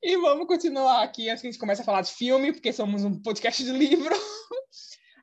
E 0.03 0.17
vamos 0.17 0.47
continuar 0.47 1.03
aqui 1.03 1.29
antes 1.29 1.43
que 1.43 1.49
a 1.49 1.51
gente 1.51 1.61
comece 1.61 1.83
a 1.83 1.85
falar 1.85 2.01
de 2.01 2.11
filme, 2.11 2.55
porque 2.55 2.73
somos 2.73 3.05
um 3.05 3.21
podcast 3.21 3.63
de 3.63 3.71
livro. 3.71 4.15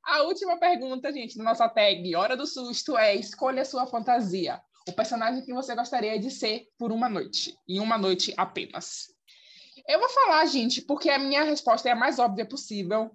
A 0.08 0.22
última 0.22 0.58
pergunta, 0.58 1.12
gente, 1.12 1.38
da 1.38 1.43
nossa 1.43 1.68
tag 1.68 2.16
Hora 2.16 2.38
do 2.38 2.47
Susto 2.47 2.97
é: 2.97 3.14
escolha 3.14 3.62
a 3.62 3.66
sua 3.66 3.86
fantasia. 3.86 4.62
O 4.88 4.93
personagem 4.93 5.43
que 5.43 5.53
você 5.53 5.76
gostaria 5.76 6.18
de 6.18 6.32
ser 6.32 6.66
por 6.78 6.93
uma 6.93 7.10
noite. 7.10 7.53
Em 7.68 7.82
uma 7.82 7.97
noite 7.97 8.34
apenas. 8.38 9.08
Eu 9.86 9.99
vou 9.99 10.08
falar, 10.08 10.45
gente, 10.45 10.82
porque 10.82 11.10
a 11.10 11.20
minha 11.20 11.43
resposta 11.43 11.89
é 11.89 11.91
a 11.91 11.95
mais 11.95 12.20
óbvia 12.20 12.47
possível. 12.47 13.12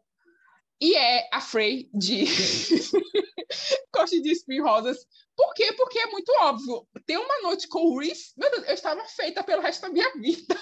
E 0.78 0.94
é 0.94 1.30
a 1.32 1.40
Frey 1.40 1.88
de 1.94 2.26
Coste 3.90 4.20
de 4.20 4.30
Espinho 4.30 4.64
Rosas. 4.64 4.98
Por 5.34 5.54
quê? 5.54 5.72
Porque 5.72 5.98
é 5.98 6.06
muito 6.08 6.30
óbvio. 6.42 6.86
Ter 7.06 7.16
uma 7.16 7.40
noite 7.40 7.68
com 7.68 7.78
o 7.78 7.98
Reese, 8.00 8.34
meu 8.36 8.50
Deus, 8.50 8.68
eu 8.68 8.74
estava 8.74 9.02
feita 9.06 9.42
pelo 9.42 9.62
resto 9.62 9.80
da 9.80 9.88
minha 9.88 10.12
vida. 10.12 10.58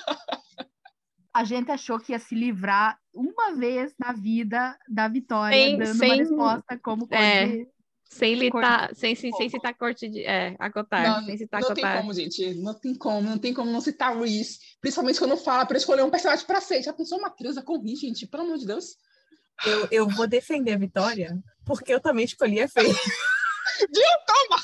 A 1.34 1.42
gente 1.42 1.72
achou 1.72 1.98
que 1.98 2.12
ia 2.12 2.20
se 2.20 2.36
livrar 2.36 2.99
uma 3.12 3.52
vez 3.56 3.92
na 3.98 4.12
vida 4.12 4.78
da 4.88 5.08
Vitória, 5.08 5.56
Sem- 5.56 5.78
dando 5.78 5.94
sem- 5.98 6.08
uma 6.08 6.16
resposta 6.16 6.78
como 6.82 7.08
É. 7.10 7.46
coisa. 7.48 7.66
Sem, 8.12 8.34
litar, 8.34 8.88
Corte 8.88 8.98
sem, 8.98 9.14
sem, 9.14 9.30
sem 9.30 9.48
pouco. 9.48 9.50
citar 9.52 9.74
corte 9.76 10.08
de. 10.08 10.24
É, 10.24 10.56
acotar. 10.58 11.06
Não, 11.20 11.24
sem 11.26 11.38
citar 11.38 11.60
não 11.60 11.72
tem 11.72 11.84
acotar. 11.84 12.00
como, 12.00 12.12
gente. 12.12 12.54
Não 12.56 12.74
tem 12.74 12.94
como, 12.96 13.28
não 13.28 13.38
tem 13.38 13.54
como 13.54 13.70
não 13.70 13.80
citar 13.80 14.16
o 14.16 14.22
Reese. 14.24 14.58
Principalmente 14.80 15.20
quando 15.20 15.36
fala 15.36 15.64
para 15.64 15.76
escolher 15.76 16.02
um 16.02 16.10
personagem 16.10 16.44
para 16.44 16.60
ser. 16.60 16.82
Já 16.82 16.92
pensou 16.92 17.18
uma 17.18 17.30
transa 17.30 17.62
com 17.62 17.74
o 17.78 17.80
Reese, 17.80 18.00
gente? 18.00 18.26
Pelo 18.26 18.42
amor 18.42 18.58
de 18.58 18.66
Deus. 18.66 18.96
Eu, 19.64 19.88
eu 19.92 20.08
vou 20.08 20.26
defender 20.26 20.72
a 20.72 20.78
Vitória, 20.78 21.38
porque 21.64 21.94
eu 21.94 22.00
também 22.00 22.24
escolhi 22.24 22.60
a 22.60 22.66
Feire. 22.66 22.88
Viu? 23.78 24.02
Toma! 24.26 24.60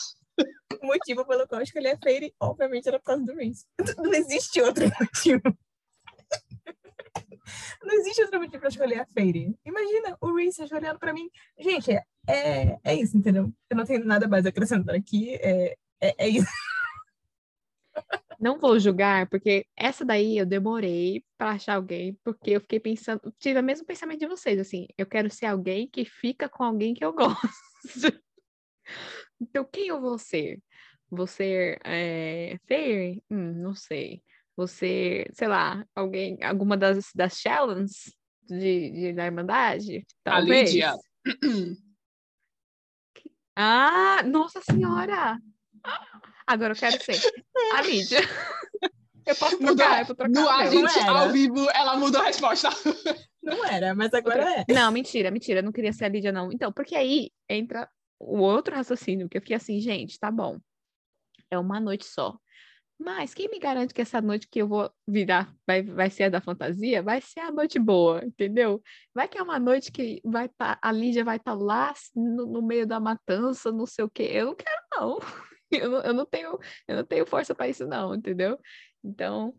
O 0.82 0.86
motivo 0.88 1.24
pelo 1.24 1.46
qual 1.46 1.60
eu 1.60 1.64
escolhi 1.64 1.86
a 1.88 1.98
Feire, 1.98 2.34
obviamente, 2.40 2.88
era 2.88 2.98
por 2.98 3.04
causa 3.06 3.24
do 3.24 3.32
Reese. 3.34 3.64
Não 3.96 4.12
existe 4.12 4.60
outro 4.60 4.84
motivo. 5.00 5.42
Não 7.82 7.94
existe 7.94 8.22
outro 8.22 8.40
motivo 8.40 8.60
pra 8.60 8.68
escolher 8.68 9.00
a 9.00 9.06
Feire. 9.06 9.54
Imagina 9.64 10.16
o 10.20 10.34
Reese 10.34 10.62
olhando 10.72 10.98
pra 10.98 11.12
mim. 11.12 11.30
Gente, 11.58 11.92
é, 11.92 12.02
é, 12.28 12.78
é 12.84 12.94
isso, 12.94 13.16
entendeu? 13.16 13.52
Eu 13.70 13.76
não 13.76 13.84
tenho 13.84 14.04
nada 14.04 14.26
mais 14.28 14.46
a 14.46 14.48
acrescentar 14.48 14.94
aqui. 14.94 15.34
É, 15.34 15.76
é, 16.00 16.14
é 16.18 16.28
isso. 16.28 16.48
Não 18.38 18.58
vou 18.58 18.78
julgar, 18.78 19.28
porque 19.28 19.66
essa 19.74 20.04
daí 20.04 20.36
eu 20.36 20.44
demorei 20.44 21.24
para 21.38 21.52
achar 21.52 21.76
alguém, 21.76 22.18
porque 22.22 22.50
eu 22.50 22.60
fiquei 22.60 22.78
pensando, 22.78 23.34
tive 23.38 23.58
o 23.58 23.62
mesmo 23.62 23.86
pensamento 23.86 24.20
de 24.20 24.26
vocês, 24.26 24.58
assim, 24.58 24.86
eu 24.98 25.06
quero 25.06 25.30
ser 25.30 25.46
alguém 25.46 25.88
que 25.88 26.04
fica 26.04 26.46
com 26.48 26.62
alguém 26.62 26.92
que 26.92 27.04
eu 27.04 27.12
gosto. 27.12 27.40
Então, 29.38 29.64
quem 29.70 29.88
eu 29.88 30.00
vou 30.00 30.16
ser? 30.16 30.62
Vou 31.10 31.26
ser 31.26 31.78
é, 31.84 32.58
Fairy? 32.66 33.22
Hum, 33.30 33.52
não 33.54 33.74
sei. 33.74 34.22
Ser, 34.66 35.28
sei 35.34 35.48
lá, 35.48 35.84
alguém, 35.94 36.38
alguma 36.42 36.76
das, 36.76 37.10
das 37.14 37.38
Shallons 37.38 38.14
de, 38.48 38.90
de, 38.90 39.12
da 39.12 39.26
Irmandade? 39.26 40.06
A 40.24 40.30
Talvez. 40.30 40.70
Lídia. 40.70 40.94
Ah, 43.54 44.22
nossa 44.22 44.60
senhora! 44.60 45.38
Agora 46.46 46.74
eu 46.74 46.78
quero 46.78 47.02
ser 47.02 47.18
a 47.74 47.82
Lídia. 47.82 48.20
Eu 49.26 49.34
posso 49.34 49.60
Mudou. 49.60 49.76
trocar, 49.76 50.00
eu 50.00 50.06
vou 50.06 50.14
trocar. 50.14 50.40
No 50.40 50.48
ar, 50.48 50.70
gente, 50.70 50.98
ao 51.00 51.32
vivo, 51.32 51.68
ela 51.70 51.96
mudou 51.96 52.20
a 52.20 52.26
resposta. 52.26 52.68
Não 53.42 53.64
era, 53.64 53.94
mas 53.94 54.14
agora 54.14 54.60
é. 54.60 54.64
Não, 54.72 54.92
mentira, 54.92 55.30
mentira, 55.30 55.60
eu 55.60 55.64
não 55.64 55.72
queria 55.72 55.92
ser 55.92 56.04
a 56.04 56.08
Lídia, 56.08 56.30
não. 56.30 56.52
Então, 56.52 56.72
porque 56.72 56.94
aí 56.94 57.30
entra 57.48 57.90
o 58.20 58.38
outro 58.38 58.74
raciocínio, 58.74 59.28
que 59.28 59.36
eu 59.36 59.40
fiquei 59.40 59.56
assim, 59.56 59.80
gente, 59.80 60.18
tá 60.18 60.30
bom. 60.30 60.58
É 61.50 61.58
uma 61.58 61.80
noite 61.80 62.04
só. 62.04 62.38
Mas 62.98 63.34
quem 63.34 63.48
me 63.48 63.58
garante 63.58 63.92
que 63.92 64.00
essa 64.00 64.22
noite 64.22 64.48
que 64.48 64.60
eu 64.60 64.66
vou 64.66 64.90
virar 65.06 65.54
vai, 65.66 65.82
vai 65.82 66.08
ser 66.08 66.24
a 66.24 66.28
da 66.30 66.40
fantasia? 66.40 67.02
Vai 67.02 67.20
ser 67.20 67.40
a 67.40 67.52
noite 67.52 67.78
boa, 67.78 68.24
entendeu? 68.24 68.82
Vai 69.14 69.28
que 69.28 69.36
é 69.36 69.42
uma 69.42 69.58
noite 69.58 69.92
que 69.92 70.20
vai 70.24 70.48
tá, 70.48 70.78
a 70.80 70.90
Lídia 70.92 71.22
vai 71.24 71.36
estar 71.36 71.54
lá 71.54 71.92
no, 72.14 72.46
no 72.46 72.62
meio 72.62 72.86
da 72.86 72.98
matança, 72.98 73.70
não 73.70 73.86
sei 73.86 74.04
o 74.04 74.10
quê. 74.10 74.30
Eu 74.32 74.46
não 74.46 74.54
quero, 74.54 74.82
não. 74.92 75.18
Eu 75.68 75.90
não, 75.90 76.00
eu 76.00 76.14
não 76.14 76.24
tenho, 76.24 76.56
eu 76.86 76.96
não 76.96 77.04
tenho 77.04 77.26
força 77.26 77.52
para 77.52 77.68
isso, 77.68 77.84
não, 77.88 78.14
entendeu? 78.14 78.56
Então, 79.02 79.52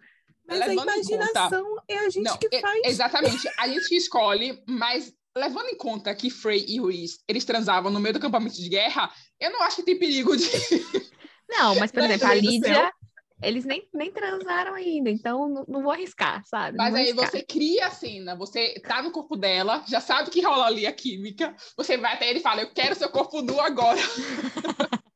Mas 0.47 0.61
a 0.61 0.73
imaginação 0.73 1.75
é 1.85 1.97
a 1.97 2.09
gente 2.09 2.23
Não, 2.23 2.37
que 2.37 2.47
e- 2.49 2.61
faz. 2.61 2.79
exatamente. 2.85 3.45
A 3.59 3.67
gente 3.67 3.93
escolhe, 3.93 4.63
mas 4.65 5.13
levando 5.37 5.67
em 5.67 5.75
conta 5.75 6.15
que 6.15 6.29
Frey 6.29 6.65
e 6.65 6.79
Reese, 6.79 7.19
eles 7.27 7.43
transavam 7.43 7.91
no 7.91 7.99
meio 7.99 8.13
do 8.13 8.19
acampamento 8.19 8.55
de 8.55 8.69
guerra, 8.69 9.11
eu 9.37 9.51
não 9.51 9.61
acho 9.63 9.75
que 9.75 9.83
tem 9.83 9.99
perigo 9.99 10.33
de... 10.37 10.45
Não, 11.49 11.75
mas, 11.75 11.91
por 11.91 11.99
exemplo, 12.03 12.25
a 12.27 12.33
Lídia. 12.35 12.93
Eles 13.41 13.65
nem, 13.65 13.87
nem 13.93 14.11
transaram 14.11 14.73
ainda, 14.73 15.11
então 15.11 15.47
não, 15.47 15.65
não 15.67 15.83
vou 15.83 15.91
arriscar, 15.91 16.43
sabe? 16.45 16.75
Mas 16.75 16.95
aí 16.95 17.11
arriscar. 17.11 17.29
você 17.29 17.43
cria 17.43 17.85
a 17.87 17.91
cena, 17.91 18.35
você 18.35 18.79
tá 18.79 19.01
no 19.03 19.11
corpo 19.11 19.35
dela, 19.35 19.83
já 19.87 20.01
sabe 20.01 20.31
que 20.31 20.41
rola 20.41 20.65
ali 20.65 20.87
a 20.87 20.93
química, 20.93 21.55
você 21.75 21.97
vai 21.97 22.15
até 22.15 22.29
ele 22.29 22.39
e 22.39 22.41
fala, 22.41 22.61
eu 22.61 22.73
quero 22.73 22.95
seu 22.95 23.09
corpo 23.09 23.41
nu 23.43 23.59
agora. 23.59 23.99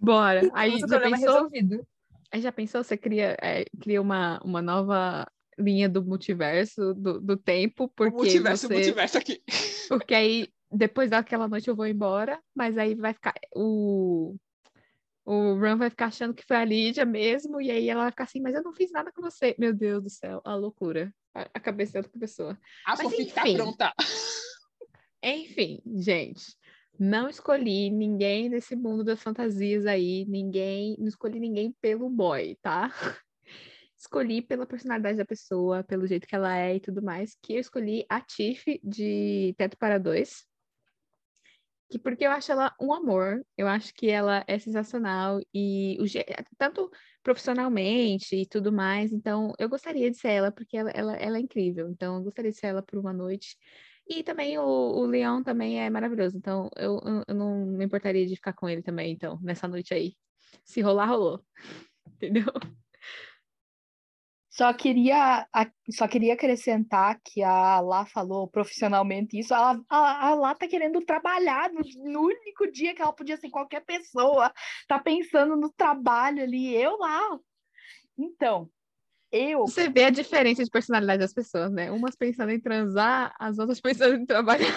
Bora. 0.00 0.50
Aí 0.54 0.72
Nosso 0.72 0.80
já 0.80 0.86
problema 0.88 1.16
pensou? 1.16 1.34
resolvido. 1.34 1.86
Aí 2.30 2.40
já 2.40 2.52
pensou, 2.52 2.82
você 2.82 2.96
cria, 2.96 3.36
é, 3.40 3.64
cria 3.80 4.00
uma, 4.00 4.40
uma 4.42 4.60
nova 4.60 5.26
linha 5.58 5.88
do 5.88 6.04
multiverso, 6.04 6.94
do, 6.94 7.20
do 7.20 7.36
tempo, 7.36 7.88
porque 7.94 8.16
multiverso, 8.16 8.68
você... 8.68 8.74
multiverso 8.74 9.18
aqui. 9.18 9.42
Porque 9.88 10.14
aí, 10.14 10.48
depois 10.70 11.10
daquela 11.10 11.46
noite 11.46 11.68
eu 11.68 11.76
vou 11.76 11.86
embora, 11.86 12.40
mas 12.54 12.76
aí 12.76 12.94
vai 12.94 13.12
ficar... 13.12 13.34
O, 13.54 14.34
o 15.24 15.58
Ron 15.58 15.78
vai 15.78 15.90
ficar 15.90 16.06
achando 16.06 16.34
que 16.34 16.44
foi 16.46 16.56
a 16.56 16.64
Lídia 16.64 17.04
mesmo, 17.04 17.60
e 17.60 17.70
aí 17.70 17.88
ela 17.88 18.02
vai 18.02 18.10
ficar 18.10 18.24
assim, 18.24 18.40
mas 18.40 18.54
eu 18.54 18.62
não 18.62 18.74
fiz 18.74 18.90
nada 18.92 19.10
com 19.10 19.22
você. 19.22 19.54
Meu 19.58 19.72
Deus 19.72 20.02
do 20.02 20.10
céu, 20.10 20.42
a 20.44 20.54
loucura. 20.54 21.12
A, 21.34 21.48
a 21.54 21.60
cabeça 21.60 21.92
de 21.92 21.98
outra 21.98 22.20
pessoa. 22.20 22.58
A 22.86 22.90
Mas 22.90 23.02
fanfic 23.02 23.32
tá 23.32 23.42
enfim. 23.42 23.56
pronta. 23.56 23.92
Enfim, 25.26 25.80
gente, 25.96 26.54
não 26.98 27.30
escolhi 27.30 27.88
ninguém 27.88 28.50
desse 28.50 28.76
mundo 28.76 29.02
das 29.02 29.22
fantasias 29.22 29.86
aí, 29.86 30.26
ninguém, 30.28 30.96
não 30.98 31.08
escolhi 31.08 31.40
ninguém 31.40 31.74
pelo 31.80 32.10
boy, 32.10 32.56
tá? 32.60 32.92
Escolhi 33.96 34.42
pela 34.42 34.66
personalidade 34.66 35.16
da 35.16 35.24
pessoa, 35.24 35.82
pelo 35.82 36.06
jeito 36.06 36.26
que 36.26 36.34
ela 36.34 36.54
é 36.58 36.76
e 36.76 36.80
tudo 36.80 37.02
mais, 37.02 37.38
que 37.42 37.54
eu 37.54 37.60
escolhi 37.60 38.04
a 38.06 38.20
Tiff 38.20 38.78
de 38.84 39.54
Teto 39.56 39.78
para 39.78 39.96
Dois. 39.96 40.44
Que 41.90 41.98
porque 41.98 42.24
eu 42.26 42.30
acho 42.30 42.50
ela 42.50 42.74
um 42.80 42.92
amor, 42.92 43.44
eu 43.56 43.68
acho 43.68 43.94
que 43.94 44.08
ela 44.10 44.42
é 44.48 44.58
sensacional 44.58 45.38
e 45.52 45.96
o 46.00 46.06
je- 46.06 46.24
tanto 46.58 46.90
profissionalmente 47.22 48.34
e 48.36 48.46
tudo 48.48 48.72
mais, 48.72 49.12
então 49.12 49.52
eu 49.58 49.68
gostaria 49.68 50.10
de 50.10 50.16
ser 50.16 50.28
ela 50.30 50.50
porque 50.52 50.76
ela, 50.76 50.90
ela, 50.90 51.14
ela 51.16 51.36
é 51.36 51.40
incrível, 51.40 51.88
então 51.88 52.16
eu 52.16 52.22
gostaria 52.24 52.50
de 52.50 52.56
ser 52.58 52.68
ela 52.68 52.82
por 52.82 52.98
uma 52.98 53.12
noite. 53.12 53.56
E 54.08 54.22
também 54.22 54.58
o, 54.58 54.62
o 54.64 55.06
Leão 55.06 55.42
também 55.42 55.80
é 55.80 55.88
maravilhoso, 55.90 56.36
então 56.36 56.68
eu, 56.76 57.00
eu 57.28 57.34
não 57.34 57.66
me 57.66 57.84
importaria 57.84 58.26
de 58.26 58.34
ficar 58.36 58.52
com 58.54 58.68
ele 58.68 58.82
também, 58.82 59.12
então, 59.12 59.38
nessa 59.42 59.68
noite 59.68 59.94
aí. 59.94 60.14
Se 60.64 60.80
rolar, 60.80 61.06
rolou. 61.06 61.44
Entendeu? 62.16 62.44
Só 64.56 64.72
queria, 64.72 65.48
a- 65.52 65.70
só 65.90 66.06
queria 66.06 66.34
acrescentar 66.34 67.20
que 67.24 67.42
a 67.42 67.80
Lá 67.80 68.06
falou 68.06 68.46
profissionalmente 68.46 69.36
isso. 69.36 69.52
Ela, 69.52 69.80
a, 69.88 70.28
a 70.28 70.34
Lá 70.36 70.54
tá 70.54 70.68
querendo 70.68 71.00
trabalhar 71.04 71.72
no, 71.72 71.80
no 72.04 72.20
único 72.20 72.70
dia 72.70 72.94
que 72.94 73.02
ela 73.02 73.12
podia 73.12 73.36
ser 73.36 73.50
qualquer 73.50 73.84
pessoa. 73.84 74.52
Tá 74.86 74.96
pensando 75.00 75.56
no 75.56 75.72
trabalho 75.72 76.40
ali. 76.40 76.72
Eu 76.72 76.96
lá. 76.98 77.36
Então, 78.16 78.70
eu 79.32 79.62
Você 79.62 79.88
vê 79.88 80.04
a 80.04 80.10
diferença 80.10 80.62
de 80.62 80.70
personalidade 80.70 81.18
das 81.18 81.34
pessoas, 81.34 81.72
né? 81.72 81.90
Umas 81.90 82.14
pensando 82.14 82.52
em 82.52 82.60
transar, 82.60 83.34
as 83.40 83.58
outras 83.58 83.80
pensando 83.82 84.14
em 84.14 84.24
trabalhar. 84.24 84.72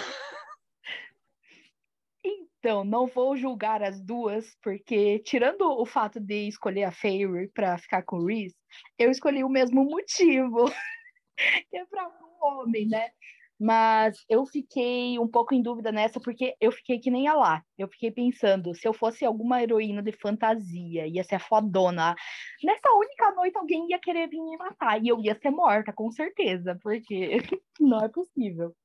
Então, 2.60 2.84
não 2.84 3.06
vou 3.08 3.38
julgar 3.38 3.84
as 3.84 4.02
duas, 4.02 4.56
porque 4.64 5.20
tirando 5.20 5.62
o 5.62 5.86
fato 5.86 6.20
de 6.20 6.48
escolher 6.48 6.86
a 6.86 6.92
Fairy 6.92 7.50
para 7.54 7.78
ficar 7.78 8.04
com 8.04 8.18
o 8.18 8.26
Reese, 8.26 8.56
eu 8.98 9.12
escolhi 9.12 9.44
o 9.44 9.50
mesmo 9.50 9.84
motivo, 9.86 10.66
que 11.70 11.78
é 11.78 11.86
para 11.86 12.08
um 12.08 12.46
homem, 12.46 12.88
né? 12.88 13.12
Mas 13.60 14.24
eu 14.30 14.46
fiquei 14.46 15.18
um 15.20 15.28
pouco 15.28 15.54
em 15.54 15.62
dúvida 15.62 15.92
nessa, 15.92 16.20
porque 16.20 16.56
eu 16.62 16.72
fiquei 16.72 17.00
que 17.00 17.10
nem 17.10 17.28
a 17.28 17.34
lá. 17.34 17.64
Eu 17.78 17.88
fiquei 17.88 18.12
pensando, 18.12 18.74
se 18.76 18.88
eu 18.88 18.94
fosse 18.94 19.26
alguma 19.26 19.62
heroína 19.62 20.02
de 20.02 20.12
fantasia, 20.12 21.08
ia 21.08 21.24
ser 21.24 21.40
fodona. 21.40 22.16
Nessa 22.64 22.92
única 22.94 23.32
noite 23.34 23.58
alguém 23.58 23.88
ia 23.90 24.00
querer 24.00 24.28
vir 24.30 24.42
me 24.42 24.58
matar, 24.58 25.04
e 25.04 25.08
eu 25.08 25.20
ia 25.22 25.36
ser 25.40 25.52
morta, 25.52 25.94
com 25.94 26.12
certeza, 26.12 26.78
porque 26.82 27.38
não 27.80 28.00
é 28.04 28.10
possível. 28.10 28.76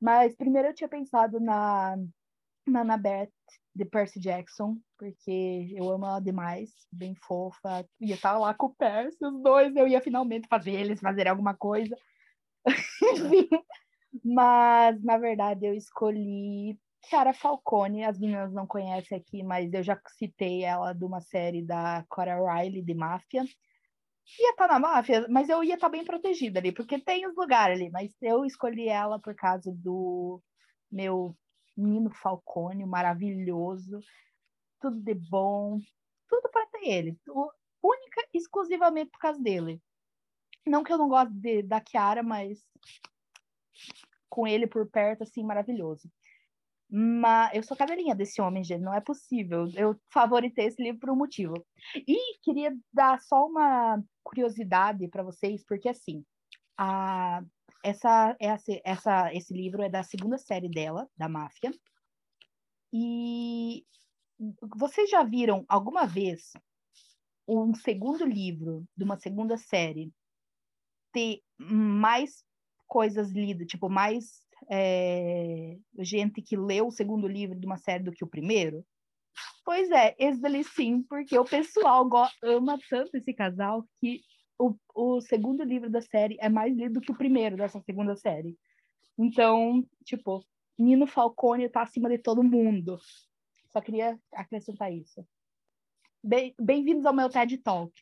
Mas 0.00 0.36
primeiro 0.36 0.68
eu 0.68 0.74
tinha 0.74 0.88
pensado 0.88 1.40
na 1.40 1.96
na 2.68 2.80
Annabeth 2.80 3.32
de 3.74 3.84
Percy 3.84 4.18
Jackson, 4.18 4.76
porque 4.98 5.72
eu 5.76 5.90
amo 5.90 6.06
ela 6.06 6.20
demais, 6.20 6.70
bem 6.90 7.14
fofa. 7.14 7.86
Ia 8.00 8.14
estar 8.14 8.36
lá 8.36 8.52
com 8.52 8.66
o 8.66 8.74
Percy, 8.74 9.24
os 9.24 9.42
dois, 9.42 9.74
eu 9.76 9.86
ia 9.86 10.00
finalmente 10.00 10.48
fazer 10.48 10.72
eles 10.72 11.00
fazerem 11.00 11.30
alguma 11.30 11.54
coisa. 11.54 11.96
Enfim. 12.66 13.48
Mas, 14.24 15.02
na 15.02 15.18
verdade, 15.18 15.66
eu 15.66 15.74
escolhi 15.74 16.78
Chiara 17.06 17.32
Falcone. 17.32 18.04
As 18.04 18.18
meninas 18.18 18.52
não 18.52 18.66
conhecem 18.66 19.18
aqui, 19.18 19.42
mas 19.42 19.72
eu 19.72 19.82
já 19.82 20.00
citei 20.16 20.64
ela 20.64 20.92
de 20.92 21.04
uma 21.04 21.20
série 21.20 21.62
da 21.62 22.04
Cora 22.08 22.36
Riley, 22.36 22.82
de 22.82 22.94
Máfia. 22.94 23.44
Ia 24.40 24.50
estar 24.50 24.68
na 24.68 24.78
máfia, 24.78 25.26
mas 25.28 25.48
eu 25.48 25.64
ia 25.64 25.74
estar 25.74 25.88
bem 25.88 26.04
protegida 26.04 26.58
ali, 26.58 26.70
porque 26.70 26.98
tem 26.98 27.26
os 27.26 27.34
lugares 27.34 27.78
ali, 27.78 27.90
mas 27.90 28.14
eu 28.20 28.44
escolhi 28.44 28.88
ela 28.88 29.18
por 29.18 29.34
causa 29.34 29.72
do 29.72 30.42
meu 30.90 31.34
Nino 31.78 32.10
Falcone, 32.10 32.84
maravilhoso, 32.84 34.00
tudo 34.80 35.00
de 35.00 35.14
bom, 35.14 35.78
tudo 36.28 36.48
para 36.50 36.66
ter 36.66 36.88
ele, 36.88 37.18
única 37.82 38.28
exclusivamente 38.34 39.10
por 39.10 39.18
causa 39.20 39.40
dele. 39.40 39.80
Não 40.66 40.82
que 40.82 40.92
eu 40.92 40.98
não 40.98 41.08
goste 41.08 41.32
de- 41.34 41.62
da 41.62 41.80
Kiara, 41.80 42.22
mas 42.22 42.58
com 44.28 44.46
ele 44.46 44.66
por 44.66 44.88
perto, 44.90 45.22
assim, 45.22 45.42
maravilhoso. 45.42 46.10
Mas 46.90 47.54
eu 47.54 47.62
sou 47.62 47.76
cadelinha 47.76 48.14
desse 48.14 48.40
homem, 48.40 48.64
gente, 48.64 48.82
não 48.82 48.94
é 48.94 49.00
possível. 49.00 49.66
Eu 49.74 49.98
favoritei 50.12 50.66
esse 50.66 50.82
livro 50.82 51.00
por 51.00 51.10
um 51.10 51.16
motivo. 51.16 51.54
E 51.94 52.38
queria 52.42 52.74
dar 52.92 53.20
só 53.20 53.46
uma 53.46 54.02
curiosidade 54.22 55.06
para 55.08 55.22
vocês, 55.22 55.64
porque 55.66 55.88
assim, 55.88 56.24
a, 56.76 57.42
essa, 57.88 58.36
essa, 58.38 58.80
essa, 58.84 59.34
esse 59.34 59.54
livro 59.54 59.82
é 59.82 59.88
da 59.88 60.02
segunda 60.02 60.38
série 60.38 60.68
dela, 60.68 61.08
da 61.16 61.28
Máfia. 61.28 61.72
E 62.92 63.84
vocês 64.76 65.10
já 65.10 65.22
viram 65.22 65.64
alguma 65.68 66.06
vez 66.06 66.52
um 67.46 67.74
segundo 67.74 68.24
livro 68.24 68.84
de 68.96 69.04
uma 69.04 69.18
segunda 69.18 69.56
série 69.56 70.12
ter 71.12 71.40
mais 71.58 72.44
coisas 72.86 73.30
lidas, 73.32 73.66
tipo, 73.66 73.88
mais 73.88 74.46
é, 74.70 75.76
gente 75.98 76.42
que 76.42 76.56
leu 76.56 76.88
o 76.88 76.92
segundo 76.92 77.26
livro 77.26 77.58
de 77.58 77.66
uma 77.66 77.78
série 77.78 78.04
do 78.04 78.12
que 78.12 78.24
o 78.24 78.28
primeiro? 78.28 78.84
Pois 79.64 79.90
é, 79.90 80.14
esse 80.18 80.40
dali 80.40 80.64
sim, 80.64 81.02
porque 81.02 81.38
o 81.38 81.44
pessoal 81.44 82.08
ama 82.42 82.78
tanto 82.88 83.16
esse 83.16 83.32
casal 83.32 83.84
que 84.00 84.20
o, 84.58 84.74
o 84.94 85.20
segundo 85.20 85.62
livro 85.62 85.88
da 85.88 86.00
série 86.00 86.36
é 86.40 86.48
mais 86.48 86.74
lido 86.76 87.00
que 87.00 87.12
o 87.12 87.16
primeiro 87.16 87.56
dessa 87.56 87.80
segunda 87.80 88.16
série. 88.16 88.58
Então, 89.16 89.84
tipo, 90.04 90.44
Nino 90.78 91.06
Falcone 91.06 91.68
tá 91.68 91.82
acima 91.82 92.08
de 92.08 92.18
todo 92.18 92.42
mundo. 92.42 92.98
Só 93.72 93.80
queria 93.80 94.18
acrescentar 94.32 94.92
isso. 94.92 95.26
Bem- 96.22 96.54
Bem-vindos 96.60 97.06
ao 97.06 97.14
meu 97.14 97.28
TED 97.28 97.58
Talk. 97.58 97.92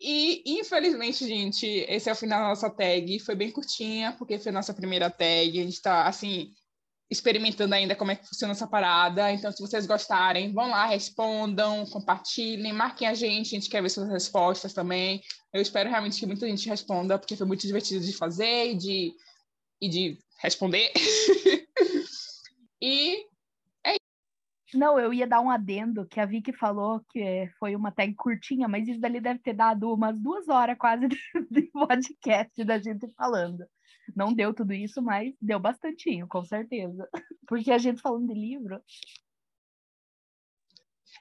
E, 0.00 0.42
infelizmente, 0.46 1.26
gente, 1.26 1.66
esse 1.66 2.08
é 2.08 2.12
o 2.12 2.16
final 2.16 2.40
da 2.40 2.48
nossa 2.48 2.70
tag. 2.70 3.18
Foi 3.20 3.34
bem 3.34 3.50
curtinha, 3.50 4.12
porque 4.16 4.38
foi 4.38 4.50
a 4.50 4.54
nossa 4.54 4.72
primeira 4.72 5.10
tag. 5.10 5.58
A 5.58 5.62
gente 5.62 5.72
está, 5.72 6.06
assim, 6.06 6.52
experimentando 7.10 7.74
ainda 7.74 7.94
como 7.94 8.10
é 8.10 8.16
que 8.16 8.26
funciona 8.26 8.52
essa 8.52 8.66
parada. 8.66 9.32
Então, 9.32 9.50
se 9.52 9.62
vocês 9.62 9.86
gostarem, 9.86 10.52
vão 10.52 10.70
lá, 10.70 10.86
respondam, 10.86 11.86
compartilhem, 11.86 12.72
marquem 12.72 13.06
a 13.06 13.14
gente. 13.14 13.54
A 13.54 13.60
gente 13.60 13.70
quer 13.70 13.82
ver 13.82 13.90
suas 13.90 14.08
respostas 14.08 14.72
também. 14.72 15.20
Eu 15.52 15.62
espero 15.62 15.88
realmente 15.88 16.18
que 16.18 16.26
muita 16.26 16.46
gente 16.46 16.68
responda, 16.68 17.18
porque 17.18 17.36
foi 17.36 17.46
muito 17.46 17.66
divertido 17.66 18.04
de 18.04 18.16
fazer 18.16 18.72
e 18.72 18.76
de, 18.76 19.12
e 19.80 19.88
de 19.88 20.18
responder. 20.40 20.92
e 22.82 23.24
Não, 24.74 24.98
eu 24.98 25.14
ia 25.14 25.28
dar 25.28 25.40
um 25.40 25.50
adendo 25.50 26.06
que 26.06 26.18
a 26.18 26.26
Vicky 26.26 26.52
falou 26.52 27.00
que 27.10 27.20
é, 27.22 27.48
foi 27.58 27.76
uma 27.76 27.92
tag 27.92 28.12
curtinha, 28.14 28.66
mas 28.66 28.88
isso 28.88 29.00
dali 29.00 29.20
deve 29.20 29.38
ter 29.38 29.54
dado 29.54 29.92
umas 29.92 30.18
duas 30.20 30.48
horas 30.48 30.76
quase 30.76 31.06
de 31.50 31.62
podcast 31.70 32.64
da 32.64 32.78
gente 32.78 33.08
falando. 33.16 33.64
Não 34.14 34.32
deu 34.32 34.54
tudo 34.54 34.72
isso, 34.72 35.02
mas 35.02 35.34
deu 35.40 35.58
bastantinho, 35.58 36.26
com 36.28 36.44
certeza. 36.44 37.08
Porque 37.46 37.70
a 37.70 37.78
gente 37.78 38.00
falando 38.00 38.26
de 38.26 38.34
livro. 38.34 38.80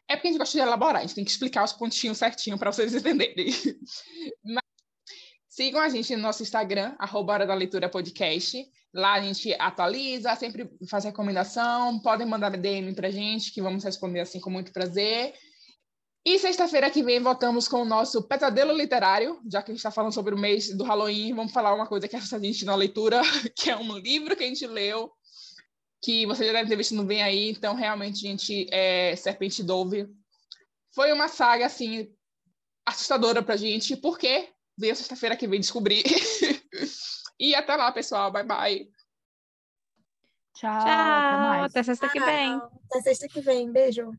É 0.07 0.15
porque 0.15 0.27
a 0.27 0.31
gente 0.31 0.39
gosta 0.39 0.57
de 0.57 0.63
elaborar, 0.63 0.97
a 0.97 1.01
gente 1.01 1.15
tem 1.15 1.25
que 1.25 1.31
explicar 1.31 1.63
os 1.63 1.73
pontinhos 1.73 2.19
certinho 2.19 2.59
para 2.59 2.71
vocês 2.71 2.93
entenderem. 2.95 3.47
Mas, 4.43 4.63
sigam 5.47 5.81
a 5.81 5.89
gente 5.89 6.15
no 6.15 6.21
nosso 6.21 6.43
Instagram, 6.43 6.95
arroba 6.99 7.33
Hora 7.33 7.47
da 7.47 7.55
Leitura 7.55 7.89
Podcast. 7.89 8.63
Lá 8.93 9.13
a 9.13 9.21
gente 9.21 9.53
atualiza, 9.59 10.35
sempre 10.35 10.69
faz 10.89 11.03
recomendação, 11.05 11.99
podem 11.99 12.27
mandar 12.27 12.55
DM 12.55 12.93
para 12.93 13.07
a 13.07 13.11
gente, 13.11 13.51
que 13.51 13.61
vamos 13.61 13.83
responder 13.83 14.19
assim 14.19 14.39
com 14.39 14.49
muito 14.49 14.71
prazer. 14.71 15.33
E 16.27 16.39
sexta-feira 16.39 16.89
que 16.89 17.03
vem 17.03 17.19
voltamos 17.19 17.67
com 17.67 17.83
o 17.83 17.85
nosso 17.85 18.23
Pesadelo 18.23 18.75
Literário, 18.75 19.39
já 19.47 19.61
que 19.61 19.69
a 19.69 19.73
gente 19.73 19.79
está 19.79 19.91
falando 19.91 20.11
sobre 20.11 20.33
o 20.33 20.37
mês 20.37 20.75
do 20.75 20.83
Halloween, 20.83 21.35
vamos 21.35 21.53
falar 21.53 21.71
uma 21.75 21.85
coisa 21.85 22.07
que 22.07 22.15
a 22.15 22.19
gente 22.19 22.65
na 22.65 22.73
leitura, 22.73 23.21
que 23.55 23.69
é 23.69 23.77
um 23.77 23.95
livro 23.95 24.35
que 24.35 24.43
a 24.43 24.47
gente 24.47 24.65
leu, 24.65 25.13
que 26.01 26.25
você 26.25 26.47
já 26.47 26.53
deve 26.53 26.67
ter 26.67 26.77
visto 26.77 26.95
no 26.95 27.05
Vem 27.05 27.21
Aí, 27.21 27.51
então 27.51 27.75
realmente, 27.75 28.25
a 28.25 28.31
gente, 28.31 28.67
é 28.71 29.15
Serpente 29.15 29.61
Dove. 29.61 30.07
Foi 30.95 31.13
uma 31.13 31.27
saga, 31.27 31.67
assim, 31.67 32.11
assustadora 32.83 33.43
pra 33.43 33.55
gente, 33.55 33.95
porque 33.95 34.49
veio 34.75 34.95
sexta-feira 34.95 35.37
que 35.37 35.47
vem 35.47 35.59
descobrir. 35.59 36.03
e 37.39 37.53
até 37.53 37.75
lá, 37.75 37.91
pessoal. 37.91 38.31
Bye, 38.31 38.43
bye. 38.43 38.89
Tchau. 40.55 40.79
Tchau. 40.79 41.51
Até, 41.51 41.65
até 41.65 41.83
sexta 41.83 42.09
que 42.09 42.19
vem. 42.19 42.55
Até 42.55 43.01
sexta 43.01 43.27
que 43.27 43.41
vem. 43.41 43.71
Beijo. 43.71 44.11